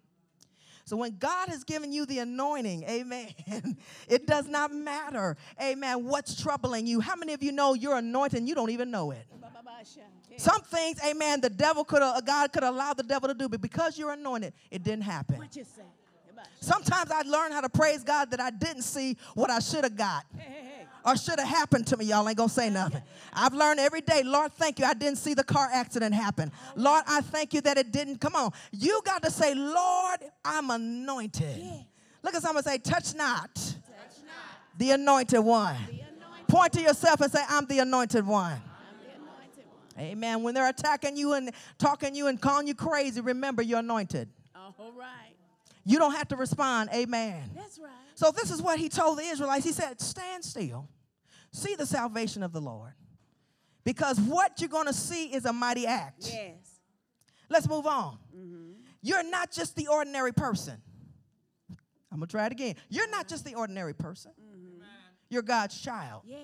So 0.85 0.97
when 0.97 1.17
God 1.19 1.49
has 1.49 1.65
given 1.65 1.93
you 1.93 2.07
the 2.07 2.19
anointing, 2.21 2.85
amen, 2.85 3.29
it 4.09 4.27
does 4.27 4.49
not 4.49 4.73
matter, 4.73 5.37
amen, 5.61 6.05
what's 6.05 6.41
troubling 6.41 6.87
you. 6.87 7.01
How 7.01 7.17
many 7.17 7.33
of 7.33 7.43
you 7.43 7.53
know 7.53 7.75
you're 7.75 7.97
anointed 7.97 8.41
and 8.41 8.49
you 8.49 8.55
don't 8.55 8.71
even 8.71 8.91
know 8.91 9.13
it? 9.13 9.27
Some 10.37 10.63
things, 10.63 10.99
amen, 11.05 11.41
the 11.41 11.51
devil 11.51 11.85
could 11.85 12.03
have, 12.03 12.17
uh, 12.17 12.21
God 12.21 12.53
could 12.53 12.63
allow 12.63 12.95
the 12.95 13.03
devil 13.03 13.29
to 13.29 13.35
do, 13.35 13.49
but 13.49 13.61
because 13.61 13.99
you're 13.99 14.13
anointed, 14.13 14.55
it 14.71 14.83
didn't 14.83 15.05
happen. 15.05 15.37
What 15.37 15.55
you 15.55 15.65
say? 15.65 15.83
Ba-ba-sha. 16.29 16.49
Sometimes 16.61 17.11
I 17.11 17.23
learn 17.23 17.53
how 17.53 17.61
to 17.61 17.69
praise 17.69 18.03
God 18.03 18.31
that 18.31 18.41
I 18.41 18.51
didn't 18.51 18.83
see 18.83 19.17
what 19.35 19.51
I 19.51 19.59
should 19.59 19.85
have 19.85 19.97
got 19.97 20.25
Hey, 20.37 20.45
hey, 20.49 20.63
hey. 20.65 20.72
Or 21.05 21.17
should 21.17 21.39
have 21.39 21.49
happened 21.49 21.87
to 21.89 21.97
me. 21.97 22.07
Y'all 22.07 22.29
ain't 22.29 22.37
gonna 22.39 22.49
say 22.49 22.71
nothing. 22.71 23.03
I've 23.33 23.55
learned 23.55 23.81
every 23.81 24.01
day, 24.01 24.23
Lord, 24.23 24.53
thank 24.53 24.79
you. 24.79 24.85
I 24.85 24.95
didn't 24.95 25.19
see 25.19 25.35
the 25.35 25.45
car 25.45 25.69
accident 25.73 26.15
happen. 26.15 26.53
Lord, 26.77 27.03
I 27.07 27.21
thank 27.21 27.55
you 27.55 27.61
that 27.63 27.79
it 27.79 27.93
didn't. 27.93 28.21
Come 28.21 28.35
on. 28.35 28.51
You 28.71 29.01
got 29.05 29.23
to 29.23 29.31
say, 29.31 29.55
Lord, 29.55 30.21
I'm 30.45 30.71
anointed. 30.71 31.57
Yeah. 31.57 31.83
Look 32.23 32.35
at 32.35 32.43
someone 32.43 32.63
say, 32.63 32.79
touch 32.79 33.15
not 33.15 33.55
Touch 33.55 33.75
not 34.25 34.79
the 34.79 34.93
anointed 34.93 35.41
one. 35.41 35.77
the 35.87 35.93
anointed. 35.93 36.49
Point 36.49 36.73
to 36.75 36.81
yourself 36.81 37.21
and 37.21 37.33
say, 37.33 37.43
I'm 37.49 37.67
the 37.67 37.81
anointed 37.81 38.27
one. 38.27 38.53
I'm 38.53 38.61
the 39.05 39.11
anointed 39.15 39.65
one. 39.97 40.05
Amen. 40.05 40.43
When 40.43 40.55
they're 40.55 40.69
attacking 40.69 41.17
you 41.17 41.33
and 41.35 41.51
talking 41.79 42.15
you 42.15 42.29
and 42.29 42.41
calling 42.41 42.67
you 42.69 42.75
crazy, 42.75 43.21
remember 43.21 43.63
you're 43.63 43.81
anointed. 43.81 44.29
All 44.55 44.93
right. 44.99 45.32
You 45.85 45.99
don't 45.99 46.15
have 46.15 46.29
to 46.29 46.37
respond. 46.37 46.91
Amen. 46.95 47.51
That's 47.55 47.79
right. 47.79 47.91
So 48.15 48.31
this 48.31 48.51
is 48.51 48.63
what 48.63 48.79
he 48.79 48.89
told 48.89 49.19
the 49.19 49.23
Israelites. 49.23 49.65
He 49.65 49.73
said, 49.73 50.01
Stand 50.01 50.45
still, 50.45 50.89
see 51.53 51.75
the 51.75 51.87
salvation 51.87 52.43
of 52.43 52.53
the 52.53 52.61
Lord. 52.61 52.93
Because 53.85 54.21
what 54.21 54.61
you're 54.61 54.69
going 54.69 54.87
to 54.87 54.93
see 54.93 55.27
is 55.27 55.45
a 55.45 55.53
mighty 55.53 55.87
act. 55.87 56.31
Yes. 56.33 56.81
Let's 57.49 57.69
move 57.69 57.87
on. 57.87 58.19
Mm-hmm. 58.37 58.73
You're 59.03 59.29
not 59.29 59.51
just 59.51 59.75
the 59.75 59.89
ordinary 59.89 60.33
person. 60.33 60.81
I'm 62.13 62.19
going 62.19 62.29
to 62.29 62.31
try 62.31 62.47
it 62.47 62.53
again. 62.53 62.77
You're 62.89 63.11
not 63.11 63.27
just 63.27 63.45
the 63.45 63.55
ordinary 63.55 63.95
person. 63.95 64.33
Mm-hmm. 64.41 64.83
You're 65.31 65.43
God's 65.43 65.81
child. 65.81 66.23
Yes. 66.27 66.39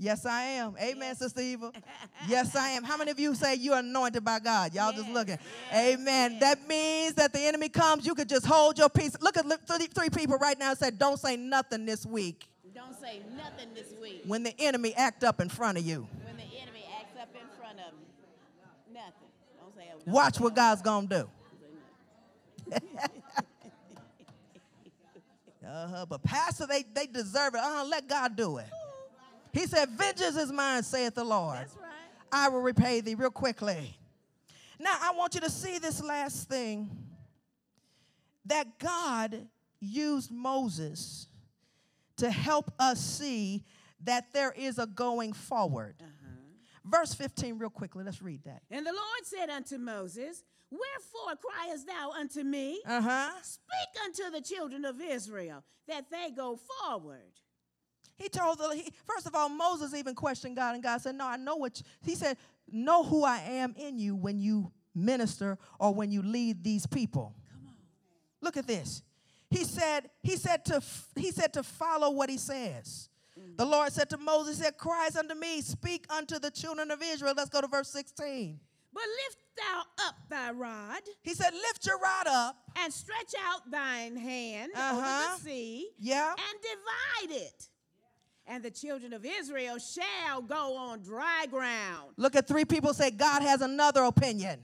Yes, 0.00 0.24
I 0.24 0.42
am. 0.42 0.76
Amen, 0.80 1.16
Sister 1.16 1.40
Eva. 1.40 1.72
Yes, 2.28 2.54
I 2.54 2.70
am. 2.70 2.84
How 2.84 2.96
many 2.96 3.10
of 3.10 3.18
you 3.18 3.34
say 3.34 3.54
you're 3.54 3.78
anointed 3.78 4.24
by 4.24 4.38
God? 4.38 4.74
Y'all 4.74 4.92
just 4.92 5.08
looking. 5.08 5.38
yes, 5.70 5.94
Amen. 5.98 6.32
yes. 6.32 6.40
That 6.40 6.68
means 6.68 7.14
that 7.14 7.32
the 7.32 7.40
enemy 7.40 7.68
comes, 7.68 8.06
you 8.06 8.14
could 8.14 8.28
just 8.28 8.44
hold 8.46 8.76
your 8.78 8.88
peace. 8.88 9.16
Look 9.20 9.36
at 9.36 9.44
three, 9.66 9.86
three 9.86 10.10
people 10.10 10.36
right 10.38 10.58
now 10.58 10.70
and 10.70 10.78
say, 10.78 10.90
Don't 10.90 11.18
say 11.18 11.36
nothing 11.36 11.84
this 11.86 12.04
week 12.04 12.48
Don't 12.74 12.98
say 13.00 13.20
nothing 13.36 13.68
this 13.74 13.92
week 14.00 14.22
when 14.26 14.42
the 14.42 14.54
enemy 14.60 14.94
act 14.94 15.24
up 15.24 15.40
in 15.40 15.48
front 15.48 15.78
of 15.78 15.84
you. 15.84 16.06
when 16.24 16.36
the 16.36 16.42
enemy 16.60 16.84
acts 17.00 17.16
up 17.20 17.28
in 17.34 17.48
front 17.58 17.78
of 17.80 17.92
me. 17.94 18.06
Nothing. 18.92 19.28
Don't 19.60 19.74
say 19.74 19.88
a 20.06 20.10
Watch 20.10 20.38
what 20.40 20.54
God's 20.54 20.82
going 20.82 21.08
to 21.08 21.28
do. 22.68 22.74
uh-huh. 25.66 26.06
But 26.08 26.22
Pastor, 26.22 26.66
they, 26.66 26.84
they 26.94 27.06
deserve 27.06 27.54
it. 27.54 27.60
Uh-huh. 27.60 27.84
Let 27.88 28.08
God 28.08 28.36
do 28.36 28.58
it. 28.58 28.66
He 29.58 29.66
said, 29.66 29.88
Vengeance 29.88 30.36
is 30.36 30.52
mine, 30.52 30.84
saith 30.84 31.16
the 31.16 31.24
Lord. 31.24 31.58
That's 31.58 31.76
right. 31.76 31.88
I 32.30 32.48
will 32.48 32.60
repay 32.60 33.00
thee 33.00 33.16
real 33.16 33.30
quickly. 33.30 33.98
Now, 34.78 34.96
I 35.00 35.12
want 35.16 35.34
you 35.34 35.40
to 35.40 35.50
see 35.50 35.80
this 35.80 36.00
last 36.00 36.48
thing 36.48 36.88
that 38.46 38.78
God 38.78 39.48
used 39.80 40.30
Moses 40.30 41.26
to 42.18 42.30
help 42.30 42.70
us 42.78 43.00
see 43.00 43.64
that 44.04 44.32
there 44.32 44.52
is 44.52 44.78
a 44.78 44.86
going 44.86 45.32
forward. 45.32 45.96
Verse 46.84 47.12
15, 47.12 47.58
real 47.58 47.68
quickly, 47.68 48.04
let's 48.04 48.22
read 48.22 48.44
that. 48.44 48.62
And 48.70 48.86
the 48.86 48.92
Lord 48.92 49.24
said 49.24 49.50
unto 49.50 49.76
Moses, 49.76 50.44
Wherefore 50.70 51.34
criest 51.36 51.86
thou 51.86 52.12
unto 52.12 52.44
me? 52.44 52.80
Uh 52.86 53.00
huh. 53.00 53.30
Speak 53.42 54.04
unto 54.04 54.30
the 54.30 54.40
children 54.40 54.84
of 54.84 55.00
Israel 55.00 55.64
that 55.88 56.10
they 56.10 56.30
go 56.30 56.60
forward. 56.80 57.32
He 58.18 58.28
told 58.28 58.58
the, 58.58 58.68
he, 58.74 58.92
first 59.06 59.26
of 59.26 59.34
all, 59.34 59.48
Moses 59.48 59.94
even 59.94 60.14
questioned 60.14 60.56
God, 60.56 60.74
and 60.74 60.82
God 60.82 61.00
said, 61.00 61.14
No, 61.14 61.26
I 61.26 61.36
know 61.36 61.56
what, 61.56 61.78
you, 61.78 61.84
he 62.02 62.14
said, 62.14 62.36
Know 62.70 63.04
who 63.04 63.24
I 63.24 63.38
am 63.38 63.74
in 63.78 63.98
you 63.98 64.14
when 64.16 64.38
you 64.38 64.72
minister 64.94 65.56
or 65.78 65.94
when 65.94 66.10
you 66.10 66.22
lead 66.22 66.62
these 66.64 66.86
people. 66.86 67.34
Come 67.52 67.68
on. 67.68 67.74
Look 68.40 68.56
at 68.56 68.66
this. 68.66 69.02
He 69.50 69.64
said, 69.64 70.10
he 70.22 70.36
said 70.36 70.64
to 70.66 70.82
he 71.16 71.30
said 71.30 71.52
to 71.54 71.62
follow 71.62 72.10
what 72.10 72.28
he 72.28 72.36
says. 72.36 73.08
The 73.56 73.64
Lord 73.64 73.92
said 73.92 74.10
to 74.10 74.18
Moses, 74.18 74.58
he 74.58 74.64
said, 74.64 74.76
Cries 74.76 75.16
unto 75.16 75.34
me, 75.34 75.60
speak 75.62 76.04
unto 76.10 76.38
the 76.40 76.50
children 76.50 76.90
of 76.90 77.00
Israel. 77.00 77.34
Let's 77.36 77.48
go 77.50 77.60
to 77.60 77.68
verse 77.68 77.88
16. 77.88 78.58
But 78.92 79.02
lift 79.26 79.38
thou 79.56 80.06
up 80.06 80.14
thy 80.28 80.50
rod 80.50 81.00
He 81.22 81.34
said, 81.34 81.52
Lift 81.54 81.86
your 81.86 81.98
rod 82.00 82.26
up. 82.26 82.56
and 82.76 82.92
stretch 82.92 83.32
out 83.46 83.70
thine 83.70 84.16
hand 84.16 84.72
Uh-huh. 84.74 84.96
over 84.96 85.36
the 85.36 85.44
sea 85.44 85.88
Yeah. 86.00 86.30
and 86.32 87.28
divide 87.30 87.36
it. 87.42 87.68
And 88.50 88.62
the 88.62 88.70
children 88.70 89.12
of 89.12 89.26
Israel 89.26 89.76
shall 89.78 90.40
go 90.40 90.74
on 90.74 91.02
dry 91.02 91.44
ground. 91.50 92.12
Look 92.16 92.34
at 92.34 92.48
three 92.48 92.64
people 92.64 92.94
say, 92.94 93.10
God 93.10 93.42
has 93.42 93.60
another 93.60 94.04
opinion. 94.04 94.60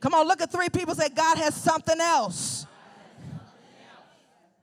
Come 0.00 0.14
on, 0.14 0.26
look 0.26 0.40
at 0.40 0.50
three 0.50 0.70
people 0.70 0.94
say, 0.94 1.10
God 1.10 1.36
has 1.36 1.54
something 1.54 2.00
else. 2.00 2.66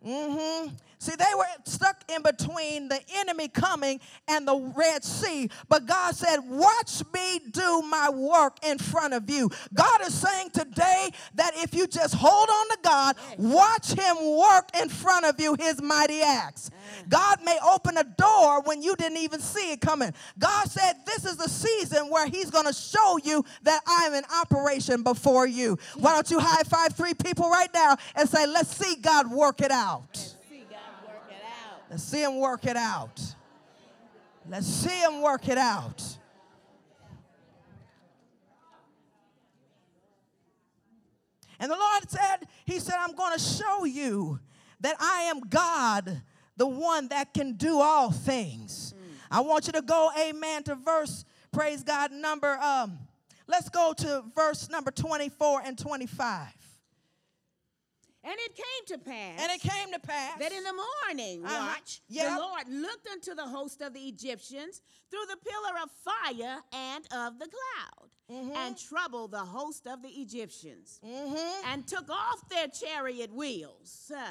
Mm-hmm. 0.06 0.74
See, 1.02 1.16
they 1.16 1.34
were 1.34 1.46
stuck 1.64 2.04
in 2.14 2.22
between 2.22 2.90
the 2.90 3.00
enemy 3.16 3.48
coming 3.48 4.02
and 4.28 4.46
the 4.46 4.74
Red 4.76 5.02
Sea. 5.06 5.50
But 5.70 5.86
God 5.86 6.14
said, 6.14 6.40
Watch 6.40 7.04
me 7.14 7.40
do 7.52 7.82
my 7.84 8.10
work 8.10 8.58
in 8.66 8.78
front 8.78 9.14
of 9.14 9.30
you. 9.30 9.50
God 9.74 10.02
is 10.02 10.14
saying 10.14 10.50
today 10.50 11.10
that 11.36 11.54
if 11.56 11.74
you 11.74 11.88
just 11.88 12.16
hold 12.16 12.50
on 12.50 12.70
to 12.70 12.78
God, 12.84 13.16
watch 13.38 13.94
Him 13.94 14.18
work 14.38 14.72
in 14.78 14.90
front 14.90 15.26
of 15.26 15.40
you 15.40 15.56
His 15.58 15.82
mighty 15.82 16.22
acts. 16.22 16.70
God 17.08 17.40
may 17.46 17.58
open 17.66 17.96
a 17.96 18.04
door 18.04 18.62
when 18.64 18.82
you 18.82 18.98
didn't 18.98 19.20
even 19.20 19.40
see 19.40 19.72
it 19.72 19.80
coming. 19.80 20.14
God 20.38 20.70
said, 20.70 20.96
This 21.06 21.24
is 21.24 21.38
the 21.38 21.48
season 21.48 22.10
where 22.10 22.28
He's 22.28 22.52
going 22.52 22.68
to 22.68 22.74
show 22.74 23.18
you 23.24 23.46
that 23.64 23.80
I 23.88 24.04
am 24.04 24.16
in 24.16 24.26
operation 24.42 25.04
before 25.04 25.48
you. 25.48 25.78
Why 25.96 26.16
don't 26.16 26.30
you 26.30 26.40
high 26.40 26.64
five 26.64 26.92
three 26.92 27.14
people 27.14 27.50
right 27.50 27.74
now 27.74 27.96
and 28.18 28.28
say, 28.28 28.46
Let's 28.46 28.76
see 28.76 28.98
God 28.98 29.32
work 29.32 29.62
it 29.62 29.72
out. 29.72 30.36
Let's 31.90 32.04
see 32.04 32.24
him 32.24 32.40
work 32.40 32.66
it 32.66 32.78
out. 32.78 33.20
Let's 34.48 34.68
see 34.68 35.02
him 35.02 35.22
work 35.22 35.48
it 35.48 35.58
out. 35.58 36.20
And 41.60 41.70
the 41.70 41.76
Lord 41.76 42.10
said, 42.10 42.48
He 42.66 42.80
said, 42.80 42.96
I'm 43.00 43.16
going 43.16 43.38
to 43.38 43.44
show 43.44 43.84
you 43.86 44.40
that 44.82 44.96
I 45.00 45.24
am 45.24 45.42
God, 45.42 46.22
the 46.56 46.68
one 46.68 47.10
that 47.10 47.34
can 47.34 47.54
do 47.54 47.80
all 47.80 48.12
things. 48.12 48.94
Mm. 48.94 49.14
I 49.32 49.42
want 49.42 49.68
you 49.68 49.74
to 49.74 49.82
go, 49.82 50.10
amen, 50.18 50.64
to 50.64 50.76
verse, 50.76 51.26
praise 51.52 51.84
God, 51.84 52.12
number, 52.12 52.58
um, 52.60 53.00
let's 53.48 53.68
go 53.70 53.94
to 53.98 54.24
verse 54.34 54.70
number 54.70 54.92
24 54.92 55.64
and 55.66 55.78
25. 55.78 56.48
And 58.24 58.36
it 58.38 58.56
came 58.56 58.98
to 58.98 58.98
pass. 58.98 59.42
And 59.42 59.52
it 59.52 59.62
came 59.62 59.94
to 59.94 60.00
pass. 60.00 60.38
That 60.40 60.52
in 60.52 60.64
the 60.64 60.74
morning, 60.74 61.46
uh-huh. 61.46 61.74
watch, 61.76 62.02
yep. 62.10 62.34
the 62.34 62.40
Lord 62.40 62.64
looked 62.70 63.08
unto 63.12 63.34
the 63.34 63.48
host 63.48 63.82
of 63.82 63.94
the 63.94 64.02
Egyptians 64.02 64.82
through 65.10 65.26
the 65.30 65.38
pillar 65.38 65.80
of 65.84 65.90
fire 66.04 66.60
and 66.74 67.06
of 67.14 67.40
the 67.40 67.48
cloud, 67.48 68.10
mm-hmm. 68.30 68.56
and 68.58 68.78
troubled 68.78 69.32
the 69.32 69.38
host 69.38 69.88
of 69.88 70.02
the 70.02 70.10
Egyptians, 70.10 71.00
mm-hmm. 71.06 71.72
and 71.72 71.88
took 71.88 72.10
off 72.10 72.48
their 72.50 72.68
chariot 72.68 73.34
wheels. 73.34 74.12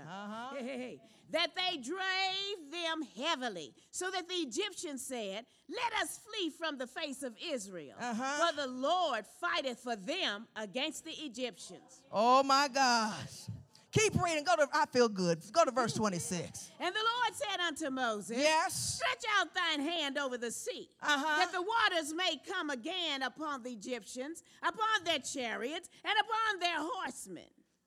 Uh, 0.00 0.10
uh-huh. 0.10 0.54
hey, 0.56 0.64
hey, 0.64 0.78
hey, 0.78 1.00
that 1.32 1.50
they 1.54 1.76
drave 1.76 2.70
them 2.70 3.02
heavily, 3.16 3.74
so 3.90 4.10
that 4.10 4.28
the 4.28 4.34
Egyptians 4.34 5.04
said, 5.04 5.44
Let 5.68 6.02
us 6.02 6.18
flee 6.18 6.50
from 6.50 6.78
the 6.78 6.86
face 6.86 7.22
of 7.22 7.34
Israel, 7.44 7.94
uh-huh. 8.00 8.48
for 8.48 8.56
the 8.56 8.68
Lord 8.68 9.24
fighteth 9.40 9.80
for 9.80 9.96
them 9.96 10.46
against 10.56 11.04
the 11.04 11.12
Egyptians. 11.12 12.02
Oh 12.12 12.42
my 12.42 12.68
gosh. 12.68 13.46
Keep 13.92 14.22
reading. 14.22 14.44
Go 14.44 14.54
to, 14.54 14.68
I 14.72 14.86
feel 14.86 15.08
good. 15.08 15.40
Go 15.52 15.64
to 15.64 15.70
verse 15.72 15.94
26. 15.94 16.70
And 16.80 16.94
the 16.94 17.00
Lord 17.00 17.34
said 17.34 17.60
unto 17.60 17.90
Moses, 17.90 18.38
Yes. 18.38 18.96
Stretch 18.96 19.24
out 19.38 19.48
thine 19.54 19.84
hand 19.84 20.16
over 20.16 20.38
the 20.38 20.50
sea, 20.50 20.88
uh-huh. 21.02 21.36
that 21.38 21.52
the 21.52 21.62
waters 21.62 22.14
may 22.14 22.40
come 22.46 22.70
again 22.70 23.22
upon 23.22 23.62
the 23.62 23.70
Egyptians, 23.70 24.42
upon 24.62 25.04
their 25.04 25.18
chariots, 25.18 25.88
and 26.04 26.14
upon 26.20 26.60
their 26.60 26.78
horsemen. 26.78 27.44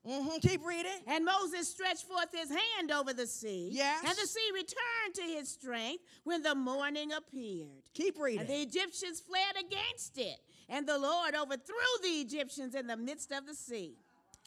Mm-hmm. 0.08 0.36
Keep 0.46 0.66
reading. 0.66 0.92
And 1.06 1.24
Moses 1.24 1.68
stretched 1.68 2.04
forth 2.04 2.28
his 2.32 2.50
hand 2.50 2.90
over 2.90 3.12
the 3.12 3.26
sea. 3.26 3.70
Yes. 3.72 4.04
And 4.06 4.16
the 4.16 4.26
sea 4.26 4.50
returned 4.52 5.14
to 5.14 5.22
his 5.22 5.48
strength 5.48 6.04
when 6.24 6.42
the 6.42 6.54
morning 6.54 7.12
appeared. 7.12 7.82
Keep 7.94 8.20
reading. 8.20 8.40
And 8.40 8.48
the 8.48 8.60
Egyptians 8.60 9.20
fled 9.20 9.64
against 9.64 10.18
it. 10.18 10.38
And 10.68 10.86
the 10.86 10.98
Lord 10.98 11.34
overthrew 11.34 11.74
the 12.02 12.08
Egyptians 12.08 12.74
in 12.74 12.86
the 12.86 12.96
midst 12.96 13.32
of 13.32 13.46
the 13.46 13.54
sea. 13.54 13.96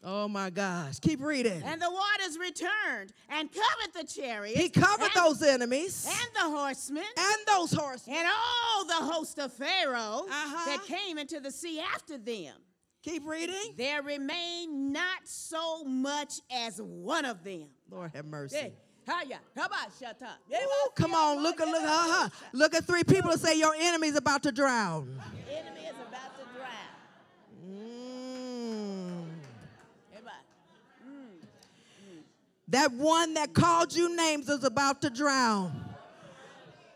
Oh 0.04 0.28
my 0.28 0.52
gosh. 0.52 1.00
Keep 1.00 1.22
reading. 1.22 1.64
And 1.66 1.82
the 1.82 1.90
waters 1.90 2.38
returned 2.40 3.14
and 3.30 3.50
covered 3.52 3.94
the 3.96 4.04
chariots. 4.04 4.60
He 4.60 4.70
covered 4.70 5.10
and, 5.16 5.26
those 5.26 5.42
enemies. 5.42 6.08
And 6.08 6.30
the 6.36 6.56
horsemen. 6.56 7.04
And 7.18 7.38
those 7.48 7.72
horsemen. 7.72 8.18
And 8.18 8.28
all 8.28 8.86
the 8.86 9.14
host 9.14 9.40
of 9.40 9.52
Pharaoh 9.54 10.26
uh-huh. 10.30 10.66
that 10.66 10.86
came 10.86 11.18
into 11.18 11.40
the 11.40 11.50
sea 11.50 11.80
after 11.80 12.20
them. 12.20 12.54
Keep 13.08 13.26
reading. 13.26 13.74
There 13.78 14.02
remained 14.04 14.92
not 14.92 15.20
so 15.24 15.86
much 15.86 16.42
as 16.52 16.82
one 16.82 17.24
of 17.24 17.42
them. 17.42 17.68
Lord 17.90 18.12
have 18.14 18.26
mercy. 18.26 18.58
Hey. 18.58 18.74
Hiya. 19.08 19.40
Come 19.56 19.72
on, 19.72 19.90
shut 19.98 20.22
up. 20.22 20.40
Ooh, 20.54 20.90
come 20.94 21.16
on, 21.16 21.42
look 21.42 21.62
at 21.62 21.70
look, 21.70 21.82
uh-huh. 21.82 22.30
look 22.52 22.76
at 22.76 22.84
three 22.84 23.06
people 23.06 23.32
and 23.32 23.40
say 23.40 23.58
your 23.58 23.74
enemy's 23.80 24.18
about 24.18 24.44
to 24.44 24.52
drown. 24.52 25.22
Enemy 25.50 25.82
is 25.86 25.96
about 26.06 26.38
to 26.38 26.44
drown. 26.58 27.80
Mm. 27.80 29.24
Mm. 31.08 32.24
That 32.68 32.92
one 32.92 33.36
that 33.36 33.54
called 33.54 33.96
you 33.96 34.14
names 34.18 34.50
is 34.50 34.66
about 34.66 35.02
to 35.04 35.10
drown. 35.10 35.87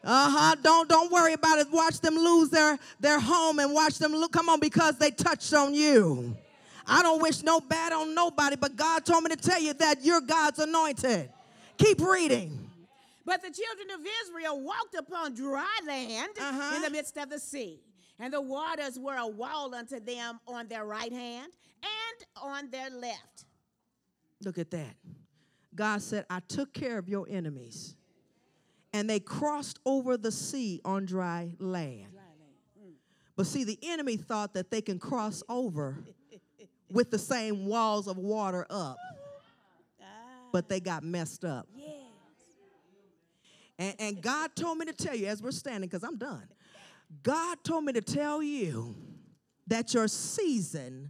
Uh-huh. 0.03 0.55
Don't 0.63 0.89
don't 0.89 1.11
worry 1.11 1.33
about 1.33 1.59
it. 1.59 1.67
Watch 1.71 1.99
them 1.99 2.15
lose 2.15 2.49
their, 2.49 2.79
their 2.99 3.19
home 3.19 3.59
and 3.59 3.73
watch 3.73 3.99
them 3.99 4.13
look. 4.13 4.31
Come 4.31 4.49
on, 4.49 4.59
because 4.59 4.97
they 4.97 5.11
touched 5.11 5.53
on 5.53 5.73
you. 5.73 6.35
I 6.87 7.03
don't 7.03 7.21
wish 7.21 7.43
no 7.43 7.59
bad 7.59 7.93
on 7.93 8.15
nobody, 8.15 8.55
but 8.55 8.75
God 8.75 9.05
told 9.05 9.23
me 9.23 9.29
to 9.29 9.35
tell 9.35 9.61
you 9.61 9.73
that 9.75 10.03
you're 10.03 10.21
God's 10.21 10.59
anointed. 10.59 11.29
Keep 11.77 12.01
reading. 12.01 12.69
But 13.23 13.43
the 13.43 13.51
children 13.51 13.99
of 13.99 14.05
Israel 14.23 14.59
walked 14.59 14.95
upon 14.95 15.35
dry 15.35 15.79
land 15.87 16.31
uh-huh. 16.39 16.75
in 16.75 16.81
the 16.81 16.89
midst 16.89 17.17
of 17.17 17.29
the 17.29 17.39
sea, 17.39 17.79
and 18.19 18.33
the 18.33 18.41
waters 18.41 18.97
were 18.97 19.15
a 19.15 19.27
wall 19.27 19.75
unto 19.75 19.99
them 19.99 20.39
on 20.47 20.67
their 20.67 20.85
right 20.85 21.13
hand 21.13 21.51
and 21.83 22.27
on 22.41 22.71
their 22.71 22.89
left. 22.89 23.45
Look 24.43 24.57
at 24.57 24.71
that. 24.71 24.95
God 25.75 26.01
said, 26.01 26.25
I 26.29 26.39
took 26.39 26.73
care 26.73 26.97
of 26.97 27.07
your 27.07 27.27
enemies 27.29 27.95
and 28.93 29.09
they 29.09 29.19
crossed 29.19 29.79
over 29.85 30.17
the 30.17 30.31
sea 30.31 30.81
on 30.83 31.05
dry 31.05 31.51
land. 31.59 32.07
But 33.35 33.47
see, 33.47 33.63
the 33.63 33.79
enemy 33.81 34.17
thought 34.17 34.53
that 34.53 34.69
they 34.69 34.81
can 34.81 34.99
cross 34.99 35.41
over 35.49 35.97
with 36.91 37.09
the 37.09 37.17
same 37.17 37.65
walls 37.65 38.07
of 38.07 38.17
water 38.17 38.65
up, 38.69 38.97
but 40.51 40.67
they 40.69 40.79
got 40.79 41.03
messed 41.03 41.45
up. 41.45 41.67
And, 43.79 43.95
and 43.97 44.21
God 44.21 44.55
told 44.55 44.77
me 44.77 44.85
to 44.85 44.93
tell 44.93 45.15
you, 45.15 45.25
as 45.25 45.41
we're 45.41 45.51
standing, 45.51 45.89
because 45.89 46.03
I'm 46.03 46.17
done, 46.17 46.47
God 47.23 47.57
told 47.63 47.83
me 47.83 47.93
to 47.93 48.01
tell 48.01 48.43
you 48.43 48.95
that 49.67 49.93
your 49.93 50.07
season 50.07 51.09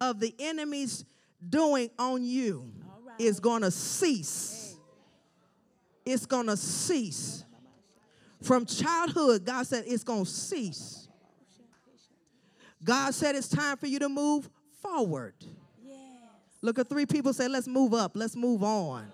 of 0.00 0.18
the 0.18 0.34
enemy's 0.40 1.04
doing 1.48 1.90
on 1.98 2.24
you 2.24 2.72
right. 3.06 3.20
is 3.20 3.38
going 3.38 3.62
to 3.62 3.70
cease 3.70 4.67
it's 6.08 6.26
going 6.26 6.46
to 6.46 6.56
cease. 6.56 7.44
From 8.42 8.64
childhood, 8.66 9.44
God 9.44 9.66
said 9.66 9.84
it's 9.86 10.04
going 10.04 10.24
to 10.24 10.30
cease. 10.30 11.08
God 12.82 13.12
said 13.12 13.34
it's 13.34 13.48
time 13.48 13.76
for 13.76 13.86
you 13.86 13.98
to 13.98 14.08
move 14.08 14.48
forward. 14.80 15.34
Look 16.60 16.78
at 16.78 16.88
three 16.88 17.06
people 17.06 17.32
say, 17.32 17.48
let's 17.48 17.68
move 17.68 17.94
up, 17.94 18.12
let's 18.14 18.36
move 18.36 18.62
on. 18.62 19.06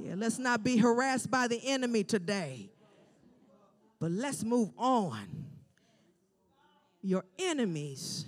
Yeah, 0.00 0.14
let's 0.16 0.38
not 0.38 0.62
be 0.62 0.76
harassed 0.76 1.30
by 1.30 1.48
the 1.48 1.60
enemy 1.64 2.04
today. 2.04 2.70
But 3.98 4.10
let's 4.10 4.44
move 4.44 4.70
on. 4.76 5.46
Your 7.02 7.24
enemies 7.38 8.26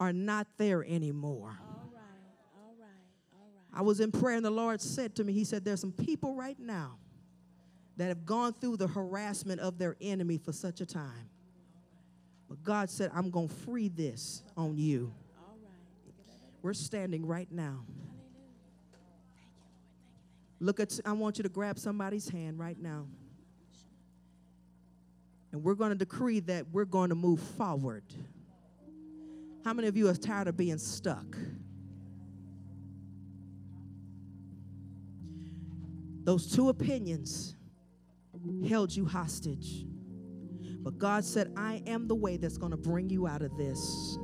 are 0.00 0.12
not 0.12 0.46
there 0.56 0.84
anymore. 0.84 1.58
I 3.78 3.82
was 3.82 4.00
in 4.00 4.10
prayer, 4.10 4.36
and 4.36 4.44
the 4.44 4.50
Lord 4.50 4.80
said 4.80 5.14
to 5.14 5.24
me, 5.24 5.32
He 5.32 5.44
said, 5.44 5.64
There's 5.64 5.80
some 5.80 5.92
people 5.92 6.34
right 6.34 6.58
now 6.58 6.98
that 7.96 8.08
have 8.08 8.26
gone 8.26 8.52
through 8.52 8.76
the 8.76 8.88
harassment 8.88 9.60
of 9.60 9.78
their 9.78 9.94
enemy 10.00 10.36
for 10.36 10.52
such 10.52 10.80
a 10.80 10.86
time. 10.86 11.30
But 12.48 12.64
God 12.64 12.90
said, 12.90 13.12
I'm 13.14 13.30
going 13.30 13.48
to 13.48 13.54
free 13.54 13.86
this 13.86 14.42
on 14.56 14.76
you. 14.76 15.12
We're 16.60 16.74
standing 16.74 17.24
right 17.24 17.50
now. 17.52 17.84
Look 20.58 20.80
at, 20.80 20.98
I 21.06 21.12
want 21.12 21.38
you 21.38 21.44
to 21.44 21.48
grab 21.48 21.78
somebody's 21.78 22.28
hand 22.28 22.58
right 22.58 22.78
now. 22.80 23.06
And 25.52 25.62
we're 25.62 25.74
going 25.74 25.90
to 25.90 25.96
decree 25.96 26.40
that 26.40 26.66
we're 26.72 26.84
going 26.84 27.10
to 27.10 27.14
move 27.14 27.40
forward. 27.40 28.02
How 29.64 29.72
many 29.72 29.86
of 29.86 29.96
you 29.96 30.08
are 30.08 30.14
tired 30.14 30.48
of 30.48 30.56
being 30.56 30.78
stuck? 30.78 31.36
Those 36.28 36.46
two 36.46 36.68
opinions 36.68 37.56
held 38.68 38.94
you 38.94 39.06
hostage. 39.06 39.86
But 40.82 40.98
God 40.98 41.24
said, 41.24 41.54
I 41.56 41.82
am 41.86 42.06
the 42.06 42.14
way 42.14 42.36
that's 42.36 42.58
going 42.58 42.72
to 42.72 42.76
bring 42.76 43.08
you 43.08 43.26
out 43.26 43.40
of 43.40 43.56
this. 43.56 44.18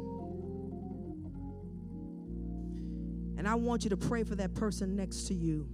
And 3.38 3.48
I 3.48 3.54
want 3.54 3.84
you 3.84 3.88
to 3.88 3.96
pray 3.96 4.22
for 4.22 4.34
that 4.34 4.54
person 4.54 4.94
next 4.94 5.28
to 5.28 5.34
you 5.34 5.66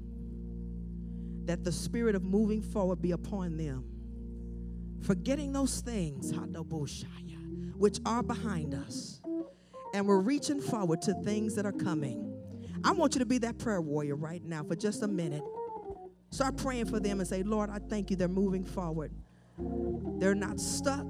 that 1.46 1.64
the 1.64 1.72
spirit 1.72 2.14
of 2.14 2.22
moving 2.22 2.62
forward 2.62 3.02
be 3.02 3.10
upon 3.10 3.56
them. 3.56 3.84
Forgetting 5.02 5.52
those 5.52 5.80
things, 5.80 6.32
which 7.74 7.98
are 8.06 8.22
behind 8.22 8.72
us. 8.72 9.20
And 9.94 10.06
we're 10.06 10.20
reaching 10.20 10.60
forward 10.60 11.02
to 11.02 11.14
things 11.24 11.56
that 11.56 11.66
are 11.66 11.72
coming. 11.72 12.32
I 12.84 12.92
want 12.92 13.16
you 13.16 13.18
to 13.18 13.26
be 13.26 13.38
that 13.38 13.58
prayer 13.58 13.80
warrior 13.80 14.14
right 14.14 14.44
now 14.44 14.62
for 14.62 14.76
just 14.76 15.02
a 15.02 15.08
minute. 15.08 15.42
Start 16.30 16.56
praying 16.56 16.86
for 16.86 17.00
them 17.00 17.18
and 17.18 17.28
say, 17.28 17.42
Lord, 17.42 17.70
I 17.70 17.78
thank 17.78 18.10
you. 18.10 18.16
They're 18.16 18.28
moving 18.28 18.64
forward. 18.64 19.12
They're 19.58 20.34
not 20.34 20.60
stuck. 20.60 21.06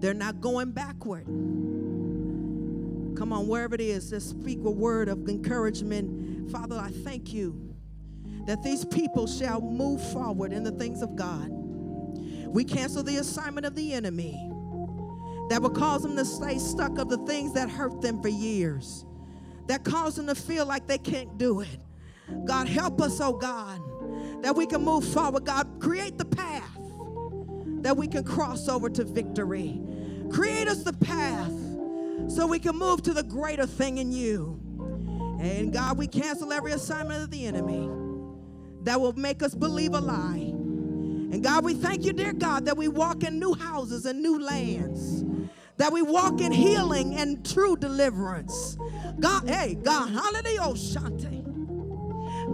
They're 0.00 0.14
not 0.14 0.40
going 0.40 0.70
backward. 0.72 1.26
Come 3.16 3.32
on, 3.32 3.46
wherever 3.46 3.74
it 3.74 3.80
is, 3.80 4.10
just 4.10 4.30
speak 4.30 4.58
a 4.64 4.70
word 4.70 5.08
of 5.08 5.28
encouragement. 5.28 6.50
Father, 6.50 6.76
I 6.76 6.90
thank 6.90 7.32
you 7.32 7.74
that 8.46 8.62
these 8.62 8.84
people 8.84 9.26
shall 9.26 9.60
move 9.60 10.02
forward 10.12 10.52
in 10.52 10.64
the 10.64 10.72
things 10.72 11.02
of 11.02 11.14
God. 11.14 11.48
We 11.50 12.64
cancel 12.64 13.02
the 13.02 13.16
assignment 13.16 13.66
of 13.66 13.74
the 13.74 13.92
enemy 13.92 14.50
that 15.48 15.60
will 15.60 15.70
cause 15.70 16.02
them 16.02 16.16
to 16.16 16.24
stay 16.24 16.58
stuck 16.58 16.98
of 16.98 17.08
the 17.08 17.18
things 17.18 17.52
that 17.54 17.68
hurt 17.68 18.00
them 18.00 18.20
for 18.22 18.28
years, 18.28 19.04
that 19.68 19.84
cause 19.84 20.16
them 20.16 20.26
to 20.26 20.34
feel 20.34 20.66
like 20.66 20.86
they 20.86 20.98
can't 20.98 21.38
do 21.38 21.60
it. 21.60 21.78
God, 22.44 22.68
help 22.68 23.00
us, 23.00 23.20
oh 23.20 23.32
God, 23.32 23.80
that 24.42 24.54
we 24.54 24.66
can 24.66 24.82
move 24.82 25.04
forward. 25.04 25.44
God, 25.44 25.80
create 25.80 26.18
the 26.18 26.24
path 26.24 26.68
that 27.82 27.96
we 27.96 28.06
can 28.06 28.24
cross 28.24 28.68
over 28.68 28.88
to 28.88 29.04
victory. 29.04 29.80
Create 30.30 30.68
us 30.68 30.82
the 30.82 30.92
path 30.92 31.52
so 32.30 32.46
we 32.46 32.58
can 32.58 32.76
move 32.76 33.02
to 33.02 33.12
the 33.12 33.22
greater 33.22 33.66
thing 33.66 33.98
in 33.98 34.12
you. 34.12 34.58
And 35.40 35.72
God, 35.72 35.98
we 35.98 36.06
cancel 36.06 36.52
every 36.52 36.72
assignment 36.72 37.22
of 37.24 37.30
the 37.30 37.46
enemy 37.46 37.90
that 38.84 39.00
will 39.00 39.12
make 39.14 39.42
us 39.42 39.54
believe 39.54 39.94
a 39.94 40.00
lie. 40.00 40.52
And 41.32 41.42
God, 41.42 41.64
we 41.64 41.74
thank 41.74 42.04
you, 42.04 42.12
dear 42.12 42.32
God, 42.32 42.66
that 42.66 42.76
we 42.76 42.88
walk 42.88 43.24
in 43.24 43.38
new 43.38 43.54
houses 43.54 44.06
and 44.06 44.22
new 44.22 44.38
lands, 44.38 45.24
that 45.78 45.92
we 45.92 46.02
walk 46.02 46.40
in 46.40 46.52
healing 46.52 47.14
and 47.14 47.44
true 47.44 47.76
deliverance. 47.76 48.76
God, 49.18 49.48
hey, 49.48 49.74
God, 49.74 50.10
hallelujah, 50.10 50.60
oh, 50.62 50.74
Shante. 50.74 51.31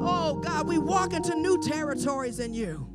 Oh, 0.01 0.41
God, 0.43 0.69
we 0.69 0.79
walk 0.79 1.12
into 1.12 1.35
new 1.35 1.61
territories 1.62 2.39
in 2.39 2.55
you. 2.55 2.89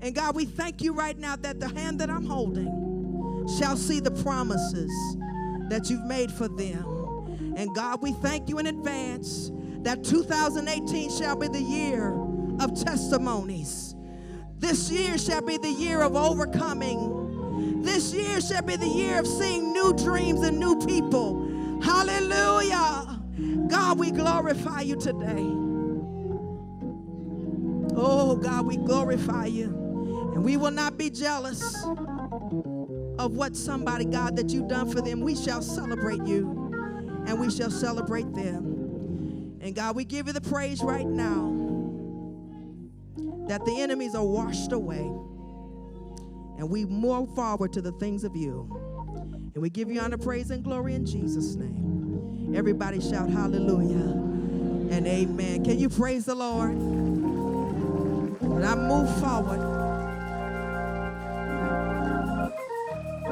And 0.00 0.14
God, 0.14 0.36
we 0.36 0.44
thank 0.44 0.82
you 0.82 0.92
right 0.92 1.16
now 1.16 1.36
that 1.36 1.60
the 1.60 1.68
hand 1.68 2.00
that 2.00 2.10
I'm 2.10 2.24
holding 2.24 3.46
shall 3.58 3.76
see 3.76 4.00
the 4.00 4.10
promises 4.10 4.90
that 5.68 5.90
you've 5.90 6.04
made 6.04 6.30
for 6.30 6.48
them. 6.48 7.54
And 7.56 7.74
God, 7.74 8.02
we 8.02 8.12
thank 8.12 8.48
you 8.48 8.58
in 8.58 8.66
advance 8.66 9.50
that 9.82 10.04
2018 10.04 11.10
shall 11.10 11.36
be 11.36 11.48
the 11.48 11.60
year 11.60 12.12
of 12.60 12.74
testimonies. 12.80 13.94
This 14.58 14.90
year 14.90 15.18
shall 15.18 15.42
be 15.42 15.56
the 15.56 15.70
year 15.70 16.02
of 16.02 16.16
overcoming. 16.16 17.82
This 17.82 18.12
year 18.12 18.40
shall 18.40 18.62
be 18.62 18.76
the 18.76 18.86
year 18.86 19.20
of 19.20 19.26
seeing 19.26 19.72
new 19.72 19.92
dreams 19.94 20.42
and 20.42 20.58
new 20.58 20.78
people. 20.84 21.80
Hallelujah. 21.82 23.20
God, 23.68 23.98
we 23.98 24.10
glorify 24.10 24.80
you 24.80 24.96
today. 24.96 25.67
Oh, 28.00 28.36
God, 28.36 28.66
we 28.66 28.76
glorify 28.76 29.46
you. 29.46 30.32
And 30.34 30.44
we 30.44 30.56
will 30.56 30.70
not 30.70 30.96
be 30.96 31.10
jealous 31.10 31.74
of 33.18 33.34
what 33.34 33.56
somebody, 33.56 34.04
God, 34.04 34.36
that 34.36 34.50
you've 34.50 34.68
done 34.68 34.90
for 34.90 35.00
them. 35.00 35.20
We 35.20 35.34
shall 35.34 35.60
celebrate 35.60 36.24
you 36.24 36.68
and 37.26 37.40
we 37.40 37.50
shall 37.50 37.70
celebrate 37.70 38.32
them. 38.34 39.58
And 39.60 39.74
God, 39.74 39.96
we 39.96 40.04
give 40.04 40.28
you 40.28 40.32
the 40.32 40.40
praise 40.40 40.80
right 40.82 41.06
now 41.06 41.54
that 43.48 43.64
the 43.64 43.80
enemies 43.80 44.14
are 44.14 44.24
washed 44.24 44.72
away 44.72 45.10
and 46.58 46.70
we 46.70 46.84
move 46.84 47.34
forward 47.34 47.72
to 47.72 47.82
the 47.82 47.92
things 47.92 48.22
of 48.22 48.36
you. 48.36 48.68
And 49.54 49.62
we 49.62 49.70
give 49.70 49.90
you 49.90 50.00
honor, 50.00 50.18
praise, 50.18 50.50
and 50.50 50.62
glory 50.62 50.94
in 50.94 51.04
Jesus' 51.04 51.56
name. 51.56 52.54
Everybody 52.54 53.00
shout 53.00 53.28
hallelujah 53.28 54.12
and 54.90 55.06
amen. 55.06 55.64
Can 55.64 55.78
you 55.78 55.88
praise 55.88 56.24
the 56.24 56.34
Lord? 56.34 56.76
And 58.40 58.64
I 58.64 58.74
move 58.74 59.08
forward 59.20 59.60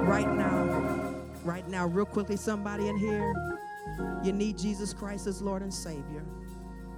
right 0.06 0.28
now. 0.28 1.14
Right 1.44 1.68
now, 1.68 1.86
real 1.86 2.06
quickly, 2.06 2.36
somebody 2.36 2.88
in 2.88 2.96
here, 2.96 3.32
you 4.24 4.32
need 4.32 4.58
Jesus 4.58 4.92
Christ 4.92 5.26
as 5.26 5.40
Lord 5.40 5.62
and 5.62 5.72
Savior. 5.72 6.24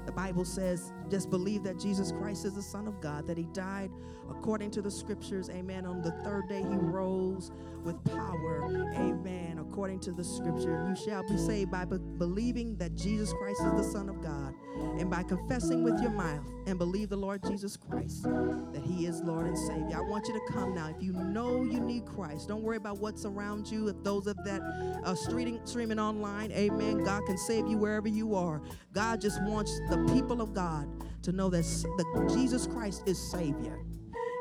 The 0.06 0.12
Bible 0.12 0.46
says, 0.46 0.90
just 1.10 1.28
believe 1.28 1.62
that 1.64 1.78
Jesus 1.78 2.12
Christ 2.12 2.46
is 2.46 2.54
the 2.54 2.62
Son 2.62 2.88
of 2.88 2.98
God, 3.02 3.26
that 3.26 3.36
He 3.36 3.44
died 3.52 3.90
according 4.30 4.70
to 4.70 4.80
the 4.80 4.90
scriptures. 4.90 5.50
Amen. 5.50 5.84
On 5.84 6.00
the 6.00 6.12
third 6.24 6.48
day, 6.48 6.62
He 6.62 6.76
rose 6.76 7.50
with 7.84 8.02
power. 8.04 8.64
Amen. 8.94 9.58
According 9.60 10.00
to 10.00 10.12
the 10.12 10.24
scripture, 10.24 10.86
you 10.88 10.96
shall 10.96 11.22
be 11.28 11.36
saved 11.36 11.70
by 11.70 11.84
be- 11.84 11.98
believing 11.98 12.74
that 12.76 12.94
Jesus 12.94 13.34
Christ 13.34 13.60
is 13.66 13.72
the 13.72 13.92
Son 13.92 14.08
of 14.08 14.22
God 14.22 14.54
and 14.98 15.10
by 15.10 15.22
confessing 15.22 15.82
with 15.82 16.00
your 16.00 16.10
mouth 16.10 16.44
and 16.66 16.78
believe 16.78 17.08
the 17.08 17.16
Lord 17.16 17.42
Jesus 17.44 17.76
Christ 17.76 18.24
that 18.24 18.82
He 18.84 19.06
is 19.06 19.20
Lord 19.22 19.46
and 19.46 19.58
Savior. 19.58 19.96
I 19.96 20.00
want 20.00 20.26
you 20.28 20.34
to 20.34 20.52
come 20.52 20.74
now. 20.74 20.88
If 20.88 21.02
you 21.02 21.12
know 21.12 21.62
you 21.62 21.80
need 21.80 22.06
Christ, 22.06 22.48
don't 22.48 22.62
worry 22.62 22.76
about 22.76 22.98
what's 22.98 23.24
around 23.24 23.70
you. 23.70 23.88
If 23.88 24.02
those 24.02 24.26
of 24.26 24.36
that 24.44 24.60
are 25.04 25.16
streaming, 25.16 25.60
streaming 25.64 25.98
online, 25.98 26.52
amen. 26.52 27.04
God 27.04 27.24
can 27.26 27.38
save 27.38 27.66
you 27.66 27.78
wherever 27.78 28.08
you 28.08 28.34
are. 28.34 28.60
God 28.92 29.20
just 29.20 29.42
wants 29.42 29.78
the 29.90 29.98
people 30.12 30.40
of 30.40 30.54
God 30.54 30.88
to 31.22 31.32
know 31.32 31.48
that 31.50 31.62
the 31.62 32.34
Jesus 32.34 32.66
Christ 32.66 33.02
is 33.06 33.18
Savior. 33.30 33.78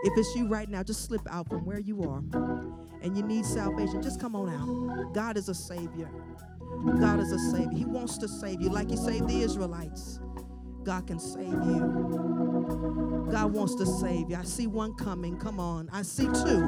If 0.04 0.18
it's 0.18 0.36
you 0.36 0.48
right 0.48 0.70
now, 0.70 0.84
just 0.84 1.06
slip 1.06 1.22
out 1.30 1.50
from 1.50 1.66
where 1.66 1.80
you 1.80 2.04
are 2.04 2.24
and 3.02 3.18
you 3.18 3.24
need 3.24 3.46
salvation. 3.46 4.02
Just 4.02 4.20
come 4.20 4.36
on 4.36 4.50
out. 4.50 5.14
God 5.14 5.38
is 5.38 5.50
a 5.50 5.56
Savior. 5.56 6.10
God 7.00 7.20
is 7.20 7.32
a 7.32 7.40
Savior. 7.40 7.78
He 7.78 7.86
wants 7.86 8.18
to 8.20 8.28
save 8.28 8.62
you 8.62 8.70
like 8.70 8.90
He 8.90 8.98
saved 8.98 9.28
the 9.28 9.42
Israelites. 9.42 10.20
God 10.88 11.06
can 11.06 11.20
save 11.20 11.50
you. 11.50 13.28
God 13.30 13.52
wants 13.52 13.76
to 13.76 13.86
save 13.86 14.30
you. 14.30 14.38
I 14.38 14.44
see 14.44 14.68
one 14.68 14.94
coming. 14.94 15.38
Come 15.38 15.60
on. 15.60 15.90
I 15.92 16.02
see 16.02 16.28
two. 16.28 16.62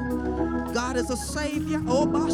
God 0.74 0.98
is 0.98 1.08
a 1.08 1.16
Savior. 1.16 1.82
Oh, 1.88 2.04
Come 2.04 2.30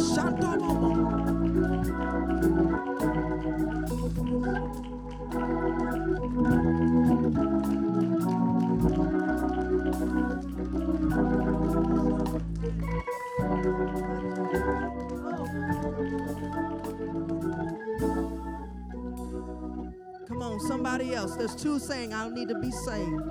on, 20.97 21.07
somebody 21.07 21.15
else. 21.15 21.35
There's 21.35 21.55
two 21.55 21.79
saying, 21.79 22.13
I 22.13 22.23
don't 22.23 22.33
need 22.33 22.49
to 22.49 22.59
be 22.59 22.71
saved. 22.71 23.21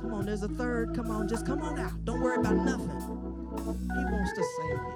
Come 0.00 0.14
on, 0.14 0.26
there's 0.26 0.42
a 0.42 0.48
third. 0.48 0.94
Come 0.94 1.10
on, 1.10 1.28
just 1.28 1.46
come 1.46 1.60
on 1.62 1.78
out. 1.78 2.04
Don't 2.04 2.20
worry 2.20 2.38
about 2.38 2.56
nothing. 2.56 2.88
He 2.88 4.04
wants 4.04 4.32
to 4.34 4.44
save 4.56 4.70
you. 4.70 4.94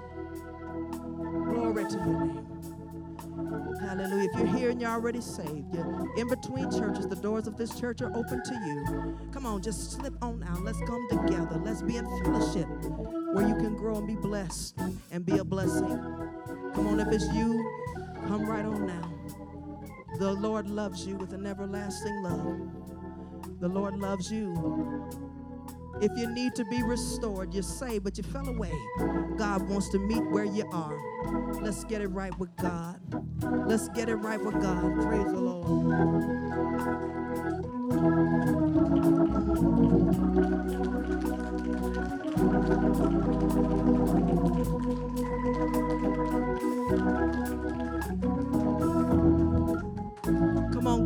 Glory 1.45 1.85
to 1.85 1.97
your 1.97 2.25
name. 2.25 2.47
Hallelujah. 3.81 4.29
If 4.33 4.39
you're 4.39 4.57
here 4.57 4.71
and 4.71 4.81
you're 4.81 4.91
already 4.91 5.21
saved, 5.21 5.75
you're 5.75 6.15
in 6.17 6.29
between 6.29 6.71
churches, 6.71 7.09
the 7.09 7.17
doors 7.17 7.47
of 7.47 7.57
this 7.57 7.79
church 7.79 8.01
are 8.01 8.15
open 8.15 8.43
to 8.43 8.55
you. 8.55 9.19
Come 9.33 9.47
on, 9.47 9.63
just 9.63 9.93
slip 9.93 10.15
on 10.23 10.43
out. 10.45 10.63
Let's 10.63 10.79
come 10.87 11.07
together. 11.11 11.61
Let's 11.65 11.83
be 11.83 11.97
in 11.97 12.05
fellowship 12.23 12.69
where 13.35 13.49
you 13.49 13.57
can 13.57 13.75
grow 13.75 13.97
and 13.97 14.07
be 14.07 14.17
blessed 14.17 14.79
and 15.11 15.25
be 15.27 15.39
a 15.39 15.45
blessing. 15.45 15.99
Come 16.75 16.87
on, 16.87 17.01
if 17.01 17.09
it's 17.09 17.27
you, 17.35 17.69
come 18.29 18.47
right 18.47 18.65
on 18.65 18.87
now. 18.87 19.12
The 20.19 20.33
Lord 20.33 20.69
loves 20.69 21.07
you 21.07 21.17
with 21.17 21.33
an 21.33 21.47
everlasting 21.47 22.23
love. 22.23 23.61
The 23.61 23.69
Lord 23.69 23.99
loves 23.99 24.31
you. 24.31 25.11
If 26.01 26.11
you 26.17 26.29
need 26.29 26.55
to 26.57 26.65
be 26.65 26.83
restored, 26.83 27.55
you're 27.55 27.63
saved, 27.63 28.05
but 28.05 28.17
you 28.19 28.25
fell 28.25 28.49
away. 28.49 28.73
God 29.37 29.69
wants 29.69 29.89
to 29.91 29.99
meet 29.99 30.23
where 30.31 30.45
you 30.45 30.69
are. 30.73 30.99
Let's 31.63 31.85
get 31.85 32.01
it 32.01 32.09
right 32.09 32.37
with 32.39 32.55
God. 32.57 33.01
Let's 33.67 33.89
get 33.91 34.09
it 34.09 34.17
right 34.17 34.43
with 34.43 34.61
God. 34.61 35.01
Praise 35.03 35.27
the 35.27 35.41
Lord. 35.41 35.63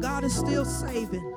God 0.01 0.25
is 0.25 0.35
still 0.35 0.65
saving. 0.65 1.35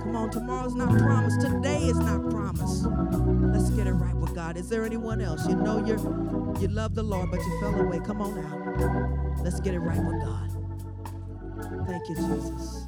Come 0.00 0.16
on, 0.16 0.30
tomorrow's 0.30 0.74
not 0.74 0.96
promised. 0.98 1.40
Today 1.40 1.84
is 1.84 1.98
not 1.98 2.30
promised. 2.30 2.86
Let's 2.86 3.70
get 3.70 3.86
it 3.86 3.92
right 3.92 4.14
with 4.16 4.34
God. 4.34 4.56
Is 4.56 4.68
there 4.68 4.84
anyone 4.84 5.20
else? 5.20 5.46
You 5.46 5.56
know 5.56 5.84
you're 5.84 5.98
you 6.60 6.68
love 6.68 6.94
the 6.94 7.02
Lord, 7.02 7.30
but 7.30 7.40
you 7.40 7.60
fell 7.60 7.74
away. 7.80 7.98
Come 8.04 8.20
on 8.20 8.38
out. 8.38 9.38
Let's 9.42 9.60
get 9.60 9.74
it 9.74 9.80
right 9.80 9.98
with 9.98 10.20
God. 10.22 10.50
Thank 11.86 12.08
you, 12.08 12.14
Jesus. 12.14 12.86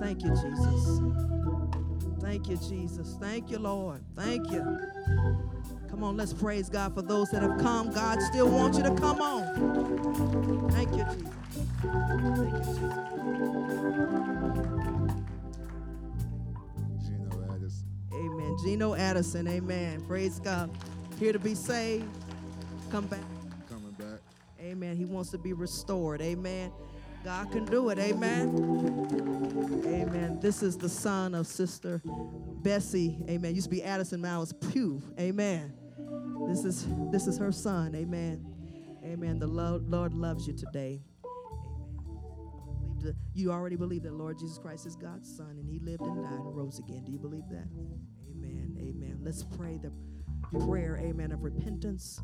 Thank 0.00 0.22
you, 0.22 0.30
Jesus. 0.30 1.00
Thank 2.20 2.48
you, 2.48 2.56
Jesus. 2.56 3.16
Thank 3.20 3.50
you, 3.50 3.58
Lord. 3.58 4.02
Thank 4.14 4.50
you. 4.50 4.78
Come 5.90 6.02
on, 6.04 6.16
let's 6.16 6.32
praise 6.32 6.70
God 6.70 6.94
for 6.94 7.02
those 7.02 7.30
that 7.30 7.42
have 7.42 7.58
come. 7.58 7.92
God 7.92 8.20
still 8.22 8.48
wants 8.48 8.78
you 8.78 8.84
to 8.84 8.94
come 8.94 9.20
on. 9.20 10.70
Thank 10.70 10.96
you, 10.96 11.04
Jesus. 11.04 11.71
Thank 11.82 11.92
you, 12.22 12.58
Jesus. 12.58 12.78
Gino 17.02 17.28
Addison. 17.50 17.88
Amen. 18.12 18.56
Gino 18.62 18.94
Addison, 18.94 19.48
amen. 19.48 20.04
Praise 20.06 20.38
God. 20.38 20.70
Here 21.18 21.32
to 21.32 21.40
be 21.40 21.56
saved. 21.56 22.06
Come 22.92 23.06
back. 23.06 23.20
Coming 23.68 23.90
back. 23.98 24.20
Amen. 24.60 24.96
He 24.96 25.04
wants 25.04 25.30
to 25.30 25.38
be 25.38 25.52
restored. 25.52 26.22
Amen. 26.22 26.70
God 27.24 27.50
can 27.50 27.64
do 27.64 27.88
it. 27.90 27.98
Amen. 27.98 28.54
Amen. 29.84 30.38
This 30.40 30.62
is 30.62 30.76
the 30.76 30.88
son 30.88 31.34
of 31.34 31.48
Sister 31.48 32.00
Bessie. 32.62 33.18
Amen. 33.28 33.56
Used 33.56 33.64
to 33.64 33.70
be 33.70 33.82
Addison, 33.82 34.20
now 34.20 34.42
it's 34.42 34.52
Pugh. 34.70 35.02
Amen. 35.18 35.72
This 36.46 36.64
is 36.64 36.86
this 37.10 37.26
is 37.26 37.38
her 37.38 37.50
son. 37.50 37.94
Amen. 37.96 38.46
Amen. 39.04 39.40
The 39.40 39.48
Lord, 39.48 39.88
Lord 39.88 40.14
loves 40.14 40.46
you 40.46 40.52
today. 40.54 41.00
Amen. 43.02 43.14
Believe 43.14 43.16
that- 43.16 43.38
You 43.38 43.52
already 43.52 43.76
believe 43.76 44.02
that 44.04 44.14
Lord 44.14 44.38
Jesus 44.38 44.58
Christ 44.58 44.86
is 44.86 44.96
God's 44.96 45.28
son 45.36 45.58
and 45.58 45.68
he 45.68 45.78
lived 45.78 46.02
and 46.02 46.22
died 46.22 46.32
and 46.40 46.56
rose 46.56 46.78
again. 46.78 47.04
Do 47.04 47.12
you 47.12 47.18
believe 47.18 47.48
that? 47.50 47.68
Amen. 48.30 48.76
Amen. 48.78 49.20
Let's 49.22 49.44
pray 49.44 49.78
the 49.78 49.92
prayer, 50.66 50.96
amen, 50.98 51.32
of 51.32 51.42
repentance. 51.42 52.20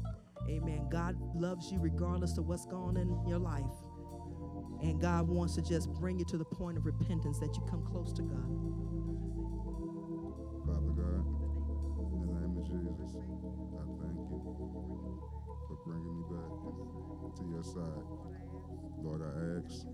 Amen. 0.48 0.88
God 0.90 1.16
loves 1.34 1.70
you 1.72 1.80
regardless 1.80 2.38
of 2.38 2.46
what's 2.48 2.66
going 2.66 2.96
on 2.96 3.08
in 3.08 3.26
your 3.26 3.38
life. 3.38 3.64
And 4.82 5.00
God 5.00 5.28
wants 5.28 5.54
to 5.56 5.62
just 5.62 5.92
bring 5.94 6.18
you 6.18 6.24
to 6.26 6.38
the 6.38 6.44
point 6.44 6.78
of 6.78 6.86
repentance 6.86 7.38
that 7.40 7.56
you 7.56 7.62
come 7.68 7.82
close 7.84 8.12
to 8.14 8.22
God. 8.22 8.70
Father 10.66 10.92
God, 10.92 11.26
in 12.12 12.20
the 12.20 12.26
name 12.40 12.56
of 12.58 12.64
Jesus, 12.66 13.16
I 13.16 13.84
thank 14.00 14.18
you 14.30 14.40
for 15.68 15.76
bringing 15.86 16.16
me 16.18 16.24
back 16.30 17.36
to 17.36 17.44
your 17.44 17.62
side. 17.64 18.04
Lord, 19.02 19.22
I 19.22 19.64
ask 19.64 19.86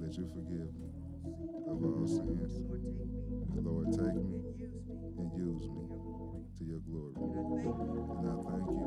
that 0.00 0.16
you 0.16 0.26
forgive 0.34 0.72
me 0.78 0.88
of 1.66 1.84
all 1.84 2.06
sins. 2.06 2.62
And 3.56 3.64
Lord, 3.66 3.90
take 3.92 4.14
me 4.14 4.40
and 5.18 5.32
use 5.36 5.68
me 5.68 5.84
to 6.58 6.64
your 6.64 6.80
glory. 6.80 7.14
And 7.18 8.28
I 8.28 8.34
thank 8.48 8.66
you 8.70 8.78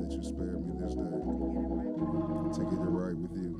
that 0.00 0.10
you 0.12 0.22
spared 0.22 0.60
me 0.64 0.72
this 0.78 0.94
day 0.94 1.18
to 2.54 2.60
get 2.70 2.78
it 2.78 2.90
right 2.94 3.16
with 3.16 3.36
you. 3.36 3.52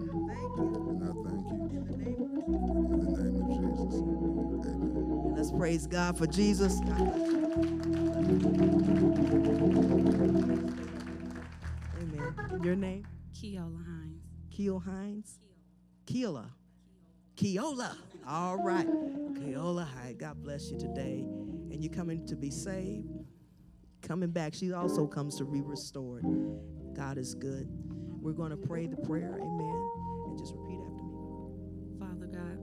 And 0.88 1.02
I 1.02 1.12
thank 1.26 1.44
you 1.50 1.58
in 1.74 1.84
the 3.02 3.18
name 3.18 3.36
of 3.42 3.48
Jesus. 3.50 3.94
Amen. 4.00 5.34
Let's 5.36 5.50
praise 5.50 5.86
God 5.86 6.16
for 6.16 6.26
Jesus. 6.26 6.80
Amen. 12.00 12.60
Your 12.62 12.76
name? 12.76 13.06
Keola 13.34 13.84
Hines. 13.84 14.22
Keel 14.50 14.78
Hines? 14.78 15.40
Keola. 16.06 16.50
Keola. 17.36 17.96
All 18.26 18.56
right. 18.56 18.86
Keola 18.86 19.86
hi. 19.86 20.14
God 20.16 20.42
bless 20.42 20.70
you 20.70 20.78
today. 20.78 21.24
And 21.70 21.82
you're 21.82 21.92
coming 21.92 22.24
to 22.26 22.36
be 22.36 22.50
saved, 22.50 23.08
coming 24.02 24.30
back. 24.30 24.54
She 24.54 24.72
also 24.72 25.06
comes 25.06 25.36
to 25.38 25.44
be 25.44 25.60
restored. 25.60 26.24
God 26.94 27.18
is 27.18 27.34
good. 27.34 27.68
We're 28.22 28.32
going 28.32 28.50
to 28.50 28.56
pray 28.56 28.86
the 28.86 28.96
prayer. 28.96 29.34
Amen. 29.34 29.90
And 30.26 30.38
just 30.38 30.54
repeat 30.54 30.78
after 30.80 31.02
me. 31.02 31.12
Father 31.98 32.26
God, 32.26 32.58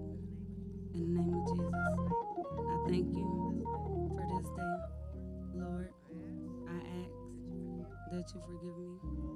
in 0.95 1.13
the 1.13 1.21
name 1.21 1.33
of 1.33 1.47
Jesus, 1.49 1.73
I 2.59 2.89
thank 2.89 3.13
you 3.13 3.63
for 4.15 4.25
this 4.33 4.47
day. 4.55 4.77
Lord, 5.53 5.93
I 6.69 6.77
ask 7.01 7.11
that 8.11 8.33
you 8.33 8.41
forgive 8.47 8.77
me 8.77 9.32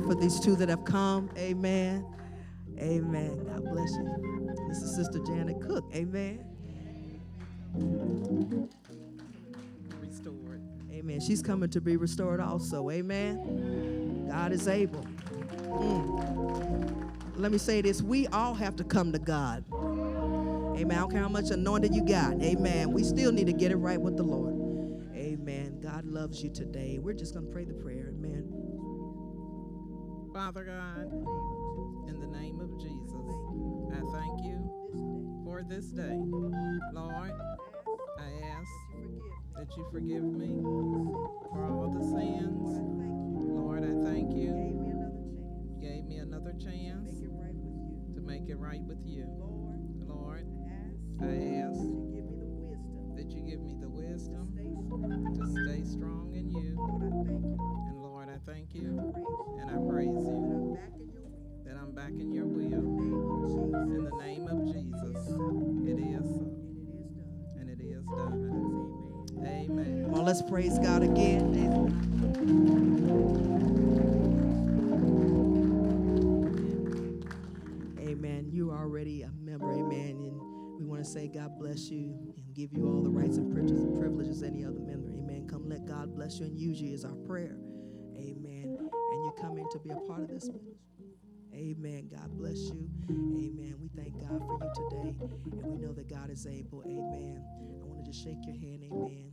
God 0.00 0.08
for 0.08 0.14
these 0.14 0.40
two 0.40 0.56
that 0.56 0.68
have 0.68 0.84
come. 0.84 1.30
Amen. 1.36 2.06
Amen. 2.78 3.44
God 3.44 3.64
bless 3.64 3.90
you. 3.92 4.56
This 4.68 4.78
is 4.78 4.94
Sister 4.96 5.18
Janet 5.20 5.60
Cook. 5.60 5.84
Amen. 5.94 6.44
restored. 10.00 10.62
Amen. 10.90 11.20
She's 11.20 11.42
coming 11.42 11.70
to 11.70 11.80
be 11.80 11.96
restored 11.96 12.40
also. 12.40 12.90
Amen. 12.90 14.28
God 14.28 14.52
is 14.52 14.68
able. 14.68 15.04
Mm. 15.68 17.10
Let 17.36 17.52
me 17.52 17.58
say 17.58 17.80
this 17.80 18.02
we 18.02 18.26
all 18.28 18.54
have 18.54 18.76
to 18.76 18.84
come 18.84 19.12
to 19.12 19.18
God. 19.18 19.64
Amen. 19.72 20.96
I 20.96 21.00
don't 21.00 21.10
care 21.10 21.20
how 21.20 21.28
much 21.28 21.50
anointing 21.50 21.92
you 21.92 22.04
got. 22.04 22.40
Amen. 22.42 22.92
We 22.92 23.04
still 23.04 23.32
need 23.32 23.46
to 23.46 23.52
get 23.52 23.70
it 23.70 23.76
right 23.76 24.00
with 24.00 24.16
the 24.16 24.22
Lord. 24.22 24.54
Amen. 25.14 25.80
God 25.80 26.06
loves 26.06 26.42
you 26.42 26.50
today. 26.50 26.98
We're 26.98 27.12
just 27.12 27.34
going 27.34 27.46
to 27.46 27.52
pray 27.52 27.64
the 27.64 27.74
prayer. 27.74 28.12
Amen. 28.16 28.59
Father 30.32 30.62
God, 30.64 31.10
in 32.08 32.20
the 32.20 32.26
name 32.26 32.60
of 32.60 32.78
Jesus, 32.80 33.12
I 33.90 34.00
thank 34.12 34.44
you 34.44 35.42
for 35.44 35.62
this 35.68 35.86
day. 35.86 36.18
Lord, 36.92 37.32
I 38.18 38.30
ask 38.46 38.70
that 39.56 39.76
you 39.76 39.86
forgive 39.90 40.22
me 40.22 40.62
for 40.62 41.66
all 41.66 41.90
the 41.90 42.04
sins. 42.04 42.78
Lord, 43.42 43.82
I 43.82 43.92
thank 44.08 44.30
you. 44.30 44.54
You 44.86 45.78
gave 45.80 46.04
me 46.04 46.18
another 46.18 46.52
chance 46.52 47.18
to 48.14 48.20
make 48.20 48.48
it 48.48 48.56
right 48.56 48.82
with 48.82 49.04
you. 49.04 49.26
Lord, 50.06 50.46
I 51.20 51.26
ask 51.66 51.80
that 53.16 53.30
you 53.30 53.42
give 53.42 53.60
me 53.60 53.74
the 53.80 53.88
wisdom 53.88 54.54
to 55.34 55.46
stay 55.64 55.82
strong 55.84 56.32
in 56.34 56.50
you. 56.50 57.69
And 58.74 59.00
I 59.00 59.02
thank 59.12 59.26
you 59.26 59.58
and 59.60 59.70
I 59.70 59.90
praise 59.90 60.08
you 60.08 60.78
that 61.64 61.76
I'm 61.76 61.92
back 61.92 62.10
in 62.10 62.32
your 62.32 62.46
will. 62.46 62.62
In 62.68 64.04
the 64.04 64.16
name 64.22 64.46
of 64.46 64.66
Jesus, 64.66 65.18
it 65.86 65.98
is 65.98 66.28
so. 66.28 66.46
And 67.58 67.68
it 67.68 67.80
is 67.82 68.04
done. 68.04 69.26
Amen. 69.44 70.04
Come 70.04 70.14
on, 70.14 70.24
let's 70.24 70.42
praise 70.42 70.78
God 70.78 71.02
again. 71.02 71.54
Amen. 77.98 78.48
You 78.52 78.70
are 78.70 78.78
already 78.78 79.22
a 79.22 79.30
member. 79.40 79.72
Amen. 79.72 80.10
And 80.10 80.40
we 80.78 80.84
want 80.84 81.02
to 81.04 81.10
say 81.10 81.28
God 81.28 81.58
bless 81.58 81.90
you 81.90 82.34
and 82.36 82.54
give 82.54 82.72
you 82.72 82.86
all 82.86 83.02
the 83.02 83.10
rights 83.10 83.36
and 83.36 83.52
privileges, 83.52 83.98
privileges 83.98 84.42
any 84.42 84.64
other 84.64 84.80
member. 84.80 85.10
Amen. 85.10 85.46
Come 85.50 85.68
let 85.68 85.86
God 85.86 86.14
bless 86.14 86.38
you 86.38 86.46
and 86.46 86.58
use 86.58 86.80
you 86.80 86.92
is 86.94 87.04
our 87.04 87.16
prayer. 87.26 87.56
You're 89.30 89.48
coming 89.48 89.66
to 89.70 89.78
be 89.78 89.90
a 89.90 89.96
part 89.96 90.22
of 90.22 90.28
this 90.28 90.48
ministry. 90.48 90.74
Amen. 91.54 92.08
God 92.10 92.36
bless 92.36 92.58
you. 92.58 92.90
Amen. 93.08 93.76
We 93.80 93.88
thank 93.94 94.18
God 94.18 94.42
for 94.44 94.58
you 94.58 94.72
today. 94.74 95.14
And 95.52 95.62
we 95.62 95.78
know 95.78 95.92
that 95.92 96.08
God 96.08 96.30
is 96.30 96.46
able. 96.48 96.82
Amen. 96.84 97.40
I 97.80 97.86
want 97.86 98.04
to 98.04 98.10
just 98.10 98.24
shake 98.24 98.44
your 98.44 98.56
hand. 98.56 98.82
Amen. 98.90 99.30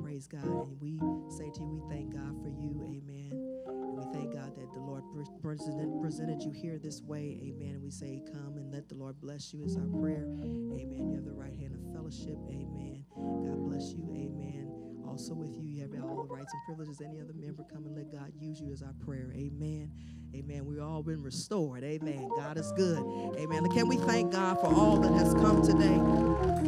Praise 0.00 0.28
God. 0.28 0.44
And 0.44 0.80
we 0.80 1.00
say 1.28 1.50
to 1.50 1.60
you, 1.60 1.82
we 1.82 1.92
thank 1.92 2.14
God 2.14 2.40
for 2.40 2.50
you. 2.50 2.78
Amen. 2.86 3.32
And 3.66 3.98
we 3.98 4.04
thank 4.12 4.32
God 4.32 4.54
that 4.54 4.72
the 4.74 4.80
Lord 4.80 5.02
presented, 5.42 6.00
presented 6.00 6.44
you 6.44 6.52
here 6.52 6.78
this 6.78 7.02
way. 7.02 7.40
Amen. 7.42 7.74
And 7.74 7.82
we 7.82 7.90
say, 7.90 8.22
come 8.32 8.58
and 8.58 8.72
let 8.72 8.88
the 8.88 8.94
Lord 8.94 9.20
bless 9.20 9.52
you 9.52 9.64
is 9.64 9.76
our 9.76 9.86
prayer. 10.00 10.22
Amen. 10.22 11.08
You 11.10 11.16
have 11.16 11.24
the 11.24 11.32
right 11.32 11.54
hand 11.58 11.74
of 11.74 11.92
fellowship. 11.92 12.38
Amen. 12.48 13.04
God 13.16 13.58
bless 13.68 13.92
you. 13.92 14.06
Amen. 14.14 14.79
Also 15.10 15.34
with 15.34 15.56
you, 15.56 15.64
you 15.64 15.82
have 15.82 15.90
all 16.04 16.22
the 16.22 16.32
rights 16.32 16.52
and 16.52 16.62
privileges. 16.64 17.00
Any 17.00 17.20
other 17.20 17.32
member, 17.34 17.64
come 17.64 17.84
and 17.84 17.96
let 17.96 18.12
God 18.12 18.32
use 18.38 18.60
you 18.60 18.72
as 18.72 18.80
our 18.80 18.94
prayer. 19.04 19.32
Amen. 19.34 19.90
Amen. 20.36 20.64
We've 20.64 20.80
all 20.80 21.02
been 21.02 21.20
restored. 21.20 21.82
Amen. 21.82 22.30
God 22.36 22.56
is 22.56 22.70
good. 22.76 22.98
Amen. 23.36 23.68
Can 23.70 23.88
we 23.88 23.96
thank 23.96 24.30
God 24.30 24.60
for 24.60 24.72
all 24.72 24.98
that 24.98 25.12
has 25.14 25.34
come 25.34 25.62
today? 25.62 25.98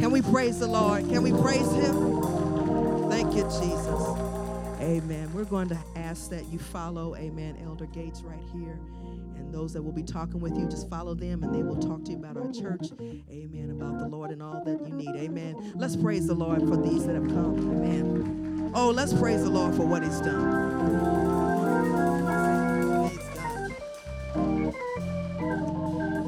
Can 0.01 0.11
we 0.11 0.23
praise 0.23 0.59
the 0.59 0.67
Lord? 0.67 1.09
Can 1.09 1.23
we 1.23 1.31
praise 1.31 1.71
Him? 1.71 2.21
Thank 3.09 3.37
you, 3.37 3.45
Jesus. 3.45 4.42
Amen. 4.83 5.33
We're 5.33 5.45
going 5.45 5.69
to 5.69 5.79
ask 5.95 6.29
that 6.31 6.47
you 6.47 6.59
follow, 6.59 7.15
amen, 7.15 7.57
Elder 7.65 7.87
Gates 7.87 8.23
right 8.23 8.43
here. 8.53 8.81
And 9.37 9.55
those 9.55 9.73
that 9.75 9.83
will 9.83 9.93
be 9.93 10.03
talking 10.03 10.41
with 10.41 10.59
you, 10.59 10.67
just 10.69 10.91
follow 10.91 11.15
them 11.15 11.45
and 11.45 11.55
they 11.55 11.63
will 11.63 11.77
talk 11.77 12.05
to 12.07 12.11
you 12.11 12.17
about 12.17 12.37
our 12.37 12.51
church. 12.53 12.89
Amen. 13.01 13.71
About 13.71 14.01
the 14.01 14.09
Lord 14.09 14.33
and 14.33 14.43
all 14.43 14.61
that 14.65 14.85
you 14.85 14.93
need. 14.93 15.15
Amen. 15.17 15.73
Let's 15.77 15.95
praise 15.95 16.27
the 16.27 16.35
Lord 16.35 16.63
for 16.63 16.77
these 16.77 17.07
that 17.07 17.15
have 17.15 17.29
come. 17.29 17.59
Amen. 17.77 18.73
Oh, 18.75 18.91
let's 18.91 19.13
praise 19.13 19.45
the 19.45 19.51
Lord 19.51 19.77
for 19.77 19.87
what 19.87 20.03
He's 20.03 20.21
done. 20.21 20.73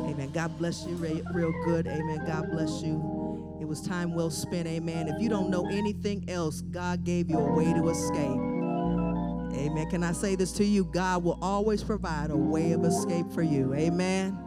Amen. 0.09 0.31
God 0.33 0.57
bless 0.59 0.87
you 0.87 0.95
real 0.95 1.53
good. 1.65 1.89
Amen. 1.89 2.25
God 2.25 2.53
bless 2.53 2.83
you. 2.83 3.24
It 3.61 3.67
was 3.67 3.81
time 3.81 4.15
well 4.15 4.31
spent. 4.31 4.67
Amen. 4.67 5.09
If 5.09 5.21
you 5.21 5.29
don't 5.29 5.51
know 5.51 5.67
anything 5.69 6.29
else, 6.29 6.61
God 6.61 7.05
gave 7.05 7.31
you 7.31 7.39
a 7.39 7.55
way 7.55 7.73
to 7.73 7.89
escape. 7.89 8.41
Amen. 9.57 9.89
Can 9.89 10.03
I 10.03 10.13
say 10.13 10.35
this 10.35 10.53
to 10.53 10.65
you? 10.65 10.85
God 10.85 11.23
will 11.23 11.39
always 11.41 11.83
provide 11.83 12.31
a 12.31 12.37
way 12.37 12.73
of 12.73 12.85
escape 12.85 13.31
for 13.33 13.43
you. 13.43 13.73
Amen. 13.75 14.39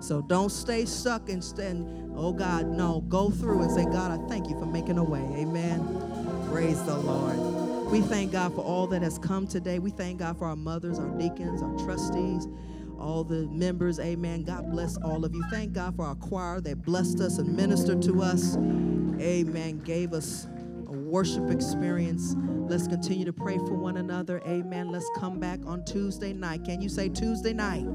So 0.00 0.22
don't 0.22 0.50
stay 0.50 0.84
stuck 0.84 1.28
and 1.28 1.42
stand, 1.42 2.12
oh 2.16 2.32
God, 2.32 2.66
no, 2.66 3.02
go 3.08 3.30
through 3.30 3.62
and 3.62 3.70
say, 3.70 3.84
God, 3.84 4.10
I 4.10 4.28
thank 4.28 4.48
you 4.48 4.58
for 4.58 4.66
making 4.66 4.98
a 4.98 5.04
way. 5.04 5.26
Amen. 5.36 6.48
Praise 6.50 6.82
the 6.84 6.96
Lord. 6.96 7.36
We 7.90 8.00
thank 8.02 8.32
God 8.32 8.54
for 8.54 8.60
all 8.62 8.86
that 8.88 9.02
has 9.02 9.18
come 9.18 9.46
today. 9.46 9.78
We 9.78 9.90
thank 9.90 10.18
God 10.18 10.38
for 10.38 10.46
our 10.46 10.56
mothers, 10.56 10.98
our 10.98 11.08
deacons, 11.18 11.62
our 11.62 11.76
trustees, 11.78 12.46
all 12.98 13.24
the 13.24 13.46
members. 13.48 13.98
Amen. 14.00 14.42
God 14.42 14.70
bless 14.70 14.96
all 14.98 15.24
of 15.24 15.34
you. 15.34 15.42
Thank 15.50 15.72
God 15.72 15.96
for 15.96 16.04
our 16.04 16.14
choir 16.14 16.60
that 16.60 16.82
blessed 16.82 17.20
us 17.20 17.38
and 17.38 17.56
ministered 17.56 18.02
to 18.02 18.22
us. 18.22 18.56
Amen. 19.20 19.78
Gave 19.78 20.12
us 20.12 20.46
a 20.88 20.92
worship 20.92 21.50
experience. 21.50 22.34
Let's 22.68 22.86
continue 22.86 23.24
to 23.24 23.32
pray 23.32 23.58
for 23.58 23.74
one 23.74 23.96
another. 23.96 24.40
Amen. 24.46 24.90
Let's 24.90 25.08
come 25.16 25.38
back 25.38 25.60
on 25.66 25.84
Tuesday 25.84 26.32
night. 26.32 26.64
Can 26.64 26.80
you 26.80 26.88
say 26.88 27.08
Tuesday 27.08 27.52
night? 27.52 27.86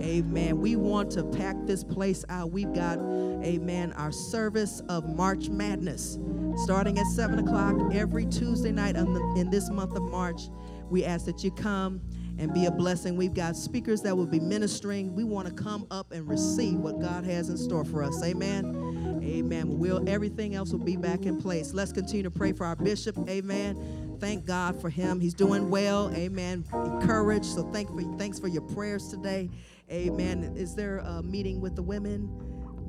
Amen. 0.00 0.60
We 0.60 0.76
want 0.76 1.10
to 1.12 1.24
pack 1.24 1.56
this 1.64 1.82
place 1.82 2.24
out. 2.28 2.52
We've 2.52 2.72
got, 2.72 2.98
amen, 2.98 3.92
our 3.94 4.12
service 4.12 4.80
of 4.88 5.08
March 5.08 5.48
Madness 5.48 6.18
starting 6.56 6.98
at 6.98 7.06
7 7.06 7.38
o'clock 7.38 7.76
every 7.92 8.26
Tuesday 8.26 8.72
night 8.72 8.96
in, 8.96 9.16
in 9.36 9.50
this 9.50 9.70
month 9.70 9.96
of 9.96 10.02
March. 10.02 10.42
We 10.90 11.04
ask 11.04 11.26
that 11.26 11.42
you 11.42 11.50
come 11.50 12.00
and 12.38 12.52
be 12.52 12.66
a 12.66 12.70
blessing. 12.70 13.16
We've 13.16 13.34
got 13.34 13.56
speakers 13.56 14.02
that 14.02 14.16
will 14.16 14.26
be 14.26 14.40
ministering. 14.40 15.14
We 15.14 15.24
want 15.24 15.48
to 15.48 15.54
come 15.54 15.86
up 15.90 16.12
and 16.12 16.28
receive 16.28 16.78
what 16.78 17.00
God 17.00 17.24
has 17.24 17.48
in 17.48 17.56
store 17.56 17.84
for 17.84 18.02
us. 18.02 18.22
Amen. 18.22 19.20
Amen. 19.22 19.78
We'll, 19.78 20.08
everything 20.08 20.54
else 20.54 20.72
will 20.72 20.84
be 20.84 20.96
back 20.96 21.26
in 21.26 21.40
place. 21.40 21.72
Let's 21.74 21.92
continue 21.92 22.22
to 22.22 22.30
pray 22.30 22.52
for 22.52 22.66
our 22.66 22.76
bishop. 22.76 23.16
Amen. 23.28 24.16
Thank 24.20 24.44
God 24.46 24.80
for 24.80 24.88
him. 24.88 25.20
He's 25.20 25.34
doing 25.34 25.70
well. 25.70 26.12
Amen. 26.14 26.64
Encouraged. 26.72 27.46
So 27.46 27.70
thank 27.72 27.88
for 27.88 28.02
thanks 28.18 28.38
for 28.38 28.48
your 28.48 28.62
prayers 28.62 29.08
today. 29.08 29.50
Amen. 29.90 30.54
Is 30.56 30.74
there 30.74 30.98
a 30.98 31.22
meeting 31.22 31.60
with 31.60 31.76
the 31.76 31.82
women? 31.82 32.30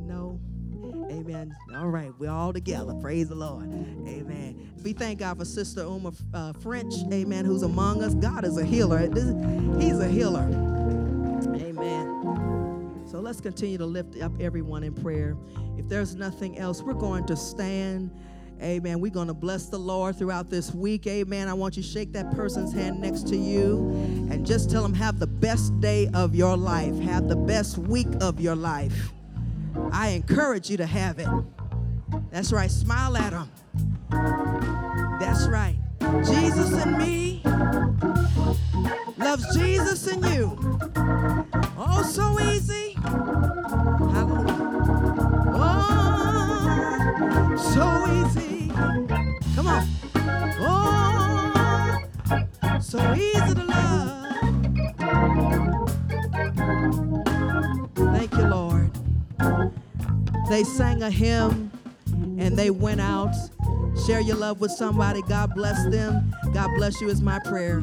No. 0.07 0.40
Amen. 1.09 1.55
All 1.75 1.88
right, 1.88 2.11
we're 2.19 2.29
all 2.31 2.51
together. 2.53 2.93
Praise 2.95 3.29
the 3.29 3.35
Lord. 3.35 3.65
Amen. 4.07 4.71
We 4.84 4.93
thank 4.93 5.19
God 5.19 5.38
for 5.38 5.45
Sister 5.45 5.81
Uma 5.81 6.11
uh, 6.34 6.53
French. 6.53 6.93
Amen. 7.11 7.45
Who's 7.45 7.63
among 7.63 8.03
us? 8.03 8.13
God 8.15 8.45
is 8.45 8.57
a 8.57 8.65
healer. 8.65 9.07
This- 9.07 9.34
He's 9.84 9.99
a 9.99 10.07
healer. 10.07 10.43
Amen. 11.55 13.03
So 13.09 13.19
let's 13.21 13.39
continue 13.39 13.77
to 13.77 13.85
lift 13.85 14.19
up 14.21 14.34
everyone 14.39 14.84
in 14.84 14.93
prayer. 14.93 15.38
If 15.77 15.88
there's 15.88 16.15
nothing 16.15 16.57
else, 16.57 16.81
we're 16.81 16.93
going 16.93 17.25
to 17.27 17.38
stand. 17.38 18.11
Amen. 18.61 18.99
We're 18.99 19.11
going 19.11 19.27
to 19.27 19.34
bless 19.35 19.67
the 19.67 19.77
Lord 19.77 20.17
throughout 20.17 20.49
this 20.49 20.73
week. 20.73 21.05
Amen. 21.07 21.47
I 21.47 21.53
want 21.53 21.77
you 21.77 21.84
to 21.84 21.88
shake 21.89 22.11
that 22.13 22.31
person's 22.35 22.73
hand 22.73 22.99
next 22.99 23.27
to 23.27 23.38
you 23.38 23.89
and 24.31 24.45
just 24.45 24.69
tell 24.71 24.81
them, 24.81 24.93
have 24.95 25.19
the 25.19 25.27
best 25.27 25.79
day 25.79 26.09
of 26.13 26.35
your 26.35 26.57
life. 26.57 26.97
Have 26.99 27.27
the 27.29 27.35
best 27.35 27.77
week 27.77 28.07
of 28.19 28.41
your 28.41 28.55
life. 28.55 29.11
I 29.91 30.10
encourage 30.10 30.70
you 30.70 30.78
to 30.78 30.86
have 30.86 31.20
it. 31.20 31.28
That's 32.32 32.52
right. 32.52 32.70
Smile 32.70 33.18
at 33.18 33.32
them. 33.32 33.49
That's 35.20 35.48
right. 35.48 35.78
Jesus 36.26 36.74
and 36.74 36.98
me 36.98 37.41
loves 39.18 39.56
Jesus 39.56 40.08
and 40.08 40.24
you. 40.26 40.58
Oh, 41.78 42.04
so 42.04 42.40
easy. 42.40 42.94
Hallelujah. 44.14 45.52
Oh, 45.54 47.56
so 47.74 48.08
easy. 48.14 48.70
Come 49.56 49.68
on. 49.68 49.88
Oh, 50.60 51.99
so 52.80 53.14
easy 53.14 53.54
to 53.54 53.64
love. 53.66 54.16
They 60.49 60.64
sang 60.64 61.03
a 61.03 61.11
hymn 61.11 61.72
and 62.40 62.57
they 62.57 62.69
went 62.69 63.02
out. 63.02 63.34
Share 64.06 64.22
your 64.22 64.38
love 64.38 64.61
with 64.61 64.72
somebody. 64.72 65.22
God 65.24 65.53
bless 65.53 65.86
them. 65.90 66.34
God 66.53 66.69
bless 66.78 67.02
you 67.02 67.10
is 67.10 67.22
my 67.22 67.40
prayer. 67.40 67.82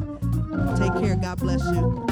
Take 0.77 0.93
care. 0.93 1.15
God 1.15 1.39
bless 1.39 1.63
you. 1.63 2.05